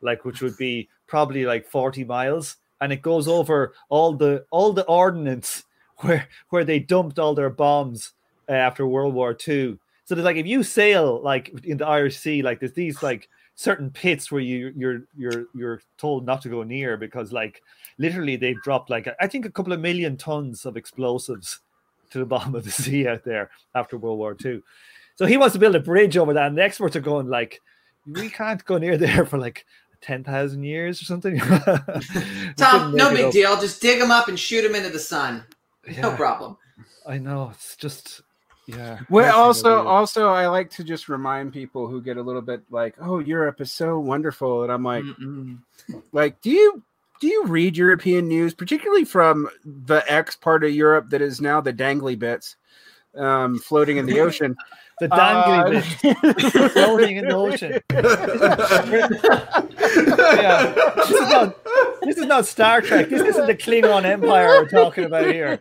like 0.00 0.24
which 0.24 0.42
would 0.42 0.56
be 0.56 0.88
probably 1.06 1.46
like 1.46 1.68
forty 1.68 2.02
miles, 2.02 2.56
and 2.80 2.92
it 2.92 3.00
goes 3.00 3.28
over 3.28 3.74
all 3.90 4.12
the 4.12 4.44
all 4.50 4.72
the 4.72 4.84
ordnance 4.86 5.62
where 5.98 6.28
where 6.48 6.64
they 6.64 6.80
dumped 6.80 7.20
all 7.20 7.36
their 7.36 7.48
bombs 7.48 8.12
uh, 8.48 8.52
after 8.54 8.88
World 8.88 9.14
War 9.14 9.34
Two. 9.34 9.78
So 10.04 10.16
there's 10.16 10.24
like 10.24 10.36
if 10.36 10.46
you 10.46 10.64
sail 10.64 11.22
like 11.22 11.50
in 11.62 11.76
the 11.76 11.86
Irish 11.86 12.18
Sea, 12.18 12.42
like 12.42 12.58
there's 12.58 12.72
these 12.72 13.04
like 13.04 13.28
certain 13.56 13.90
pits 13.90 14.32
where 14.32 14.40
you 14.40 14.72
you're 14.76 15.02
you're 15.16 15.46
you're 15.54 15.80
told 15.96 16.26
not 16.26 16.42
to 16.42 16.48
go 16.48 16.62
near 16.62 16.96
because 16.96 17.32
like 17.32 17.62
literally 17.98 18.36
they've 18.36 18.60
dropped 18.62 18.90
like 18.90 19.08
I 19.20 19.26
think 19.26 19.46
a 19.46 19.50
couple 19.50 19.72
of 19.72 19.80
million 19.80 20.16
tons 20.16 20.66
of 20.66 20.76
explosives 20.76 21.60
to 22.10 22.18
the 22.18 22.26
bottom 22.26 22.54
of 22.54 22.64
the 22.64 22.70
sea 22.82 23.08
out 23.08 23.24
there 23.24 23.50
after 23.74 23.96
World 23.96 24.18
War 24.18 24.36
II. 24.44 24.62
So 25.16 25.26
he 25.26 25.36
wants 25.36 25.52
to 25.52 25.60
build 25.60 25.76
a 25.76 25.80
bridge 25.80 26.16
over 26.16 26.32
that, 26.32 26.48
and 26.48 26.58
the 26.58 26.62
experts 26.62 26.96
are 26.96 27.00
going 27.00 27.28
like, 27.28 27.62
we 28.04 28.28
can't 28.28 28.64
go 28.64 28.78
near 28.78 28.96
there 28.96 29.24
for 29.24 29.38
like 29.38 29.64
ten 30.00 30.24
thousand 30.24 30.64
years 30.64 31.00
or 31.00 31.04
something. 31.04 31.38
Tom, 32.56 32.94
no 32.96 33.10
big 33.14 33.30
deal. 33.30 33.58
Just 33.60 33.80
dig 33.80 34.00
them 34.00 34.10
up 34.10 34.28
and 34.28 34.38
shoot 34.38 34.62
them 34.62 34.74
into 34.74 34.90
the 34.90 34.98
sun. 34.98 35.44
No 35.98 36.14
problem. 36.16 36.56
I 37.06 37.18
know 37.18 37.50
it's 37.54 37.76
just 37.76 38.22
yeah. 38.66 39.00
Well, 39.10 39.36
also, 39.36 39.70
what 39.70 39.78
it 39.78 39.82
is. 39.82 39.86
also, 39.86 40.28
I 40.28 40.46
like 40.48 40.70
to 40.70 40.84
just 40.84 41.08
remind 41.08 41.52
people 41.52 41.86
who 41.86 42.00
get 42.00 42.16
a 42.16 42.22
little 42.22 42.42
bit 42.42 42.62
like, 42.70 42.94
"Oh, 43.00 43.18
Europe 43.18 43.60
is 43.60 43.70
so 43.70 43.98
wonderful," 43.98 44.62
and 44.62 44.72
I'm 44.72 44.82
like, 44.84 45.04
Mm-mm. 45.04 45.58
like, 46.12 46.40
do 46.40 46.50
you 46.50 46.82
do 47.20 47.26
you 47.26 47.44
read 47.46 47.76
European 47.76 48.28
news, 48.28 48.54
particularly 48.54 49.04
from 49.04 49.48
the 49.64 50.02
X 50.08 50.36
part 50.36 50.64
of 50.64 50.70
Europe 50.70 51.10
that 51.10 51.22
is 51.22 51.40
now 51.40 51.60
the 51.60 51.72
dangly 51.72 52.18
bits, 52.18 52.56
um, 53.14 53.58
floating 53.58 53.98
in 53.98 54.06
the 54.06 54.20
ocean? 54.20 54.56
the 55.00 55.08
dangly 55.08 55.82
bit 56.02 56.16
Uh, 56.24 56.68
floating 56.68 57.16
in 57.16 57.28
the 57.28 57.34
ocean. 57.34 57.80
yeah, 60.40 60.72
this 60.96 61.10
is 61.10 61.28
not 61.28 61.64
this 62.02 62.16
is 62.18 62.26
not 62.26 62.46
Star 62.46 62.80
Trek. 62.80 63.08
This 63.08 63.22
isn't 63.22 63.46
the 63.46 63.54
Klingon 63.54 64.04
Empire 64.04 64.46
we're 64.48 64.68
talking 64.68 65.04
about 65.04 65.26
here. 65.26 65.60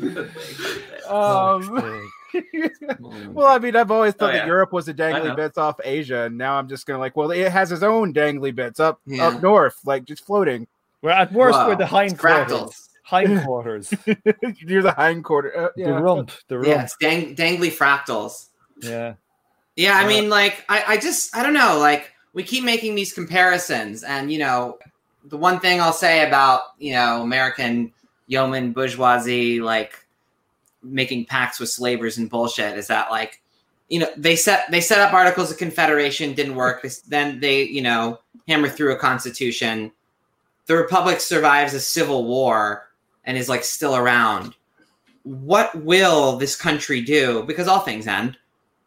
um, 1.08 2.10
well, 3.32 3.46
I 3.48 3.58
mean, 3.58 3.76
I've 3.76 3.90
always 3.90 4.14
thought 4.14 4.30
Oh, 4.34 4.36
that. 4.36 4.46
Europe 4.46 4.72
was 4.72 4.88
a 4.88 4.92
I 4.92 4.94
dangly 4.94 5.34
bits 5.36 5.58
off 5.58 5.80
Asia, 5.82 6.22
and 6.22 6.38
now 6.38 6.56
I'm 6.58 6.68
just 6.68 6.86
gonna 6.86 6.98
like, 6.98 7.16
well, 7.16 7.30
it 7.30 7.50
has 7.50 7.72
its 7.72 7.82
own 7.82 8.14
dangly 8.14 8.54
bits 8.54 8.80
up 8.80 9.00
Yeah. 9.06 9.28
up 9.28 9.42
north, 9.42 9.76
like 9.84 10.04
just 10.04 10.24
floating. 10.24 10.66
We're 11.02 11.10
at 11.10 11.32
worst 11.32 11.58
Wow. 11.58 11.68
we're 11.68 11.76
the 11.76 11.84
It's 11.84 11.92
hindquarters. 11.92 12.52
fractals. 12.52 12.74
Hindquarters. 13.04 13.92
Near 14.64 14.82
the 14.82 14.92
hindquarter. 14.96 15.56
Uh, 15.58 15.68
The 15.74 15.82
yeah. 15.82 15.88
rump. 15.90 16.30
The 16.48 16.58
rump. 16.58 16.68
Yeah, 16.68 16.86
dang, 17.00 17.34
dangly 17.34 17.70
fractals. 17.76 18.46
Yeah. 18.82 19.14
Yeah, 19.76 19.96
I 19.98 20.04
Uh, 20.04 20.08
mean, 20.08 20.28
like, 20.28 20.64
I, 20.68 20.84
I 20.86 20.96
just, 20.98 21.34
I 21.34 21.42
don't 21.42 21.54
know, 21.54 21.78
like, 21.78 22.12
we 22.34 22.42
keep 22.44 22.62
making 22.64 22.94
these 22.94 23.12
comparisons, 23.12 24.04
and 24.04 24.30
you 24.30 24.38
know, 24.38 24.78
the 25.24 25.36
one 25.36 25.58
thing 25.58 25.80
I'll 25.80 25.92
say 25.92 26.26
about 26.26 26.60
you 26.78 26.92
know 26.92 27.22
American 27.22 27.92
yeoman 28.30 28.72
bourgeoisie 28.72 29.60
like 29.60 30.06
making 30.82 31.26
pacts 31.26 31.58
with 31.58 31.68
slavers 31.68 32.16
and 32.16 32.30
bullshit. 32.30 32.78
Is 32.78 32.86
that 32.86 33.10
like 33.10 33.42
you 33.88 33.98
know 33.98 34.08
they 34.16 34.36
set 34.36 34.70
they 34.70 34.80
set 34.80 35.00
up 35.00 35.12
articles 35.12 35.50
of 35.50 35.58
confederation 35.58 36.32
didn't 36.32 36.54
work. 36.54 36.86
Then 37.08 37.40
they 37.40 37.64
you 37.64 37.82
know 37.82 38.20
hammer 38.48 38.68
through 38.68 38.92
a 38.92 38.98
constitution. 38.98 39.92
The 40.66 40.76
republic 40.76 41.20
survives 41.20 41.74
a 41.74 41.80
civil 41.80 42.24
war 42.24 42.88
and 43.24 43.36
is 43.36 43.48
like 43.48 43.64
still 43.64 43.96
around. 43.96 44.54
What 45.24 45.74
will 45.74 46.36
this 46.36 46.56
country 46.56 47.02
do? 47.02 47.42
Because 47.42 47.66
all 47.66 47.80
things 47.80 48.06
end 48.06 48.38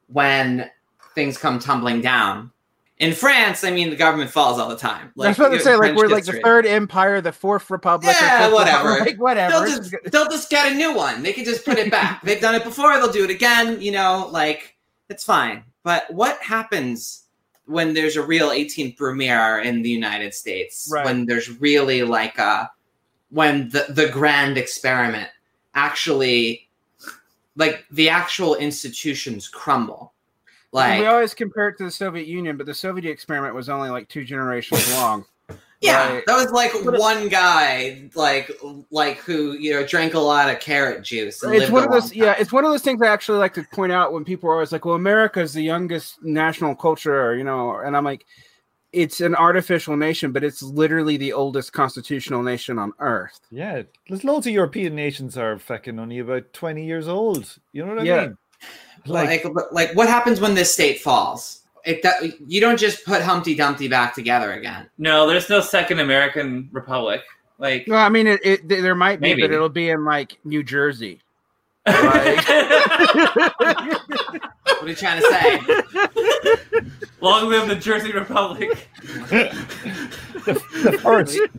when 0.08 0.70
things 1.16 1.38
come 1.38 1.60
tumbling 1.60 2.02
down 2.02 2.52
in 3.00 3.14
france 3.14 3.64
i 3.64 3.72
mean 3.72 3.90
the 3.90 3.96
government 3.96 4.30
falls 4.30 4.60
all 4.60 4.70
the 4.70 4.78
time 4.78 5.12
That's 5.16 5.38
what 5.40 5.54
I'm 5.54 5.60
saying. 5.60 5.80
Like 5.80 5.96
we're 5.96 6.08
like 6.08 6.26
the 6.26 6.40
third 6.44 6.66
empire, 6.66 7.22
the 7.22 7.32
fourth 7.32 7.70
republic. 7.70 8.16
Yeah, 8.20 8.52
whatever. 8.52 8.90
republic, 8.90 9.08
Like, 9.14 9.22
whatever. 9.22 9.66
They'll 9.66 9.78
just, 9.78 9.96
they'll 10.12 10.30
just 10.30 10.50
get 10.50 10.72
a 10.72 10.76
new 10.76 10.94
one. 10.96 11.24
They 11.24 11.34
can 11.34 11.46
just 11.46 11.66
put 11.66 11.78
it 11.78 11.92
back. 11.92 12.22
They've 12.24 12.42
done 12.42 12.56
it 12.56 12.64
before. 12.64 12.94
They'll 12.98 13.12
do 13.12 13.24
it 13.24 13.30
again. 13.30 13.82
You 13.82 13.92
know, 13.92 14.30
like 14.32 14.76
it's 15.10 15.24
fine. 15.24 15.64
But 15.84 16.12
what 16.12 16.42
happens 16.42 17.26
when 17.66 17.94
there's 17.94 18.16
a 18.16 18.24
real 18.24 18.50
18th 18.50 18.98
Brumaire 18.98 19.64
in 19.64 19.82
the 19.82 19.90
United 19.90 20.34
States? 20.34 20.90
Right. 20.92 21.06
When 21.06 21.26
there's 21.26 21.50
really 21.62 22.04
like 22.04 22.38
a 22.38 22.72
when 23.30 23.70
the 23.70 23.86
the 23.90 24.10
grand 24.10 24.58
experiment 24.58 25.30
actually 25.76 26.68
like 27.56 27.86
the 27.92 28.10
actual 28.10 28.56
institutions 28.56 29.48
crumble. 29.48 30.13
Like 30.74 31.00
we 31.00 31.06
always 31.06 31.34
compare 31.34 31.70
it 31.70 31.78
to 31.78 31.86
the 31.86 31.92
Soviet 31.92 32.28
Union, 32.28 32.58
but 32.58 32.66
the 32.66 32.74
Soviet 32.74 33.12
experiment 33.12 33.54
was 33.54 33.70
only 33.70 33.90
like 33.90 34.10
two 34.10 34.24
generations 34.26 34.92
long. 34.94 35.26
Yeah, 35.82 36.14
Right. 36.14 36.24
that 36.28 36.38
was 36.38 36.50
like 36.52 36.72
one 36.98 37.28
guy, 37.28 38.10
like 38.16 38.50
like 38.90 39.18
who 39.18 39.52
you 39.52 39.74
know 39.74 39.86
drank 39.86 40.14
a 40.14 40.20
lot 40.20 40.50
of 40.50 40.62
carrot 40.62 41.04
juice. 41.04 41.44
And 41.44 41.54
it's 41.54 41.70
lived 41.70 41.74
one 41.74 41.84
a 41.84 41.86
of 41.88 41.92
those 41.92 42.16
long 42.16 42.24
yeah 42.26 42.36
it's 42.40 42.54
one 42.54 42.64
of 42.64 42.72
those 42.72 42.82
things 42.82 43.02
i 43.02 43.08
actually 43.08 43.38
like 43.40 43.54
to 43.56 43.64
point 43.74 43.92
out 43.92 44.14
when 44.14 44.24
people 44.24 44.50
are 44.50 44.54
always 44.54 44.72
like 44.72 44.86
well 44.86 44.96
america 44.96 45.42
is 45.42 45.52
the 45.54 45.62
youngest 45.62 46.24
national 46.24 46.74
culture 46.74 47.22
or, 47.22 47.36
you 47.36 47.44
know 47.44 47.76
and 47.76 47.98
i'm 47.98 48.06
like 48.06 48.26
it's 48.94 49.20
an 49.20 49.36
artificial 49.36 49.98
nation 49.98 50.32
but 50.32 50.42
it's 50.42 50.64
literally 50.64 51.18
the 51.18 51.34
oldest 51.34 51.74
constitutional 51.74 52.44
nation 52.44 52.80
on 52.80 52.94
earth 53.00 53.42
Yeah, 53.52 53.82
there's 54.08 54.24
loads 54.24 54.48
of 54.48 54.54
European 54.54 54.96
nations 54.96 55.38
are 55.38 55.60
fucking 55.60 56.00
only 56.00 56.20
about 56.20 56.54
20 56.54 56.86
years 56.86 57.10
old. 57.10 57.58
You 57.74 57.84
know 57.86 57.90
what 57.96 58.02
I 58.02 58.06
Yeah. 58.06 58.22
mean? 58.22 58.38
Like, 59.06 59.44
like, 59.44 59.72
like 59.72 59.96
what 59.96 60.08
happens 60.08 60.40
when 60.40 60.56
this 60.56 60.74
state 60.74 61.02
falls? 61.02 61.64
It 61.86 62.02
do- 62.02 62.32
you 62.48 62.62
don't 62.62 62.80
just 62.80 63.04
put 63.06 63.22
Humpty 63.22 63.56
Dumpty 63.56 63.90
back 63.90 64.16
together 64.16 64.54
again. 64.54 64.90
No, 64.98 65.28
there's 65.28 65.50
no 65.50 65.60
second 65.60 66.00
American 66.00 66.70
Republic. 66.72 67.22
Like, 67.60 67.86
well 67.88 68.04
i 68.04 68.10
mean 68.10 68.26
it, 68.28 68.40
it 68.44 68.68
there 68.68 68.96
might 68.96 69.22
be 69.22 69.30
Maybe. 69.30 69.44
but 69.44 69.52
it'll 69.52 69.70
be 69.70 69.90
in 69.90 70.04
like 70.04 70.38
new 70.44 70.64
jersey 70.64 71.22
What 71.86 71.96
are 74.82 74.88
you 74.90 74.96
trying 74.96 75.22
to 75.22 75.28
say? 75.30 75.60
long 77.22 77.50
live 77.50 77.70
the 77.70 77.76
Jersey 77.76 78.12
Republic. 78.12 78.90
the, 79.02 79.56
the 80.46 81.00
first. 81.02 81.40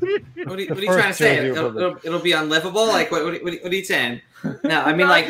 What 0.44 0.58
are 0.58 0.62
you, 0.62 0.68
what 0.68 0.78
are 0.78 0.82
you 0.82 0.86
first 0.88 0.98
trying 0.98 1.12
to 1.12 1.14
say? 1.14 1.48
It'll, 1.48 1.76
it'll, 1.78 1.96
it'll 2.04 2.20
be 2.20 2.32
unlivable. 2.32 2.86
Like 2.86 3.10
what? 3.10 3.24
What, 3.24 3.42
what, 3.42 3.54
what 3.62 3.72
are 3.72 3.74
you 3.74 3.82
saying? 3.84 4.20
No, 4.62 4.82
I 4.82 4.92
mean 4.92 5.08
like 5.08 5.26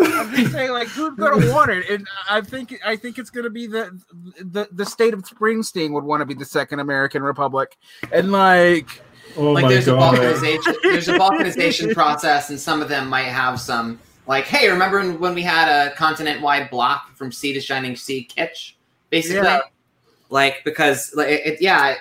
i'm 0.00 0.34
just 0.34 0.52
saying 0.52 0.70
like 0.72 0.88
who's 0.88 1.14
gonna 1.16 1.52
want 1.52 1.70
it 1.70 1.88
and 1.90 2.06
i 2.30 2.40
think 2.40 2.78
i 2.84 2.96
think 2.96 3.18
it's 3.18 3.30
gonna 3.30 3.50
be 3.50 3.66
the 3.66 3.98
the, 4.40 4.68
the 4.72 4.84
state 4.84 5.14
of 5.14 5.22
springsteen 5.22 5.92
would 5.92 6.04
want 6.04 6.20
to 6.20 6.26
be 6.26 6.34
the 6.34 6.44
second 6.44 6.80
american 6.80 7.22
republic 7.22 7.76
and 8.12 8.32
like 8.32 9.02
Oh 9.36 9.52
like 9.52 9.68
there's 9.68 9.84
god. 9.86 10.14
a 10.14 10.18
balkanization. 10.18 10.74
There's 10.82 11.06
a 11.08 11.12
balkanization 11.18 11.92
process, 11.92 12.48
and 12.48 12.58
some 12.58 12.80
of 12.80 12.88
them 12.88 13.08
might 13.08 13.24
have 13.24 13.60
some 13.60 13.98
like, 14.26 14.44
hey, 14.44 14.70
remember 14.70 14.98
when- 15.00 15.20
when 15.20 15.34
we 15.34 15.42
had 15.42 15.68
a 15.68 15.94
continent-wide 15.96 16.70
block 16.70 17.14
from 17.14 17.30
sea 17.30 17.52
to 17.52 17.60
shining 17.60 17.94
sea 17.94 18.26
kitsch, 18.34 18.72
basically? 19.10 19.42
Yeah. 19.46 19.60
Like 20.30 20.62
because 20.64 21.12
like 21.14 21.28
it, 21.28 21.46
it- 21.46 21.60
yeah, 21.60 21.96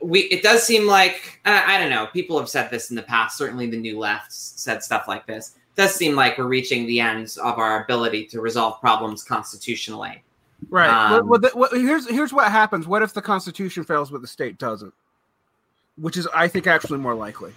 we 0.00 0.20
it 0.20 0.44
does 0.44 0.62
seem 0.62 0.86
like 0.86 1.40
I, 1.44 1.74
I 1.76 1.78
don't 1.80 1.90
know. 1.90 2.06
People 2.12 2.38
have 2.38 2.48
said 2.48 2.70
this 2.70 2.90
in 2.90 2.96
the 2.96 3.02
past. 3.02 3.36
Certainly, 3.36 3.66
the 3.70 3.76
new 3.76 3.98
left 3.98 4.32
said 4.32 4.84
stuff 4.84 5.08
like 5.08 5.26
this. 5.26 5.56
It 5.76 5.80
does 5.80 5.94
seem 5.94 6.14
like 6.14 6.38
we're 6.38 6.46
reaching 6.46 6.86
the 6.86 7.00
ends 7.00 7.36
of 7.38 7.58
our 7.58 7.84
ability 7.84 8.26
to 8.26 8.40
resolve 8.40 8.80
problems 8.80 9.24
constitutionally. 9.24 10.22
Right. 10.68 10.88
Um, 10.88 11.12
well, 11.12 11.24
well, 11.24 11.40
the, 11.40 11.50
well, 11.54 11.70
here's 11.72 12.08
here's 12.08 12.32
what 12.32 12.50
happens. 12.50 12.86
What 12.86 13.02
if 13.02 13.14
the 13.14 13.22
Constitution 13.22 13.84
fails, 13.84 14.10
but 14.10 14.20
the 14.20 14.28
state 14.28 14.58
doesn't? 14.58 14.92
Which 15.96 16.16
is, 16.16 16.28
I 16.34 16.48
think, 16.48 16.66
actually 16.66 16.98
more 16.98 17.14
likely. 17.14 17.52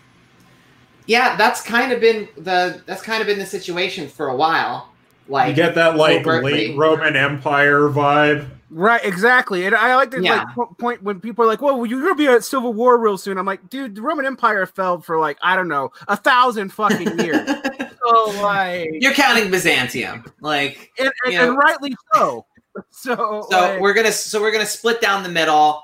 Yeah, 1.07 1.35
that's 1.35 1.61
kind 1.61 1.91
of 1.91 2.01
been 2.01 2.27
the 2.37 2.81
that's 2.85 3.01
kind 3.01 3.21
of 3.21 3.27
been 3.27 3.39
the 3.39 3.45
situation 3.45 4.07
for 4.07 4.29
a 4.29 4.35
while. 4.35 4.89
Like 5.27 5.49
you 5.49 5.55
get 5.55 5.75
that 5.75 5.97
like 5.97 6.25
late 6.25 6.75
Roman 6.77 7.15
Empire 7.15 7.89
vibe. 7.89 8.49
Right. 8.69 9.03
Exactly. 9.03 9.65
And 9.65 9.75
I 9.75 9.95
like 9.95 10.11
to 10.11 10.21
Yeah. 10.21 10.45
like 10.57 10.77
point 10.79 11.03
when 11.03 11.19
people 11.19 11.45
are 11.45 11.47
like, 11.47 11.61
"Well, 11.61 11.85
you're 11.85 12.01
gonna 12.01 12.15
be 12.15 12.27
at 12.27 12.43
civil 12.43 12.73
war 12.73 12.97
real 12.97 13.17
soon." 13.17 13.37
I'm 13.37 13.45
like, 13.45 13.69
dude, 13.69 13.95
the 13.95 14.01
Roman 14.01 14.25
Empire 14.25 14.65
fell 14.65 14.99
for 14.99 15.19
like 15.19 15.37
I 15.41 15.55
don't 15.55 15.67
know 15.67 15.91
a 16.07 16.17
thousand 16.17 16.69
fucking 16.73 17.19
years. 17.19 17.47
so 18.07 18.25
like, 18.41 18.89
You're 18.93 19.13
counting 19.13 19.51
Byzantium, 19.51 20.25
like 20.41 20.91
and, 20.97 21.11
and, 21.25 21.35
and 21.35 21.57
rightly 21.57 21.95
so. 22.13 22.45
So, 22.89 23.45
so 23.49 23.57
like, 23.57 23.79
we're 23.79 23.93
gonna 23.93 24.11
so 24.11 24.41
we're 24.41 24.51
gonna 24.51 24.65
split 24.65 24.99
down 24.99 25.23
the 25.23 25.29
middle. 25.29 25.81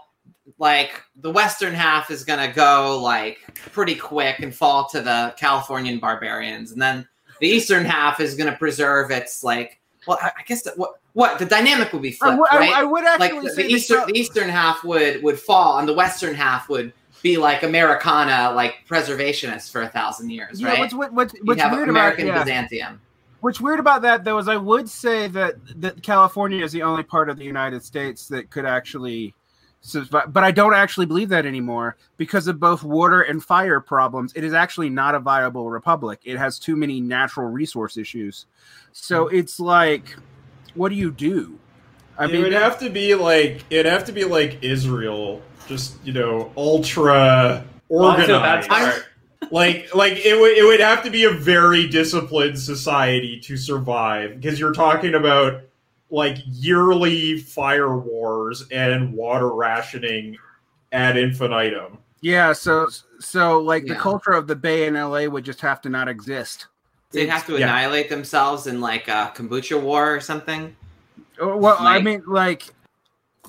Like 0.58 1.02
the 1.16 1.32
western 1.32 1.74
half 1.74 2.12
is 2.12 2.26
gonna 2.26 2.52
go 2.52 3.00
like 3.02 3.38
pretty 3.72 3.96
quick 3.96 4.40
and 4.40 4.54
fall 4.54 4.90
to 4.90 5.00
the 5.00 5.34
Californian 5.38 6.00
barbarians, 6.00 6.74
and 6.74 6.82
then 6.82 7.08
the 7.40 7.48
eastern 7.48 7.86
half 7.86 8.20
is 8.20 8.36
gonna 8.36 8.58
preserve 8.58 9.10
its 9.10 9.42
like. 9.42 9.80
Well, 10.06 10.18
I, 10.22 10.32
I 10.40 10.44
guess 10.46 10.64
that, 10.64 10.78
what 10.78 10.96
what 11.14 11.40
the 11.40 11.46
dynamic 11.46 11.92
would 11.94 12.02
be 12.02 12.10
I, 12.10 12.12
flipped, 12.12 12.40
would- 12.40 12.48
right? 12.52 12.74
I 12.74 12.84
would 12.84 13.06
actually 13.06 13.42
like 13.42 13.56
the, 13.56 13.64
the 13.64 13.70
eastern 13.70 14.08
the 14.08 14.18
eastern 14.18 14.50
half 14.50 14.84
would 14.84 15.22
would 15.24 15.40
fall, 15.40 15.80
and 15.80 15.88
the 15.88 15.94
western 15.94 16.34
half 16.34 16.70
would 16.70 16.94
be 17.22 17.38
like 17.38 17.64
Americana, 17.64 18.52
like 18.56 18.86
preservationists 18.90 19.72
for 19.72 19.82
a 19.82 19.88
thousand 19.90 20.32
years, 20.32 20.60
yeah, 20.60 20.70
right? 20.70 20.80
what's 20.80 20.94
what, 20.94 21.14
what's, 21.14 21.34
You'd 21.34 21.48
what's 21.48 21.62
have 21.62 21.72
weird 21.72 21.90
American 21.90 22.28
about 22.28 22.48
yeah. 22.48 22.62
Byzantium. 22.64 23.02
What's 23.42 23.60
weird 23.60 23.80
about 23.80 24.02
that 24.04 24.24
though 24.24 24.38
is 24.38 24.48
I 24.48 24.58
would 24.58 24.90
say 24.90 25.28
that 25.28 25.56
that 25.82 26.04
California 26.04 26.64
is 26.64 26.72
the 26.72 26.84
only 26.84 27.04
part 27.04 27.30
of 27.30 27.38
the 27.38 27.46
United 27.46 27.84
States 27.84 28.28
that 28.28 28.50
could 28.50 28.66
actually 28.66 29.36
survive, 29.82 30.32
but 30.32 30.44
I 30.44 30.52
don't 30.52 30.74
actually 30.74 31.08
believe 31.08 31.30
that 31.30 31.46
anymore 31.46 31.98
because 32.18 32.48
of 32.48 32.60
both 32.60 32.84
water 32.84 33.22
and 33.22 33.44
fire 33.44 33.80
problems. 33.80 34.32
It 34.36 34.44
is 34.44 34.54
actually 34.54 34.90
not 34.90 35.16
a 35.16 35.20
viable 35.20 35.70
republic. 35.70 36.20
It 36.24 36.38
has 36.38 36.60
too 36.60 36.76
many 36.76 37.02
natural 37.02 37.50
resource 37.50 37.98
issues. 37.98 38.46
So 38.92 39.28
hmm. 39.28 39.36
it's 39.36 39.60
like, 39.60 40.16
what 40.76 40.90
do 40.90 40.96
you 40.96 41.12
do? 41.12 41.60
I 42.18 42.26
it 42.26 42.32
mean, 42.32 42.42
would 42.42 42.54
have 42.54 42.80
to 42.80 42.90
be 42.90 43.16
like 43.16 43.66
it'd 43.70 43.92
have 43.92 44.06
to 44.06 44.12
be 44.12 44.26
like 44.26 44.60
Israel, 44.64 45.48
just 45.66 46.04
you 46.06 46.14
know, 46.14 46.52
ultra 46.58 47.68
Off 47.98 48.26
to 48.26 48.36
a 48.36 48.40
bad 48.40 48.64
organized. 48.64 48.66
start. 48.66 49.06
like 49.52 49.94
like 49.96 50.14
it 50.14 50.40
would 50.40 50.58
it 50.58 50.64
would 50.66 50.80
have 50.80 51.04
to 51.04 51.10
be 51.12 51.24
a 51.26 51.32
very 51.32 51.88
disciplined 51.88 52.60
society 52.60 53.40
to 53.42 53.58
survive 53.58 54.36
because 54.40 54.60
you're 54.60 54.74
talking 54.74 55.16
about 55.16 55.62
like 56.10 56.38
yearly 56.46 57.38
fire 57.38 57.98
wars 57.98 58.66
and 58.72 59.14
water 59.14 59.50
rationing 59.54 60.40
ad 60.92 61.18
infinitum. 61.18 62.00
yeah. 62.22 62.54
So 62.54 62.88
so 63.20 63.60
like 63.62 63.86
the 63.86 63.96
culture 63.96 64.32
of 64.32 64.48
the 64.48 64.56
Bay 64.56 64.88
in 64.88 64.96
LA 64.96 65.26
would 65.26 65.46
just 65.46 65.62
have 65.62 65.82
to 65.82 65.90
not 65.90 66.08
exist. 66.08 66.68
They'd 67.12 67.30
have 67.30 67.46
to 67.48 67.58
Yeah. 67.58 67.68
annihilate 67.68 68.10
themselves 68.10 68.68
in 68.68 68.80
like 68.82 69.08
a 69.08 69.32
kombucha 69.36 69.80
war 69.82 70.16
or 70.16 70.20
something. 70.20 70.76
Oh, 71.40 71.58
Well, 71.58 71.78
I 71.80 72.00
mean, 72.02 72.24
like 72.26 72.64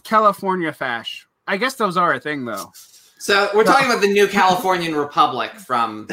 California 0.03 0.73
fash. 0.73 1.27
I 1.47 1.57
guess 1.57 1.75
those 1.75 1.97
are 1.97 2.15
a 2.15 2.21
thing, 2.21 2.45
though. 2.45 2.73
So 3.19 3.51
we're 3.55 3.65
talking 3.65 3.87
about 3.89 4.01
the 4.01 4.09
new 4.09 4.27
Californian 4.27 4.95
Republic 4.97 5.53
from 5.55 6.09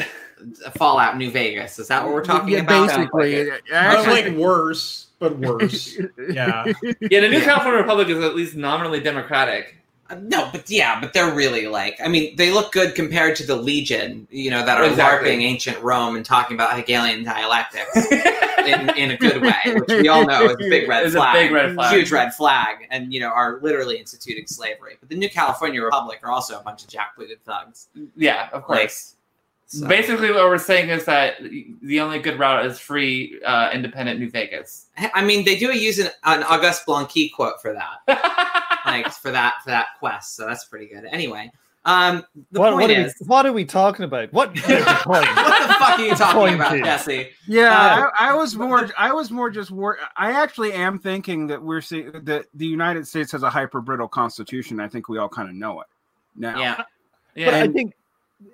Fallout 0.76 1.16
New 1.16 1.30
Vegas. 1.30 1.78
Is 1.78 1.88
that 1.88 2.04
what 2.04 2.12
we're 2.12 2.24
talking 2.24 2.50
yeah, 2.50 2.60
about? 2.60 2.88
Basically, 2.88 3.46
Sounds 3.48 3.60
I 3.72 3.76
actually 3.76 4.22
like 4.30 4.38
worse, 4.38 5.08
but 5.18 5.36
worse. 5.38 5.96
yeah. 6.32 6.64
Yeah, 7.00 7.20
the 7.20 7.28
New 7.28 7.38
Yeah. 7.38 7.44
California 7.44 7.80
Republic 7.80 8.08
is 8.08 8.22
at 8.22 8.36
least 8.36 8.54
nominally 8.54 9.00
democratic. 9.00 9.76
Uh, 10.10 10.16
No, 10.20 10.48
but 10.52 10.68
yeah, 10.68 11.00
but 11.00 11.12
they're 11.12 11.32
really 11.32 11.66
like 11.68 11.98
I 12.02 12.08
mean, 12.08 12.36
they 12.36 12.50
look 12.50 12.72
good 12.72 12.94
compared 12.94 13.36
to 13.36 13.46
the 13.46 13.56
Legion, 13.56 14.26
you 14.30 14.50
know, 14.50 14.64
that 14.64 14.78
are 14.78 14.84
Exactly. 14.84 15.30
larping 15.30 15.42
ancient 15.42 15.80
Rome 15.82 16.16
and 16.16 16.24
talking 16.24 16.56
about 16.56 16.76
Hegelian 16.76 17.24
dialectics 17.24 18.10
in, 18.12 18.90
in 18.96 19.10
a 19.12 19.16
good 19.16 19.40
way, 19.42 19.54
which 19.66 19.88
we 19.88 20.08
all 20.08 20.26
know 20.26 20.44
is 20.46 20.52
a 20.52 20.56
big 20.58 20.88
red 20.88 21.06
Is 21.06 21.14
a 21.14 21.30
big 21.32 21.52
red 21.52 21.74
flag. 21.74 21.94
Huge 21.94 22.10
red 22.10 22.34
flag, 22.34 22.86
and 22.90 23.12
you 23.12 23.20
know, 23.20 23.28
are 23.28 23.58
literally 23.62 23.96
instituting 23.96 24.46
slavery. 24.46 24.96
But 25.00 25.08
the 25.08 25.16
New 25.16 25.30
California 25.30 25.82
Republic 25.82 26.20
are 26.22 26.30
also 26.30 26.58
a 26.58 26.62
bunch 26.62 26.82
of 26.82 26.90
jackbooted 26.90 27.40
thugs. 27.44 27.88
Yeah, 28.16 28.48
of 28.52 28.64
course. 28.64 29.16
So- 29.72 29.86
Basically, 29.86 30.32
what 30.32 30.42
we're 30.46 30.58
saying 30.58 30.88
is 30.90 31.04
that 31.04 31.36
the 31.82 32.00
only 32.00 32.18
good 32.18 32.40
route 32.40 32.66
is 32.66 32.80
free, 32.80 33.40
uh, 33.46 33.70
independent 33.72 34.18
New 34.18 34.28
Vegas. 34.28 34.86
I 35.14 35.22
mean, 35.24 35.44
they 35.44 35.56
do 35.56 35.66
use 35.76 36.00
an, 36.00 36.10
an 36.24 36.42
Auguste 36.42 36.84
Blanqui 36.86 37.32
quote 37.32 37.62
for 37.62 37.72
that, 37.72 38.80
like 38.84 39.12
for 39.12 39.30
that 39.30 39.54
for 39.62 39.70
that 39.70 39.86
quest. 40.00 40.34
So 40.34 40.44
that's 40.44 40.64
pretty 40.64 40.86
good. 40.86 41.04
Anyway, 41.12 41.52
um, 41.84 42.24
the 42.50 42.58
what, 42.58 42.72
point 42.72 42.88
what, 42.88 42.90
are 42.90 43.00
is, 43.06 43.14
we, 43.20 43.26
what 43.28 43.46
are 43.46 43.52
we 43.52 43.64
talking 43.64 44.04
about? 44.04 44.32
What 44.32 44.56
is 44.56 44.62
the 44.66 44.98
point? 45.04 45.24
what 45.36 45.68
the 45.68 45.74
fuck 45.74 45.98
are 46.00 46.04
you 46.04 46.14
talking 46.16 46.54
about, 46.56 46.74
is- 46.76 46.82
Jesse? 46.82 47.28
Yeah, 47.46 47.70
Uh, 47.70 48.10
I, 48.18 48.30
I 48.30 48.34
was 48.34 48.56
more. 48.56 48.90
I 48.98 49.12
was 49.12 49.30
more 49.30 49.50
just. 49.50 49.70
Wor- 49.70 49.98
I 50.16 50.32
actually 50.32 50.72
am 50.72 50.98
thinking 50.98 51.46
that 51.46 51.62
we're 51.62 51.80
seeing 51.80 52.10
that 52.24 52.46
the 52.54 52.66
United 52.66 53.06
States 53.06 53.30
has 53.30 53.44
a 53.44 53.50
hyper 53.50 53.80
brittle 53.80 54.08
constitution. 54.08 54.80
I 54.80 54.88
think 54.88 55.08
we 55.08 55.18
all 55.18 55.28
kind 55.28 55.48
of 55.48 55.54
know 55.54 55.80
it 55.80 55.86
now. 56.34 56.58
Yeah, 56.58 56.74
But 56.76 56.86
Yeah, 57.36 57.56
I 57.62 57.68
think 57.68 57.94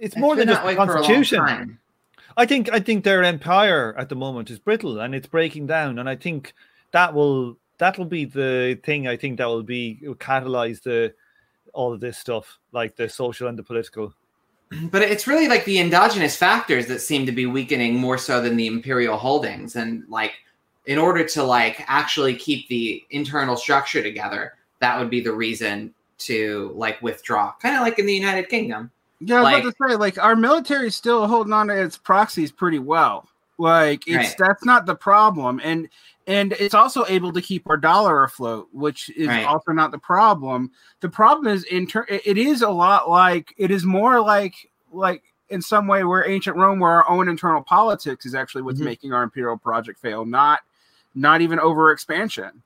it's 0.01 0.17
more 0.17 0.37
than 0.37 0.49
just 0.49 0.63
the 0.63 0.67
way 0.67 0.75
for 0.75 0.83
a 0.83 0.87
long 0.87 1.05
constitution. 1.05 1.79
I 2.37 2.45
think 2.45 2.71
I 2.73 2.81
think 2.81 3.05
their 3.05 3.25
empire 3.25 3.95
at 3.99 4.09
the 4.09 4.17
moment 4.17 4.51
is 4.51 4.59
brittle 4.59 5.01
and 5.01 5.15
it's 5.15 5.27
breaking 5.27 5.67
down, 5.67 5.99
and 5.99 6.09
I 6.09 6.17
think 6.17 6.55
that 6.93 7.15
will 7.15 7.57
that'll 7.79 8.05
be 8.05 8.25
the 8.25 8.79
thing. 8.85 9.07
I 9.07 9.17
think 9.17 9.39
that 9.39 9.47
will 9.47 9.63
be 9.63 9.99
will 10.03 10.15
catalyze 10.15 10.83
the 10.83 11.15
all 11.73 11.93
of 11.93 12.01
this 12.01 12.19
stuff, 12.19 12.59
like 12.73 12.97
the 12.97 13.09
social 13.09 13.49
and 13.49 13.59
the 13.59 13.63
political. 13.63 14.13
But 14.91 15.03
it's 15.03 15.29
really 15.29 15.47
like 15.47 15.65
the 15.65 15.79
endogenous 15.79 16.35
factors 16.35 16.87
that 16.87 16.99
seem 16.99 17.25
to 17.27 17.33
be 17.33 17.47
weakening 17.47 17.95
more 17.95 18.19
so 18.19 18.43
than 18.43 18.57
the 18.57 18.67
imperial 18.67 19.17
holdings. 19.17 19.77
And 19.77 20.03
like, 20.09 20.33
in 20.87 20.99
order 20.99 21.25
to 21.25 21.45
like 21.45 21.85
actually 21.87 22.35
keep 22.35 22.67
the 22.67 23.05
internal 23.11 23.57
structure 23.57 24.03
together, 24.03 24.55
that 24.81 24.99
would 24.99 25.09
be 25.09 25.21
the 25.21 25.33
reason 25.33 25.95
to 26.19 26.73
like 26.75 27.01
withdraw. 27.01 27.53
Kind 27.63 27.77
of 27.77 27.83
like 27.83 28.01
in 28.01 28.07
the 28.07 28.15
United 28.15 28.49
Kingdom. 28.49 28.91
Yeah, 29.21 29.37
I 29.37 29.41
was 29.41 29.45
Like- 29.45 29.63
about 29.65 29.75
to 29.89 29.89
say, 29.91 29.97
like 29.97 30.19
our 30.23 30.37
military 30.37 30.89
is 30.89 30.97
still 30.97 31.27
holding 31.27 31.53
on 31.53 31.69
to 31.69 31.75
its 31.83 31.97
proxies 31.97 32.53
pretty 32.53 32.79
well. 32.79 33.29
Like 33.59 34.07
it's 34.07 34.17
Right. 34.17 34.37
that's 34.39 34.65
not 34.65 34.85
the 34.87 34.95
problem, 34.95 35.61
and 35.65 35.89
and 36.27 36.53
it's 36.55 36.75
also 36.75 37.07
able 37.07 37.33
to 37.33 37.41
keep 37.41 37.63
our 37.71 37.77
dollar 37.79 38.25
afloat, 38.25 38.69
which 38.73 39.09
is 39.11 39.29
Right. 39.29 39.47
also 39.47 39.71
not 39.73 39.93
the 39.93 39.99
problem. 39.99 40.71
The 41.01 41.09
problem 41.09 41.47
is 41.47 41.65
inter- 41.65 42.05
it 42.09 42.23
it 42.27 42.37
is 42.39 42.61
a 42.61 42.69
lot 42.69 43.09
like 43.09 43.55
it 43.57 43.71
is 43.71 43.85
more 43.87 44.21
like 44.21 44.55
like 44.93 45.23
in 45.49 45.63
some 45.63 45.87
way 45.87 46.05
where 46.05 46.29
ancient 46.29 46.57
Rome, 46.57 46.81
where 46.81 46.91
our 46.91 47.09
own 47.09 47.29
internal 47.29 47.63
politics 47.63 48.27
is 48.27 48.35
actually 48.35 48.63
what's 48.63 48.81
Mhm. 48.81 48.85
making 48.85 49.13
our 49.15 49.23
imperial 49.23 49.57
project 49.57 50.01
fail, 50.01 50.27
not 50.27 50.61
not 51.15 51.41
even 51.41 51.59
over 51.59 51.93
expansion. 51.93 52.63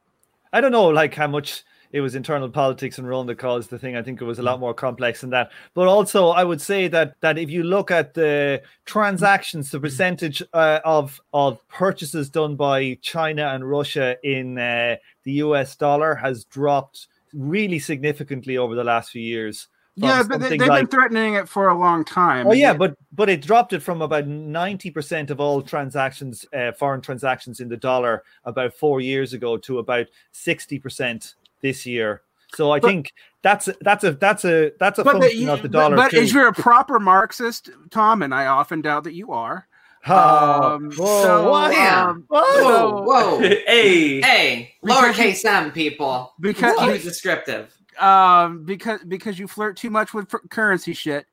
I 0.53 0.61
don't 0.61 0.73
know, 0.73 0.89
like 0.89 1.15
how 1.15 1.29
much 1.29 1.63
it 1.93 2.01
was 2.01 2.15
internal 2.15 2.49
politics 2.49 2.99
in 2.99 3.07
Rome 3.07 3.27
that 3.27 3.39
caused 3.39 3.71
the 3.71 3.79
thing. 3.79 3.97
I 3.97 4.03
think 4.03 4.21
it 4.21 4.25
was 4.25 4.39
a 4.39 4.43
lot 4.43 4.61
more 4.61 4.75
complex 4.75 5.21
than 5.21 5.31
that. 5.31 5.51
But 5.75 5.89
also, 5.89 6.29
I 6.29 6.45
would 6.45 6.61
say 6.61 6.89
that 6.89 7.17
that 7.21 7.39
if 7.39 7.51
you 7.51 7.65
look 7.65 7.91
at 7.91 8.15
the 8.15 8.63
transactions, 8.85 9.71
the 9.71 9.81
percentage 9.81 10.43
uh, 10.53 10.81
of 10.85 11.21
of 11.33 11.67
purchases 11.69 12.31
done 12.31 12.57
by 12.57 12.99
China 13.03 13.49
and 13.49 13.69
Russia 13.69 14.17
in 14.23 14.59
uh, 14.59 14.97
the 15.25 15.33
U.S. 15.33 15.77
dollar 15.77 16.15
has 16.15 16.45
dropped 16.45 17.09
really 17.33 17.79
significantly 17.79 18.57
over 18.57 18.75
the 18.75 18.85
last 18.85 19.11
few 19.11 19.23
years. 19.23 19.69
Yeah, 19.97 20.23
but 20.23 20.41
they, 20.41 20.51
they've 20.51 20.69
like- 20.69 20.83
been 20.83 20.87
threatening 20.87 21.35
it 21.35 21.49
for 21.49 21.69
a 21.69 21.79
long 21.79 22.05
time. 22.05 22.47
Oh 22.47 22.53
yeah, 22.53 22.73
but 22.73 22.97
but 23.13 23.29
it 23.29 23.43
dropped 23.43 23.73
it 23.73 23.81
from 23.83 24.01
about 24.01 24.27
ninety 24.27 24.91
percent 24.91 25.31
of 25.31 25.41
all 25.41 25.61
transactions, 25.61 26.47
uh, 26.55 26.73
foreign 26.73 27.01
transactions 27.01 27.61
in 27.61 27.69
the 27.69 27.77
dollar, 27.77 28.23
about 28.45 28.73
four 28.73 29.01
years 29.01 29.33
ago 29.33 29.57
to 29.59 29.79
about 29.81 30.07
sixty 30.31 30.79
percent 30.79 31.35
this 31.63 31.87
year. 31.87 32.23
So 32.55 32.71
I 32.73 32.81
But- 32.81 32.89
think 32.89 33.13
that's 33.43 33.69
that's 33.81 34.05
a 34.05 34.13
that's 34.13 34.45
a 34.45 34.73
that's 34.79 34.99
a 34.99 35.05
but, 35.05 35.13
function 35.21 35.47
the, 35.47 35.53
of 35.53 35.63
the 35.63 35.69
dollar. 35.69 35.97
but 35.97 36.11
too. 36.11 36.19
is 36.19 36.33
you're 36.33 36.49
a 36.49 36.53
proper 36.53 36.99
Marxist, 36.99 37.71
Tom, 37.91 38.23
and 38.23 38.35
I 38.35 38.47
often 38.47 38.81
doubt 38.83 39.05
that 39.05 39.15
you 39.15 39.33
are. 39.33 39.67
Oh, 40.07 40.73
Um, 40.77 40.91
whoa, 40.93 41.23
so, 41.23 41.51
what? 41.51 41.75
um, 41.75 42.25
Whoa, 42.29 42.53
So- 42.55 43.03
whoa. 43.03 43.39
hey, 43.41 44.21
hey, 44.23 44.75
Because 44.83 45.19
you- 45.19 45.25
lowercase 45.25 45.45
m 45.45 45.71
people. 45.73 46.33
Because- 46.41 46.77
Keep 46.79 46.89
it 46.89 47.03
descriptive. 47.03 47.73
um, 47.99 48.65
because 48.65 49.01
because 49.07 49.39
you 49.39 49.47
flirt 49.47 49.77
too 49.77 49.91
much 49.91 50.13
with 50.15 50.29
pr- 50.29 50.39
currency 50.51 50.93
shit. 50.95 51.27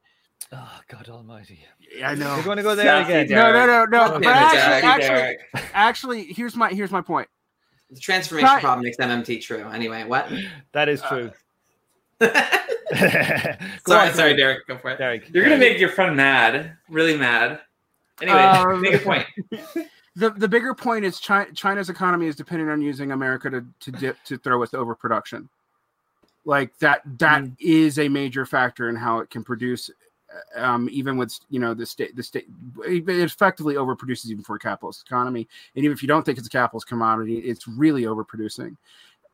Oh 0.52 0.80
God 0.90 1.10
Almighty! 1.10 1.66
I 2.06 2.16
know. 2.16 2.36
We're 2.38 2.44
going 2.44 2.58
to 2.58 2.64
go 2.64 2.76
there 2.76 2.86
Sassy 2.86 3.12
again. 3.14 3.28
Derek. 3.28 3.54
No, 3.54 3.66
no, 3.66 3.86
no, 3.86 4.06
no. 4.06 4.12
Fuck 4.14 4.24
But 4.24 4.36
actually, 4.36 4.90
actually, 4.90 5.38
actually, 5.74 6.24
here's 6.34 6.56
my 6.56 6.70
here's 6.70 6.92
my 6.92 7.02
point. 7.02 7.28
The 7.92 8.00
transformation 8.00 8.48
Right. 8.50 8.62
problem 8.62 8.84
makes 8.84 8.98
MMT 8.98 9.42
true. 9.42 9.68
Anyway, 9.70 10.04
what? 10.04 10.30
That 10.74 10.90
is 10.90 11.02
true. 11.04 11.32
Go 12.20 12.30
sorry, 13.88 14.10
on, 14.10 14.14
sorry, 14.14 14.36
Derek. 14.36 14.66
Go 14.68 14.78
for 14.78 14.92
it. 14.92 14.98
Derek. 14.98 15.30
you're 15.34 15.44
gonna 15.44 15.58
make 15.58 15.80
your 15.80 15.90
friend 15.90 16.16
mad, 16.16 16.78
really 16.90 17.18
mad. 17.18 17.60
Anyway, 18.22 18.38
Um, 18.40 18.82
make 18.82 18.96
a 18.96 19.00
point. 19.00 19.26
The 20.16 20.32
the 20.32 20.48
bigger 20.48 20.74
point 20.74 21.06
is 21.06 21.20
China, 21.20 21.52
China's 21.54 21.92
economy 21.92 22.26
is 22.26 22.36
dependent 22.36 22.72
on 22.72 22.82
using 22.82 23.12
America 23.12 23.52
to 23.52 23.64
to 23.82 23.92
dip 23.92 24.18
to 24.24 24.40
throw 24.40 24.64
its 24.64 24.74
overproduction. 24.74 25.48
Like 26.44 26.76
that 26.80 27.02
that 27.20 27.44
is 27.60 28.00
a 28.00 28.10
major 28.10 28.44
factor 28.48 28.90
in 28.90 28.96
how 28.96 29.20
it 29.20 29.30
can 29.30 29.44
produce. 29.44 29.92
Uh, 30.56 30.62
um, 30.62 30.90
even 30.92 31.18
with 31.18 31.40
you 31.50 31.60
know 31.60 31.74
the 31.74 31.86
state, 31.86 32.16
the 32.16 32.24
state 32.24 32.48
it 32.86 33.08
effectively 33.08 33.76
overproduces 33.76 34.28
even 34.28 34.44
for 34.44 34.56
a 34.56 34.60
capitalist 34.60 35.04
economy. 35.06 35.48
And 35.76 35.86
even 35.86 35.96
if 35.96 36.02
you 36.02 36.08
don't 36.08 36.26
think 36.26 36.38
it's 36.38 36.48
a 36.48 36.52
capitalist 36.52 36.88
commodity, 36.88 37.38
it's 37.40 37.68
really 37.68 38.04
overproducing. 38.04 38.76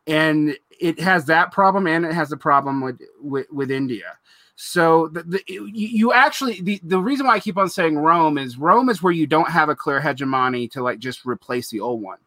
And 0.06 0.56
it 0.80 1.00
has 1.00 1.26
that 1.26 1.52
problem, 1.52 1.88
and 1.88 2.06
it 2.06 2.14
has 2.14 2.32
a 2.32 2.38
problem 2.38 2.82
with 2.82 3.02
with, 3.22 3.52
with 3.52 3.72
India. 3.72 4.18
So 4.56 5.08
the, 5.08 5.24
the, 5.24 5.44
you, 5.48 5.66
you 5.66 6.14
actually 6.14 6.62
the, 6.62 6.80
the 6.84 7.00
reason 7.00 7.26
why 7.26 7.36
I 7.36 7.40
keep 7.40 7.58
on 7.58 7.70
saying 7.70 7.98
Rome 7.98 8.38
is 8.38 8.58
Rome 8.58 8.90
is 8.90 9.02
where 9.02 9.14
you 9.14 9.26
don't 9.26 9.50
have 9.50 9.70
a 9.70 9.76
clear 9.76 10.00
hegemony 10.00 10.68
to 10.70 10.84
like 10.84 11.00
just 11.00 11.26
replace 11.26 11.70
the 11.70 11.80
old 11.80 12.02
one. 12.02 12.20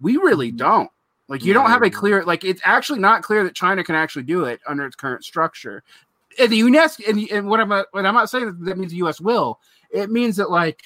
We 0.00 0.16
really 0.16 0.48
mm-hmm. 0.48 0.56
don't. 0.56 0.90
Like 1.28 1.44
you 1.44 1.52
don't 1.52 1.70
have 1.70 1.82
a 1.82 1.86
mm-hmm. 1.86 1.98
clear 1.98 2.24
like 2.24 2.44
it's 2.44 2.62
actually 2.64 3.00
not 3.00 3.22
clear 3.22 3.42
that 3.44 3.54
China 3.54 3.82
can 3.82 3.96
actually 3.96 4.22
do 4.22 4.44
it 4.44 4.60
under 4.66 4.86
its 4.86 4.96
current 4.96 5.24
structure. 5.24 5.82
And 6.38 6.52
the 6.52 6.60
UNESCO 6.60 7.08
and, 7.08 7.30
and 7.30 7.48
what 7.48 7.60
I'm 7.60 7.70
what 7.70 7.86
I'm 8.06 8.14
not 8.14 8.30
saying 8.30 8.46
that, 8.46 8.64
that 8.66 8.78
means 8.78 8.92
the 8.92 8.98
US 8.98 9.20
will. 9.20 9.60
It 9.90 10.10
means 10.10 10.36
that 10.36 10.50
like 10.50 10.84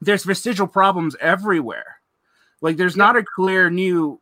there's 0.00 0.24
vestigial 0.24 0.66
problems 0.66 1.16
everywhere. 1.20 2.00
Like 2.60 2.76
there's 2.76 2.96
not 2.96 3.16
a 3.16 3.22
clear 3.22 3.70
new 3.70 4.20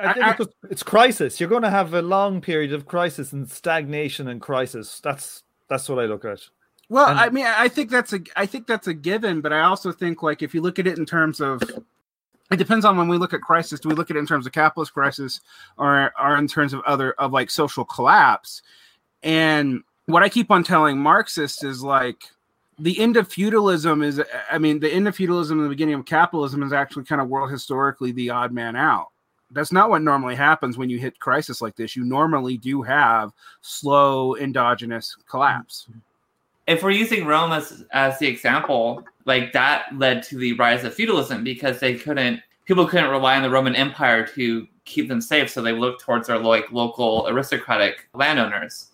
I 0.00 0.12
think 0.12 0.24
I- 0.26 0.36
it's, 0.38 0.54
it's 0.70 0.82
crisis. 0.82 1.40
You're 1.40 1.48
going 1.48 1.62
to 1.62 1.70
have 1.70 1.92
a 1.94 2.02
long 2.02 2.40
period 2.40 2.72
of 2.72 2.86
crisis 2.86 3.32
and 3.32 3.48
stagnation 3.50 4.28
and 4.28 4.40
crisis. 4.40 5.00
That's 5.00 5.42
that's 5.68 5.88
what 5.88 5.98
I 5.98 6.06
look 6.06 6.24
at. 6.24 6.40
Well, 6.88 7.06
And- 7.06 7.20
I 7.20 7.28
mean, 7.30 7.46
I 7.46 7.68
think 7.68 7.90
that's 7.90 8.12
a, 8.12 8.20
I 8.34 8.46
think 8.46 8.66
that's 8.66 8.86
a 8.88 8.94
given, 8.94 9.40
but 9.40 9.52
I 9.52 9.60
also 9.60 9.92
think 9.92 10.22
like 10.22 10.42
if 10.42 10.54
you 10.54 10.60
look 10.60 10.78
at 10.78 10.86
it 10.86 10.98
in 10.98 11.06
terms 11.06 11.40
of, 11.40 11.62
it 12.50 12.56
depends 12.56 12.84
on 12.84 12.96
when 12.96 13.06
we 13.08 13.16
look 13.18 13.32
at 13.34 13.40
crisis. 13.42 13.78
Do 13.78 13.88
we 13.88 13.94
look 13.94 14.10
at 14.10 14.16
it 14.16 14.20
in 14.20 14.26
terms 14.26 14.46
of 14.46 14.52
capitalist 14.52 14.92
crisis, 14.94 15.40
or 15.76 16.12
or 16.20 16.36
in 16.36 16.48
terms 16.48 16.72
of 16.72 16.80
other 16.86 17.12
of 17.12 17.32
like 17.32 17.50
social 17.50 17.84
collapse? 17.84 18.62
And 19.22 19.82
what 20.12 20.22
I 20.22 20.28
keep 20.28 20.50
on 20.50 20.62
telling 20.62 20.98
Marxists 20.98 21.62
is 21.64 21.82
like 21.82 22.24
the 22.78 22.98
end 22.98 23.16
of 23.16 23.28
feudalism 23.28 24.02
is, 24.02 24.22
I 24.50 24.58
mean, 24.58 24.80
the 24.80 24.90
end 24.90 25.06
of 25.08 25.14
feudalism 25.14 25.58
and 25.58 25.66
the 25.66 25.70
beginning 25.70 25.94
of 25.94 26.06
capitalism 26.06 26.62
is 26.62 26.72
actually 26.72 27.04
kind 27.04 27.20
of 27.20 27.28
world 27.28 27.50
historically 27.50 28.12
the 28.12 28.30
odd 28.30 28.52
man 28.52 28.76
out. 28.76 29.08
That's 29.50 29.72
not 29.72 29.90
what 29.90 30.02
normally 30.02 30.36
happens 30.36 30.78
when 30.78 30.88
you 30.88 30.98
hit 30.98 31.18
crisis 31.18 31.60
like 31.60 31.76
this. 31.76 31.96
You 31.96 32.04
normally 32.04 32.56
do 32.56 32.82
have 32.82 33.32
slow 33.60 34.36
endogenous 34.36 35.16
collapse. 35.28 35.88
if 36.66 36.84
we're 36.84 36.90
using 36.92 37.26
Rome 37.26 37.52
as 37.52 37.84
as 37.90 38.18
the 38.20 38.28
example, 38.28 39.04
like 39.24 39.52
that 39.52 39.86
led 39.98 40.22
to 40.24 40.36
the 40.36 40.52
rise 40.54 40.84
of 40.84 40.94
feudalism 40.94 41.42
because 41.42 41.80
they 41.80 41.94
couldn't 41.96 42.40
people 42.64 42.86
couldn't 42.86 43.10
rely 43.10 43.36
on 43.36 43.42
the 43.42 43.50
Roman 43.50 43.74
Empire 43.74 44.24
to 44.28 44.66
keep 44.84 45.08
them 45.08 45.20
safe, 45.20 45.50
so 45.50 45.60
they 45.60 45.72
looked 45.72 46.02
towards 46.02 46.28
their 46.28 46.38
like 46.38 46.70
local 46.70 47.26
aristocratic 47.28 48.08
landowners. 48.14 48.86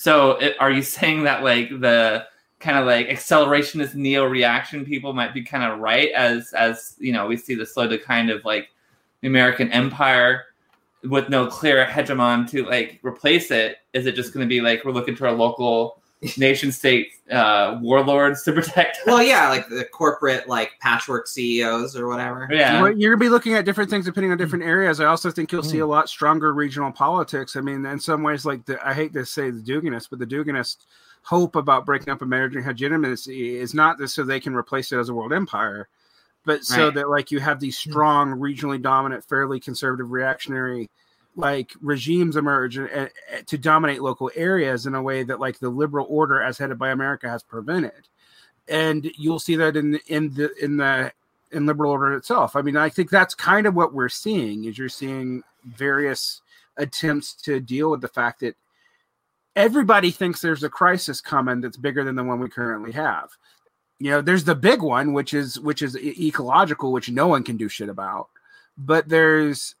So, 0.00 0.38
it, 0.38 0.56
are 0.58 0.70
you 0.70 0.80
saying 0.80 1.24
that 1.24 1.44
like 1.44 1.68
the 1.68 2.24
kind 2.58 2.78
of 2.78 2.86
like 2.86 3.08
accelerationist 3.08 3.94
neo 3.94 4.24
reaction 4.24 4.82
people 4.82 5.12
might 5.12 5.34
be 5.34 5.42
kind 5.42 5.62
of 5.62 5.78
right 5.78 6.10
as 6.12 6.54
as 6.54 6.96
you 6.98 7.12
know 7.12 7.26
we 7.26 7.36
see 7.36 7.54
the 7.54 7.66
slow 7.66 7.86
decline 7.86 8.30
of 8.30 8.42
like 8.46 8.70
the 9.20 9.28
American 9.28 9.70
Empire 9.72 10.46
with 11.02 11.28
no 11.28 11.46
clear 11.46 11.84
hegemon 11.84 12.48
to 12.48 12.64
like 12.64 12.98
replace 13.02 13.50
it? 13.50 13.76
Is 13.92 14.06
it 14.06 14.14
just 14.14 14.32
going 14.32 14.42
to 14.42 14.48
be 14.48 14.62
like 14.62 14.86
we're 14.86 14.92
looking 14.92 15.14
to 15.16 15.26
our 15.26 15.32
local 15.32 15.99
nation 16.36 16.70
state 16.70 17.12
uh, 17.30 17.78
warlords 17.80 18.42
to 18.42 18.52
protect 18.52 18.98
us? 18.98 19.02
Well, 19.06 19.22
yeah, 19.22 19.48
like 19.48 19.68
the 19.68 19.84
corporate 19.86 20.48
like 20.48 20.72
patchwork 20.80 21.26
CEOs 21.26 21.96
or 21.96 22.08
whatever. 22.08 22.46
Yeah. 22.50 22.80
You're 22.96 23.14
gonna 23.16 23.24
be 23.24 23.28
looking 23.30 23.54
at 23.54 23.64
different 23.64 23.88
things 23.90 24.04
depending 24.04 24.30
on 24.32 24.36
different 24.38 24.64
areas. 24.64 25.00
I 25.00 25.06
also 25.06 25.30
think 25.30 25.50
you'll 25.52 25.62
see 25.62 25.78
Mm. 25.78 25.82
a 25.84 25.86
lot 25.86 26.08
stronger 26.08 26.52
regional 26.52 26.92
politics. 26.92 27.56
I 27.56 27.60
mean, 27.62 27.86
in 27.86 27.98
some 28.00 28.22
ways, 28.22 28.44
like 28.44 28.64
the, 28.66 28.78
I 28.86 28.92
hate 28.92 29.12
to 29.14 29.24
say 29.24 29.50
the 29.50 29.60
Duginists, 29.62 30.08
but 30.10 30.18
the 30.18 30.26
Duginist 30.26 30.84
hope 31.22 31.56
about 31.56 31.86
breaking 31.86 32.10
up 32.12 32.22
American 32.22 32.62
hegemony 32.62 33.12
is 33.26 33.74
not 33.74 33.98
this 33.98 34.12
so 34.14 34.22
they 34.22 34.40
can 34.40 34.54
replace 34.54 34.90
it 34.92 34.98
as 34.98 35.08
a 35.08 35.14
world 35.14 35.32
empire, 35.32 35.88
but 36.44 36.64
so 36.64 36.86
Right. 36.86 36.94
that 36.94 37.08
like 37.10 37.30
you 37.30 37.40
have 37.40 37.60
these 37.60 37.78
strong, 37.78 38.32
regionally 38.38 38.80
dominant, 38.80 39.24
fairly 39.24 39.60
conservative, 39.60 40.10
reactionary 40.10 40.90
like 41.36 41.72
regimes 41.80 42.36
emerge 42.36 42.76
and, 42.76 42.88
and- 42.90 43.10
to 43.46 43.56
dominate 43.58 44.02
local 44.02 44.30
areas 44.34 44.86
in 44.86 44.94
a 44.94 45.02
way 45.02 45.22
that 45.22 45.40
like 45.40 45.58
the 45.58 45.68
liberal 45.70 46.06
order 46.08 46.42
as 46.42 46.58
headed 46.58 46.78
by 46.78 46.90
America 46.90 47.28
has 47.28 47.42
prevented. 47.42 48.08
and 48.68 49.10
you'll 49.16 49.38
see 49.40 49.56
that 49.56 49.76
in 49.76 49.98
in 50.06 50.32
the 50.34 50.50
in 50.62 50.76
the 50.76 51.12
in 51.52 51.66
liberal 51.66 51.90
order 51.92 52.14
itself. 52.14 52.54
I 52.54 52.62
mean, 52.62 52.76
I 52.76 52.88
think 52.88 53.10
that's 53.10 53.34
kind 53.34 53.66
of 53.66 53.74
what 53.74 53.92
we're 53.92 54.08
seeing 54.08 54.64
is 54.66 54.78
you're 54.78 54.88
seeing 54.88 55.42
various 55.64 56.42
attempts 56.76 57.34
to 57.34 57.58
deal 57.60 57.90
with 57.90 58.00
the 58.00 58.08
fact 58.08 58.40
that 58.40 58.56
everybody 59.56 60.10
thinks 60.12 60.40
there's 60.40 60.62
a 60.62 60.68
crisis 60.68 61.20
coming 61.20 61.60
that's 61.60 61.76
bigger 61.76 62.04
than 62.04 62.14
the 62.14 62.22
one 62.22 62.38
we 62.38 62.48
currently 62.48 62.92
have. 62.92 63.30
You 63.98 64.10
know, 64.12 64.20
there's 64.20 64.44
the 64.44 64.54
big 64.54 64.80
one, 64.80 65.12
which 65.12 65.34
is 65.34 65.58
which 65.60 65.82
is 65.82 65.96
ecological, 65.96 66.92
which 66.92 67.10
no 67.10 67.26
one 67.26 67.42
can 67.42 67.56
do 67.56 67.68
shit 67.68 67.88
about. 67.88 68.28
But 68.78 69.08
there's 69.08 69.74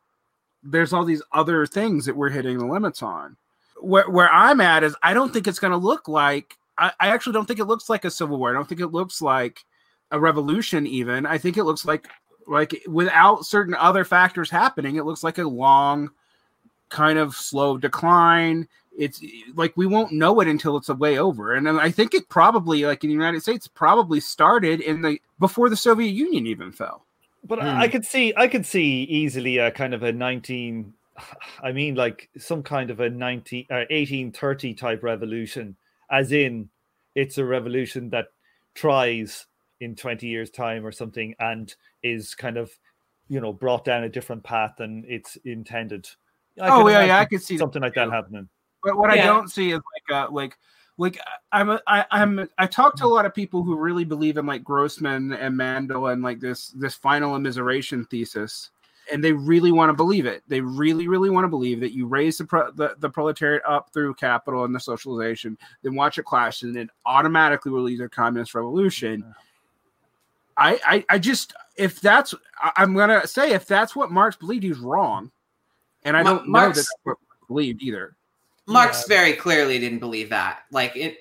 there's 0.62 0.92
all 0.92 1.04
these 1.04 1.22
other 1.32 1.66
things 1.66 2.06
that 2.06 2.16
we're 2.16 2.30
hitting 2.30 2.58
the 2.58 2.66
limits 2.66 3.02
on. 3.02 3.36
Where 3.80 4.08
where 4.08 4.30
I'm 4.30 4.60
at 4.60 4.84
is 4.84 4.94
I 5.02 5.14
don't 5.14 5.32
think 5.32 5.46
it's 5.46 5.58
going 5.58 5.72
to 5.72 5.76
look 5.76 6.08
like 6.08 6.56
I, 6.76 6.92
I 7.00 7.08
actually 7.08 7.32
don't 7.32 7.46
think 7.46 7.60
it 7.60 7.64
looks 7.64 7.88
like 7.88 8.04
a 8.04 8.10
civil 8.10 8.38
war. 8.38 8.50
I 8.50 8.54
don't 8.54 8.68
think 8.68 8.80
it 8.80 8.88
looks 8.88 9.22
like 9.22 9.64
a 10.10 10.20
revolution. 10.20 10.86
Even 10.86 11.26
I 11.26 11.38
think 11.38 11.56
it 11.56 11.64
looks 11.64 11.84
like 11.84 12.06
like 12.46 12.82
without 12.86 13.46
certain 13.46 13.74
other 13.74 14.04
factors 14.04 14.50
happening, 14.50 14.96
it 14.96 15.04
looks 15.04 15.24
like 15.24 15.38
a 15.38 15.44
long 15.44 16.10
kind 16.90 17.18
of 17.18 17.34
slow 17.34 17.78
decline 17.78 18.68
it's 18.98 19.22
like 19.54 19.72
we 19.76 19.86
won't 19.86 20.12
know 20.12 20.40
it 20.40 20.48
until 20.48 20.76
it's 20.76 20.88
a 20.88 20.94
way 20.94 21.18
over 21.18 21.54
and 21.54 21.68
i 21.68 21.90
think 21.90 22.12
it 22.14 22.28
probably 22.28 22.84
like 22.84 23.02
in 23.04 23.08
the 23.08 23.14
united 23.14 23.40
states 23.40 23.68
probably 23.68 24.20
started 24.20 24.80
in 24.80 25.00
the 25.00 25.20
before 25.38 25.68
the 25.68 25.76
soviet 25.76 26.10
union 26.10 26.46
even 26.46 26.72
fell 26.72 27.06
but 27.44 27.58
hmm. 27.58 27.66
i 27.66 27.88
could 27.88 28.04
see 28.04 28.32
i 28.36 28.46
could 28.46 28.66
see 28.66 29.02
easily 29.04 29.58
a 29.58 29.70
kind 29.70 29.94
of 29.94 30.02
a 30.02 30.12
19 30.12 30.92
i 31.62 31.72
mean 31.72 31.94
like 31.94 32.28
some 32.38 32.62
kind 32.62 32.90
of 32.90 33.00
a 33.00 33.10
19 33.10 33.66
uh, 33.70 33.86
1830 33.90 34.74
type 34.74 35.02
revolution 35.02 35.76
as 36.10 36.32
in 36.32 36.68
it's 37.14 37.38
a 37.38 37.44
revolution 37.44 38.10
that 38.10 38.26
tries 38.74 39.46
in 39.80 39.94
20 39.96 40.26
years 40.26 40.50
time 40.50 40.86
or 40.86 40.92
something 40.92 41.34
and 41.38 41.74
is 42.02 42.34
kind 42.34 42.56
of 42.56 42.70
you 43.28 43.40
know 43.40 43.52
brought 43.52 43.84
down 43.84 44.04
a 44.04 44.08
different 44.08 44.42
path 44.42 44.74
than 44.78 45.04
it's 45.08 45.36
intended 45.44 46.08
I 46.60 46.68
oh 46.68 46.88
yeah 46.88 47.04
yeah 47.04 47.18
i 47.18 47.24
could 47.24 47.42
see 47.42 47.56
something 47.56 47.80
like 47.80 47.94
that 47.94 48.10
happening 48.10 48.48
but 48.82 48.96
what 48.96 49.14
yeah. 49.14 49.24
I 49.24 49.26
don't 49.26 49.48
see 49.48 49.70
is 49.70 49.80
like 50.10 50.16
uh 50.16 50.30
like 50.30 50.56
like 51.00 51.18
I'm 51.50 51.70
a, 51.70 51.80
I, 51.86 52.04
I'm 52.10 52.46
I 52.58 52.66
talk 52.66 52.94
to 52.96 53.06
a 53.06 53.08
lot 53.08 53.24
of 53.24 53.34
people 53.34 53.62
who 53.62 53.74
really 53.74 54.04
believe 54.04 54.36
in 54.36 54.44
like 54.44 54.62
Grossman 54.62 55.32
and 55.32 55.56
Mandel 55.56 56.08
and 56.08 56.22
like 56.22 56.40
this 56.40 56.68
this 56.76 56.94
final 56.94 57.38
immiseration 57.38 58.08
thesis, 58.10 58.68
and 59.10 59.24
they 59.24 59.32
really 59.32 59.72
want 59.72 59.88
to 59.88 59.94
believe 59.94 60.26
it. 60.26 60.42
They 60.46 60.60
really 60.60 61.08
really 61.08 61.30
want 61.30 61.44
to 61.44 61.48
believe 61.48 61.80
that 61.80 61.94
you 61.94 62.06
raise 62.06 62.36
the, 62.36 62.44
pro, 62.44 62.70
the 62.72 62.96
the 62.98 63.08
proletariat 63.08 63.62
up 63.66 63.90
through 63.94 64.12
capital 64.14 64.64
and 64.64 64.74
the 64.74 64.78
socialization, 64.78 65.56
then 65.82 65.94
watch 65.94 66.18
it 66.18 66.26
clash, 66.26 66.62
and 66.62 66.76
it 66.76 66.90
automatically 67.06 67.72
will 67.72 67.82
lead 67.82 67.96
to 67.96 68.04
a 68.04 68.08
communist 68.10 68.54
revolution. 68.54 69.24
I, 70.58 70.78
I 70.84 71.04
I 71.08 71.18
just 71.18 71.54
if 71.76 71.98
that's 72.02 72.34
I'm 72.76 72.94
gonna 72.94 73.26
say 73.26 73.54
if 73.54 73.66
that's 73.66 73.96
what 73.96 74.10
Marx 74.10 74.36
believed, 74.36 74.64
he's 74.64 74.78
wrong, 74.78 75.30
and 76.02 76.14
I 76.14 76.22
don't 76.22 76.46
Marx, 76.46 76.62
know 76.62 76.68
that 76.68 76.74
that's 76.76 76.94
what 77.04 77.16
believed 77.48 77.80
either. 77.82 78.16
Marx 78.66 79.04
yeah. 79.08 79.16
very 79.16 79.32
clearly 79.34 79.78
didn't 79.78 79.98
believe 79.98 80.30
that. 80.30 80.60
Like 80.70 80.96
in, 80.96 81.14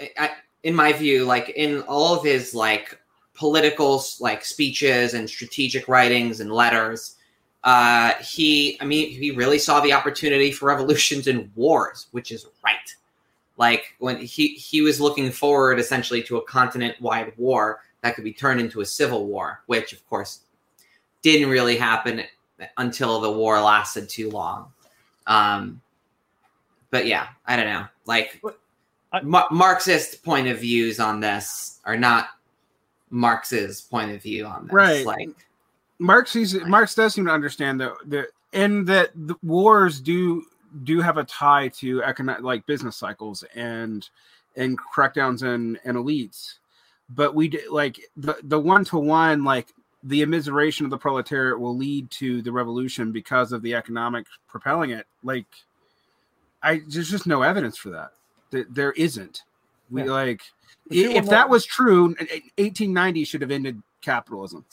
in 0.63 0.75
my 0.75 0.93
view, 0.93 1.25
like 1.25 1.49
in 1.49 1.81
all 1.83 2.15
of 2.15 2.23
his 2.23 2.53
like 2.53 2.99
political 3.33 4.03
like 4.19 4.43
speeches 4.43 5.13
and 5.13 5.29
strategic 5.29 5.87
writings 5.87 6.39
and 6.39 6.51
letters, 6.51 7.15
uh, 7.63 8.13
he 8.21 8.77
I 8.81 8.85
mean 8.85 9.09
he 9.09 9.31
really 9.31 9.59
saw 9.59 9.79
the 9.79 9.93
opportunity 9.93 10.51
for 10.51 10.67
revolutions 10.67 11.27
and 11.27 11.51
wars, 11.55 12.07
which 12.11 12.31
is 12.31 12.45
right. 12.63 12.75
Like 13.57 13.95
when 13.99 14.17
he 14.17 14.49
he 14.49 14.81
was 14.81 15.01
looking 15.01 15.31
forward 15.31 15.79
essentially 15.79 16.23
to 16.23 16.37
a 16.37 16.41
continent 16.43 16.99
wide 17.01 17.33
war 17.37 17.81
that 18.01 18.15
could 18.15 18.23
be 18.23 18.33
turned 18.33 18.61
into 18.61 18.81
a 18.81 18.85
civil 18.85 19.25
war, 19.27 19.61
which 19.65 19.91
of 19.91 20.07
course 20.09 20.41
didn't 21.21 21.49
really 21.49 21.77
happen 21.77 22.23
until 22.77 23.19
the 23.19 23.31
war 23.31 23.59
lasted 23.61 24.07
too 24.09 24.29
long. 24.29 24.71
Um, 25.27 25.81
but 26.91 27.05
yeah, 27.05 27.27
I 27.45 27.55
don't 27.55 27.67
know. 27.67 27.85
Like 28.05 28.41
I, 29.11 29.21
Ma- 29.21 29.47
Marxist 29.51 30.23
point 30.23 30.47
of 30.47 30.59
views 30.59 30.99
on 30.99 31.19
this 31.19 31.79
are 31.85 31.97
not 31.97 32.29
Marx's 33.09 33.81
point 33.81 34.11
of 34.11 34.21
view 34.21 34.45
on 34.45 34.65
this. 34.65 34.73
Right. 34.73 35.05
Like 35.05 35.29
Marx, 35.99 36.31
sees, 36.31 36.53
Marx 36.61 36.95
does 36.95 37.13
seem 37.13 37.25
to 37.25 37.31
understand 37.31 37.81
that 37.81 37.93
the 38.05 38.27
and 38.53 38.87
that 38.87 39.11
the 39.15 39.35
wars 39.43 39.99
do 39.99 40.43
do 40.83 41.01
have 41.01 41.17
a 41.17 41.23
tie 41.23 41.67
to 41.67 42.03
economic 42.03 42.43
like 42.43 42.65
business 42.65 42.95
cycles 42.95 43.43
and 43.55 44.09
and 44.55 44.77
crackdowns 44.79 45.41
and 45.41 45.79
and 45.83 45.97
elites 45.97 46.55
but 47.09 47.33
we 47.33 47.49
like 47.69 47.99
the 48.17 48.35
the 48.43 48.59
one 48.59 48.83
to 48.85 48.97
one 48.97 49.43
like 49.43 49.73
the 50.03 50.21
immiseration 50.21 50.81
of 50.85 50.89
the 50.89 50.97
proletariat 50.97 51.59
will 51.59 51.75
lead 51.75 52.09
to 52.09 52.41
the 52.41 52.51
revolution 52.51 53.11
because 53.11 53.51
of 53.51 53.61
the 53.61 53.73
economic 53.73 54.25
propelling 54.47 54.91
it 54.91 55.05
like 55.23 55.47
I 56.61 56.81
there's 56.87 57.09
just 57.09 57.27
no 57.27 57.41
evidence 57.41 57.77
for 57.77 57.89
that. 57.89 58.11
There, 58.51 58.65
there 58.69 58.91
isn't. 58.93 59.43
We 59.89 60.03
yeah. 60.03 60.11
like 60.11 60.41
if, 60.89 61.11
if 61.11 61.25
that 61.27 61.49
was 61.49 61.65
true, 61.65 62.07
1890 62.07 63.23
should 63.23 63.41
have 63.41 63.51
ended 63.51 63.81
capitalism. 64.01 64.65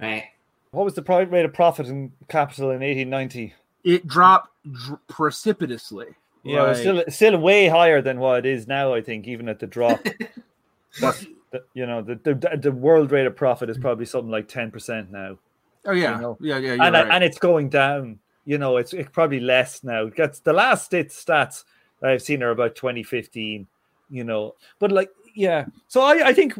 Right. 0.00 0.28
What 0.70 0.84
was 0.84 0.94
the 0.94 1.02
rate 1.02 1.44
of 1.44 1.52
profit 1.52 1.86
in 1.86 2.12
capital 2.28 2.70
in 2.70 2.80
1890? 2.80 3.54
It 3.84 4.06
dropped 4.06 4.50
dr- 4.70 5.00
precipitously. 5.08 6.06
Yeah, 6.44 6.62
like, 6.62 6.76
still 6.76 7.04
still 7.08 7.38
way 7.38 7.68
higher 7.68 8.02
than 8.02 8.18
what 8.18 8.38
it 8.40 8.46
is 8.46 8.66
now. 8.66 8.94
I 8.94 9.00
think 9.00 9.28
even 9.28 9.48
at 9.48 9.60
the 9.60 9.66
drop. 9.66 10.02
the, 11.00 11.64
you 11.74 11.86
know 11.86 12.02
the, 12.02 12.16
the 12.16 12.58
the 12.60 12.72
world 12.72 13.12
rate 13.12 13.26
of 13.26 13.36
profit 13.36 13.70
is 13.70 13.78
probably 13.78 14.06
something 14.06 14.30
like 14.30 14.48
ten 14.48 14.70
percent 14.70 15.12
now. 15.12 15.38
Oh 15.84 15.92
yeah, 15.92 16.16
you 16.16 16.22
know? 16.22 16.38
yeah, 16.40 16.58
yeah, 16.58 16.72
and 16.72 16.94
right. 16.94 17.08
and 17.10 17.22
it's 17.22 17.38
going 17.38 17.68
down 17.68 18.18
you 18.44 18.58
know, 18.58 18.76
it's, 18.76 18.92
it's 18.92 19.10
probably 19.10 19.40
less 19.40 19.84
now. 19.84 20.06
It 20.06 20.16
gets 20.16 20.40
the 20.40 20.52
last 20.52 20.90
stats 20.90 21.64
I've 22.02 22.22
seen 22.22 22.42
are 22.42 22.50
about 22.50 22.74
2015, 22.74 23.66
you 24.10 24.24
know, 24.24 24.54
but 24.78 24.92
like, 24.92 25.10
yeah. 25.34 25.66
So 25.88 26.02
I, 26.02 26.28
I 26.28 26.32
think 26.32 26.54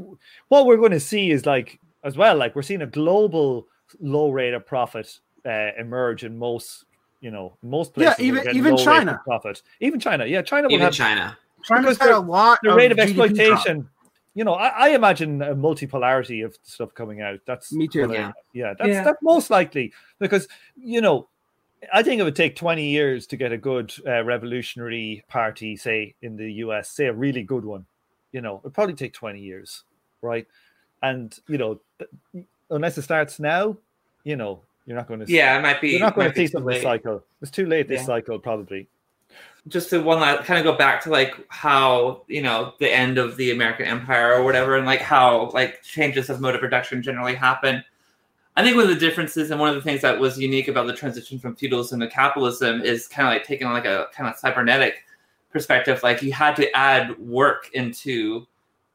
what 0.48 0.66
we're 0.66 0.76
going 0.76 0.92
to 0.92 1.00
see 1.00 1.30
is 1.30 1.46
like, 1.46 1.78
as 2.04 2.16
well, 2.16 2.36
like 2.36 2.54
we're 2.54 2.62
seeing 2.62 2.82
a 2.82 2.86
global 2.86 3.66
low 4.00 4.30
rate 4.30 4.54
of 4.54 4.66
profit 4.66 5.18
uh, 5.46 5.70
emerge 5.78 6.24
in 6.24 6.38
most, 6.38 6.84
you 7.20 7.30
know, 7.30 7.56
most 7.62 7.94
places. 7.94 8.14
Yeah, 8.18 8.24
even 8.24 8.56
even 8.56 8.76
China 8.76 9.20
profit, 9.24 9.62
even 9.80 10.00
China. 10.00 10.26
Yeah, 10.26 10.42
China 10.42 10.68
will 10.68 10.74
even 10.74 10.84
have 10.84 10.94
China. 10.94 11.36
China's 11.64 11.98
had 11.98 12.10
a 12.10 12.18
lot. 12.18 12.58
The 12.62 12.74
rate 12.74 12.92
of, 12.92 12.98
of 12.98 13.04
exploitation. 13.04 13.88
You 14.34 14.44
know, 14.44 14.54
I, 14.54 14.68
I, 14.68 14.88
imagine 14.90 15.42
a 15.42 15.54
multipolarity 15.54 16.42
of 16.42 16.56
stuff 16.62 16.94
coming 16.94 17.20
out. 17.20 17.40
That's 17.46 17.70
me 17.70 17.86
too. 17.86 18.10
Yeah, 18.10 18.32
yeah, 18.54 18.72
that's 18.78 18.88
yeah. 18.88 19.04
that's 19.04 19.22
most 19.22 19.50
likely 19.50 19.92
because 20.18 20.48
you 20.74 21.02
know 21.02 21.28
I 21.92 22.02
think 22.02 22.20
it 22.20 22.24
would 22.24 22.36
take 22.36 22.54
20 22.56 22.84
years 22.88 23.26
to 23.28 23.36
get 23.36 23.52
a 23.52 23.58
good 23.58 23.92
uh, 24.06 24.22
revolutionary 24.24 25.24
party, 25.28 25.76
say 25.76 26.14
in 26.22 26.36
the 26.36 26.52
US, 26.54 26.90
say 26.90 27.06
a 27.06 27.12
really 27.12 27.42
good 27.42 27.64
one. 27.64 27.86
You 28.32 28.40
know, 28.40 28.60
it'd 28.62 28.74
probably 28.74 28.94
take 28.94 29.12
20 29.12 29.40
years, 29.40 29.84
right? 30.20 30.46
And, 31.02 31.36
you 31.48 31.58
know, 31.58 31.80
unless 32.70 32.96
it 32.98 33.02
starts 33.02 33.40
now, 33.40 33.76
you 34.24 34.36
know, 34.36 34.62
you're 34.86 34.96
not 34.96 35.08
going 35.08 35.20
to. 35.20 35.32
Yeah, 35.32 35.58
it 35.58 35.62
might 35.62 35.80
be. 35.80 35.90
You're 35.90 36.00
not 36.00 36.14
going 36.14 36.30
to 36.30 36.36
see 36.36 36.46
something 36.46 36.74
this 36.74 36.82
cycle. 36.82 37.24
It's 37.40 37.50
too 37.50 37.66
late 37.66 37.88
this 37.88 38.00
yeah. 38.00 38.06
cycle, 38.06 38.38
probably. 38.38 38.88
Just 39.68 39.90
to 39.90 40.02
one 40.02 40.20
last, 40.20 40.44
kind 40.44 40.58
of 40.58 40.64
go 40.64 40.76
back 40.76 41.00
to 41.04 41.10
like 41.10 41.34
how 41.48 42.24
you 42.26 42.42
know 42.42 42.74
the 42.80 42.92
end 42.92 43.16
of 43.16 43.36
the 43.36 43.52
American 43.52 43.86
Empire 43.86 44.34
or 44.34 44.42
whatever, 44.42 44.76
and 44.76 44.84
like 44.84 45.00
how 45.00 45.50
like 45.54 45.82
changes 45.82 46.30
of 46.30 46.40
mode 46.40 46.54
of 46.56 46.60
production 46.60 47.00
generally 47.00 47.34
happen 47.34 47.84
I 48.54 48.62
think 48.62 48.76
one 48.76 48.84
of 48.84 48.90
the 48.90 48.96
differences 48.96 49.50
and 49.50 49.58
one 49.58 49.70
of 49.70 49.74
the 49.74 49.80
things 49.80 50.02
that 50.02 50.18
was 50.18 50.38
unique 50.38 50.68
about 50.68 50.86
the 50.86 50.92
transition 50.92 51.38
from 51.38 51.56
feudalism 51.56 52.00
to 52.00 52.08
capitalism 52.08 52.82
is 52.82 53.08
kind 53.08 53.26
of 53.26 53.32
like 53.32 53.46
taking 53.46 53.68
like 53.68 53.86
a 53.86 54.08
kind 54.14 54.28
of 54.28 54.38
cybernetic 54.38 55.04
perspective. 55.50 56.02
Like 56.02 56.22
you 56.22 56.32
had 56.32 56.56
to 56.56 56.70
add 56.76 57.18
work 57.18 57.70
into 57.72 58.46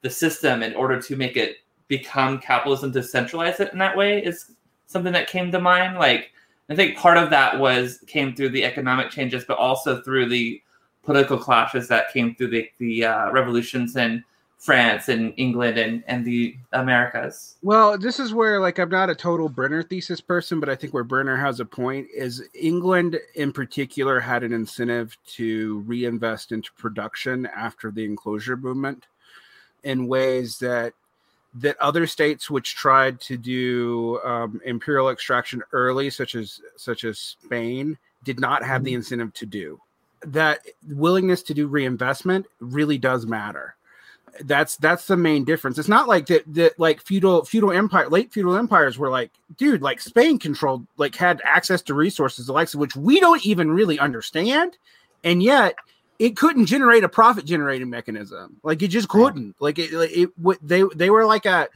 the 0.02 0.10
system 0.10 0.62
in 0.62 0.76
order 0.76 1.02
to 1.02 1.16
make 1.16 1.38
it 1.38 1.58
become 1.88 2.40
capitalism 2.40 2.92
to 2.92 3.02
centralize 3.02 3.60
it 3.60 3.72
in 3.74 3.80
that 3.80 3.98
way 3.98 4.24
is 4.24 4.52
something 4.86 5.14
that 5.14 5.28
came 5.28 5.52
to 5.52 5.60
mind. 5.60 5.98
Like 5.98 6.32
I 6.70 6.76
think 6.76 6.98
part 6.98 7.18
of 7.18 7.30
that 7.32 7.60
was 7.60 8.04
came 8.08 8.36
through 8.36 8.50
the 8.50 8.64
economic 8.64 9.10
changes, 9.10 9.44
but 9.46 9.58
also 9.58 10.02
through 10.02 10.30
the 10.30 10.62
political 11.04 11.38
clashes 11.38 11.88
that 11.88 12.12
came 12.14 12.36
through 12.36 12.50
the 12.50 12.70
the 12.78 13.06
uh, 13.06 13.32
revolutions 13.32 13.96
and 13.96 14.24
France 14.58 15.08
and 15.08 15.34
England 15.38 15.78
and, 15.78 16.04
and 16.08 16.26
the 16.26 16.56
Americas. 16.74 17.56
Well, 17.62 17.98
this 17.98 18.20
is 18.20 18.34
where 18.34 18.60
like 18.60 18.80
I'm 18.80 18.90
not 18.90 19.10
a 19.10 19.16
total 19.16 19.50
Brenner 19.50 19.84
thesis 19.84 20.20
person, 20.20 20.60
but 20.60 20.68
I 20.68 20.76
think 20.76 20.94
where 20.94 21.04
Brenner 21.04 21.38
has 21.38 21.60
a 21.60 21.66
point 21.66 22.08
is 22.14 22.44
England 22.54 23.20
in 23.36 23.52
particular 23.52 24.20
had 24.20 24.44
an 24.44 24.54
incentive 24.54 25.16
to 25.36 25.80
reinvest 25.82 26.52
into 26.52 26.72
production 26.74 27.46
after 27.46 27.92
the 27.92 28.04
enclosure 28.04 28.58
movement 28.58 29.06
in 29.84 30.08
ways 30.08 30.58
that 30.60 30.94
that 31.54 31.80
other 31.80 32.06
states 32.06 32.50
which 32.50 32.76
tried 32.76 33.22
to 33.22 33.38
do 33.38 34.20
um, 34.24 34.60
imperial 34.66 35.10
extraction 35.10 35.64
early, 35.72 36.10
such 36.10 36.36
as 36.36 36.60
such 36.76 37.04
as 37.04 37.20
Spain, 37.20 37.98
did 38.24 38.40
not 38.40 38.64
have 38.64 38.84
the 38.84 38.92
mm-hmm. 38.92 38.98
incentive 38.98 39.34
to 39.34 39.46
do. 39.46 39.80
That 40.26 40.62
willingness 40.88 41.44
to 41.44 41.54
do 41.54 41.68
reinvestment 41.68 42.48
really 42.60 42.98
does 42.98 43.28
matter 43.28 43.77
that's 44.46 44.78
that's 44.78 45.08
the 45.08 45.18
main 45.18 45.44
difference. 45.44 45.78
It's 45.78 45.88
not 45.88 46.08
like 46.08 46.28
that 46.28 46.44
that 46.54 46.80
like 46.80 47.02
feudal 47.02 47.46
feudal 47.46 47.72
empire 47.72 48.10
late 48.10 48.32
feudal 48.32 48.56
empires 48.56 48.98
were 48.98 49.10
like, 49.10 49.32
dude, 49.58 49.82
like 49.82 50.02
Spain 50.02 50.40
controlled 50.40 50.86
like 50.98 51.16
had 51.16 51.42
access 51.44 51.82
to 51.84 51.94
resources 51.94 52.48
the 52.48 52.54
likes 52.54 52.74
of 52.74 52.80
which 52.80 52.96
we 52.96 53.20
don't 53.20 53.46
even 53.46 53.72
really 53.72 54.00
understand, 54.00 54.78
and 55.24 55.42
yet 55.42 55.76
it 56.20 56.36
couldn't 56.36 56.66
generate 56.66 57.04
a 57.04 57.10
profit 57.10 57.46
generating 57.46 57.90
mechanism. 57.90 58.58
Like 58.64 58.82
it 58.82 58.90
just 58.90 59.10
couldn't. 59.10 59.56
Like 59.60 59.80
it, 59.80 59.92
like 59.94 60.12
it 60.12 60.30
they 60.62 60.84
they 60.96 61.10
were 61.10 61.26
like 61.26 61.46
a 61.46 61.68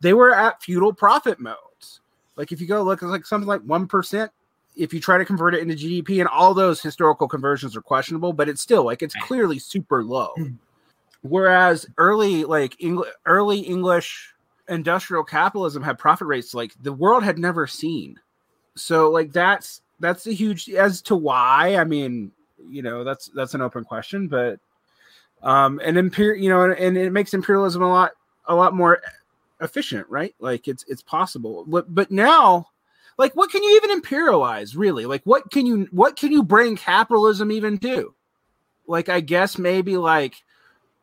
they 0.00 0.12
were 0.14 0.34
at 0.34 0.62
feudal 0.62 0.92
profit 0.92 1.40
modes. 1.40 2.00
Like 2.36 2.52
if 2.52 2.60
you 2.60 2.66
go 2.66 2.82
look, 2.82 3.02
it's 3.02 3.10
like 3.10 3.26
something 3.26 3.48
like 3.48 3.62
one 3.62 3.86
percent. 3.86 4.30
If 4.76 4.94
you 4.94 5.00
try 5.00 5.18
to 5.18 5.24
convert 5.24 5.54
it 5.54 5.60
into 5.60 5.74
GDP, 5.74 6.20
and 6.20 6.28
all 6.28 6.54
those 6.54 6.80
historical 6.80 7.26
conversions 7.28 7.76
are 7.76 7.82
questionable, 7.82 8.32
but 8.32 8.48
it's 8.48 8.62
still 8.62 8.84
like 8.84 9.02
it's 9.02 9.14
clearly 9.16 9.58
super 9.58 10.04
low. 10.04 10.32
Hmm. 10.36 10.54
Whereas 11.22 11.86
early 11.98 12.44
like 12.44 12.76
Engl- 12.78 13.10
early 13.26 13.60
English 13.60 14.34
industrial 14.68 15.24
capitalism 15.24 15.82
had 15.82 15.98
profit 15.98 16.28
rates 16.28 16.54
like 16.54 16.72
the 16.80 16.92
world 16.92 17.22
had 17.22 17.38
never 17.38 17.66
seen. 17.66 18.18
So 18.76 19.10
like 19.10 19.32
that's 19.32 19.82
that's 19.98 20.26
a 20.26 20.32
huge 20.32 20.70
as 20.70 21.02
to 21.02 21.16
why. 21.16 21.76
I 21.76 21.84
mean, 21.84 22.32
you 22.68 22.82
know, 22.82 23.04
that's 23.04 23.30
that's 23.34 23.54
an 23.54 23.60
open 23.60 23.84
question, 23.84 24.28
but 24.28 24.58
um 25.42 25.80
and 25.84 25.98
imperial 25.98 26.42
you 26.42 26.48
know, 26.48 26.62
and, 26.62 26.74
and 26.74 26.96
it 26.96 27.12
makes 27.12 27.34
imperialism 27.34 27.82
a 27.82 27.88
lot 27.88 28.12
a 28.46 28.54
lot 28.54 28.74
more 28.74 29.02
efficient, 29.60 30.06
right? 30.08 30.34
Like 30.38 30.68
it's 30.68 30.84
it's 30.88 31.02
possible. 31.02 31.64
But 31.66 31.94
but 31.94 32.10
now 32.10 32.68
like 33.18 33.36
what 33.36 33.50
can 33.50 33.62
you 33.62 33.76
even 33.76 34.00
imperialize 34.00 34.76
really? 34.76 35.04
Like 35.04 35.22
what 35.24 35.50
can 35.50 35.66
you 35.66 35.86
what 35.90 36.16
can 36.16 36.32
you 36.32 36.42
bring 36.42 36.76
capitalism 36.76 37.52
even 37.52 37.76
to? 37.80 38.14
Like 38.86 39.10
I 39.10 39.20
guess 39.20 39.58
maybe 39.58 39.98
like 39.98 40.42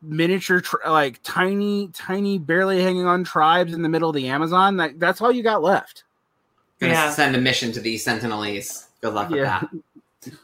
miniature 0.02 0.60
tri- 0.60 0.88
like 0.88 1.20
tiny 1.24 1.88
tiny 1.92 2.38
barely 2.38 2.80
hanging 2.82 3.04
on 3.06 3.24
tribes 3.24 3.72
in 3.74 3.82
the 3.82 3.88
middle 3.88 4.08
of 4.08 4.14
the 4.14 4.28
amazon 4.28 4.76
like 4.76 4.96
that's 4.98 5.20
all 5.20 5.32
you 5.32 5.42
got 5.42 5.62
left 5.62 6.04
Gonna 6.80 6.92
Yeah. 6.92 7.10
send 7.10 7.34
a 7.34 7.40
mission 7.40 7.72
to 7.72 7.80
these 7.80 8.06
Sentinelese. 8.06 8.86
Good 9.00 9.12
luck 9.12 9.30
Yeah. 9.30 9.64
with 9.72 10.34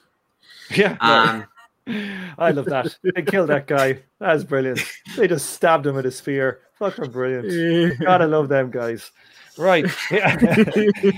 Yeah, 0.76 0.96
that. 1.00 1.46
Um, 1.86 2.34
I 2.38 2.50
love 2.50 2.64
that. 2.64 2.96
They 3.04 3.22
killed 3.22 3.50
that 3.50 3.66
guy. 3.68 4.00
That's 4.18 4.42
brilliant. 4.42 4.80
They 5.16 5.28
just 5.28 5.50
stabbed 5.50 5.86
him 5.86 5.94
with 5.94 6.06
a 6.06 6.10
spear. 6.10 6.60
Fucking 6.80 7.12
brilliant. 7.12 8.00
Gotta 8.00 8.26
love 8.26 8.48
them 8.48 8.70
guys. 8.72 9.12
Right. 9.56 9.86
Yeah. 10.10 10.36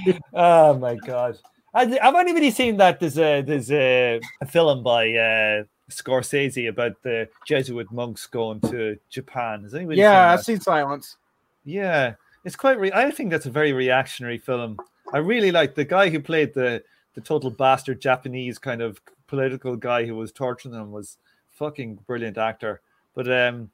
oh 0.34 0.74
my 0.76 0.96
god. 0.96 1.38
Has- 1.74 1.96
Have 1.96 2.14
anybody 2.16 2.50
seen 2.50 2.76
that? 2.76 3.00
There's 3.00 3.16
a 3.18 3.40
there's 3.40 3.70
a, 3.70 4.20
a 4.42 4.46
film 4.46 4.82
by 4.82 5.12
uh, 5.14 5.62
Scorsese 5.90 6.68
about 6.68 7.00
the 7.02 7.28
Jesuit 7.46 7.90
monks 7.92 8.26
going 8.26 8.60
to 8.62 8.98
Japan. 9.08 9.62
Has 9.62 9.74
anybody? 9.74 9.98
yeah 9.98 10.30
seen 10.30 10.38
i've 10.38 10.44
seen 10.44 10.60
silence 10.60 11.16
Yeah, 11.64 12.14
it's 12.44 12.56
quite. 12.56 12.78
Re- 12.78 12.92
I 12.92 13.10
think 13.10 13.30
that's 13.30 13.46
a 13.46 13.50
very 13.50 13.72
reactionary 13.72 14.38
film. 14.38 14.78
I 15.12 15.18
really 15.18 15.50
like 15.50 15.74
the 15.74 15.84
guy 15.84 16.08
who 16.08 16.20
played 16.20 16.54
the 16.54 16.82
the 17.14 17.20
total 17.20 17.50
bastard 17.50 18.00
Japanese 18.00 18.58
kind 18.58 18.80
of 18.80 19.00
political 19.26 19.76
guy 19.76 20.06
who 20.06 20.14
was 20.14 20.32
torturing 20.32 20.72
them 20.72 20.92
was 20.92 21.18
fucking 21.50 21.98
brilliant 22.06 22.38
actor. 22.38 22.80
But 23.14 23.26
um, 23.26 23.70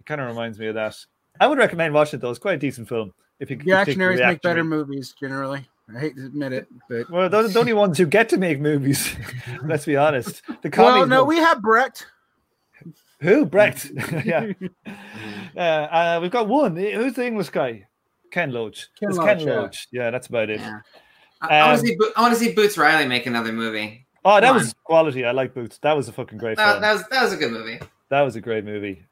it 0.00 0.06
kind 0.06 0.20
of 0.20 0.26
reminds 0.26 0.58
me 0.58 0.66
of 0.66 0.74
that. 0.74 0.96
I 1.40 1.46
would 1.46 1.58
recommend 1.58 1.94
watching 1.94 2.18
it 2.18 2.20
though. 2.20 2.30
It's 2.30 2.38
quite 2.38 2.56
a 2.56 2.58
decent 2.58 2.88
film. 2.88 3.12
If 3.38 3.50
you, 3.50 3.58
take 3.58 3.98
the 3.98 4.16
make 4.16 4.40
better 4.40 4.64
movies 4.64 5.14
generally 5.18 5.68
i 5.94 5.98
hate 6.00 6.16
to 6.16 6.26
admit 6.26 6.52
it 6.52 6.66
but 6.88 7.08
Well, 7.10 7.28
those 7.28 7.50
are 7.50 7.52
the 7.52 7.60
only 7.60 7.72
ones 7.84 7.98
who 7.98 8.06
get 8.06 8.28
to 8.30 8.38
make 8.38 8.60
movies. 8.60 9.14
Let's 9.64 9.84
be 9.86 9.96
honest. 9.96 10.42
The 10.62 10.70
well 10.76 11.06
no 11.06 11.24
ones- 11.24 11.28
we 11.28 11.36
have 11.38 11.60
brecht 11.62 12.06
who 13.20 13.46
Brecht? 13.46 13.90
yeah, 14.26 14.52
uh, 15.56 15.60
uh, 15.60 16.18
we've 16.20 16.30
got 16.30 16.48
one. 16.48 16.76
Who's 16.76 17.14
the 17.14 17.24
English 17.26 17.48
guy? 17.48 17.86
Ken 18.30 18.52
Loach. 18.52 18.88
Ken 19.00 19.08
It's 19.08 19.16
Loach, 19.18 19.26
Ken 19.26 19.40
yeah. 19.40 19.54
Loach. 19.54 19.88
Yeah, 19.90 20.10
that's 20.10 20.26
about 20.26 20.50
it. 20.50 20.60
yeah. 20.60 20.80
I, 21.40 21.48
I 21.60 21.66
want 21.68 21.78
Um, 21.78 21.80
to 21.80 21.86
see. 21.88 21.96
Bo- 21.98 22.10
I 22.14 22.20
want 22.20 22.34
to 22.34 22.38
see 22.40 22.52
Boots 22.52 22.76
Riley 22.76 23.06
make 23.08 23.24
another 23.24 23.52
movie. 23.52 24.06
Oh, 24.22 24.34
that 24.38 24.42
Come 24.48 24.56
was 24.56 24.74
quality. 24.84 25.24
I 25.24 25.30
like 25.32 25.54
Boots. 25.54 25.78
That 25.78 25.96
was 25.96 26.08
a 26.08 26.12
fucking 26.12 26.36
great 26.36 26.58
That, 26.58 26.72
film. 26.72 26.82
that 26.82 26.92
was 26.92 27.04
that 27.08 27.22
was 27.22 27.32
a 27.32 27.36
good 27.38 27.52
movie. 27.52 27.80
That 28.10 28.20
was 28.20 28.36
a 28.36 28.40
great 28.42 28.66
movie. 28.66 29.06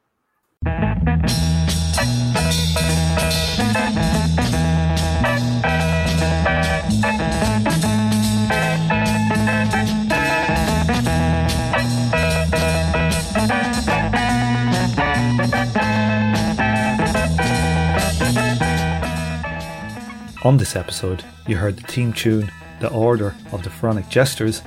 On 20.45 20.59
this 20.59 20.76
episode, 20.76 21.24
you 21.47 21.57
heard 21.57 21.78
the 21.78 21.86
theme 21.86 22.12
tune 22.12 22.53
The 22.78 22.90
Order 22.90 23.34
of 23.51 23.62
the 23.62 23.70
Pharaonic 23.70 24.11
Jesters 24.11 24.61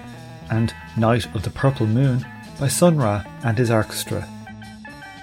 and 0.49 0.73
Night 0.97 1.27
of 1.35 1.43
the 1.43 1.51
Purple 1.51 1.85
Moon 1.85 2.25
by 2.59 2.67
Sun 2.67 2.97
Ra 2.97 3.23
and 3.43 3.55
his 3.55 3.69
orchestra. 3.69 4.27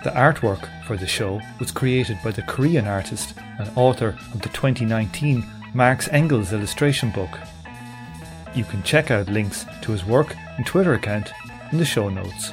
The 0.04 0.10
artwork 0.10 0.68
for 0.86 0.96
the 0.96 1.08
show 1.08 1.40
was 1.58 1.72
created 1.72 2.18
by 2.22 2.30
the 2.30 2.42
Korean 2.42 2.86
artist 2.86 3.34
and 3.58 3.68
author 3.74 4.16
of 4.32 4.42
the 4.42 4.48
2019 4.50 5.44
Marx 5.74 6.08
Engels 6.12 6.52
illustration 6.52 7.10
book. 7.10 7.36
You 8.54 8.62
can 8.62 8.84
check 8.84 9.10
out 9.10 9.26
links 9.26 9.66
to 9.82 9.90
his 9.90 10.04
work 10.04 10.36
and 10.56 10.64
Twitter 10.64 10.94
account 10.94 11.32
in 11.72 11.78
the 11.78 11.84
show 11.84 12.08
notes. 12.08 12.52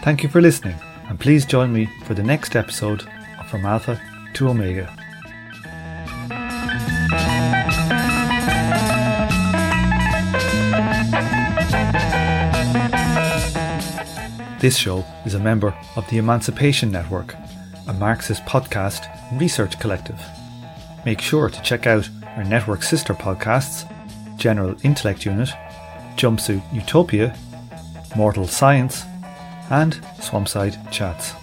Thank 0.00 0.22
you 0.22 0.30
for 0.30 0.40
listening, 0.40 0.76
and 1.06 1.20
please 1.20 1.44
join 1.44 1.70
me 1.70 1.86
for 2.06 2.14
the 2.14 2.22
next 2.22 2.56
episode 2.56 3.06
of 3.38 3.46
From 3.50 3.66
Alpha 3.66 4.00
to 4.32 4.48
Omega. 4.48 5.03
This 14.64 14.78
show 14.78 15.04
is 15.26 15.34
a 15.34 15.38
member 15.38 15.74
of 15.94 16.08
the 16.08 16.16
Emancipation 16.16 16.90
Network, 16.90 17.34
a 17.86 17.92
Marxist 17.92 18.42
podcast 18.46 19.04
research 19.38 19.78
collective. 19.78 20.18
Make 21.04 21.20
sure 21.20 21.50
to 21.50 21.60
check 21.60 21.86
out 21.86 22.08
our 22.34 22.44
network 22.44 22.82
sister 22.82 23.12
podcasts 23.12 23.84
General 24.38 24.74
Intellect 24.82 25.26
Unit, 25.26 25.50
Jumpsuit 26.16 26.62
Utopia, 26.72 27.36
Mortal 28.16 28.46
Science, 28.46 29.04
and 29.68 29.92
Swampside 30.16 30.80
Chats. 30.90 31.34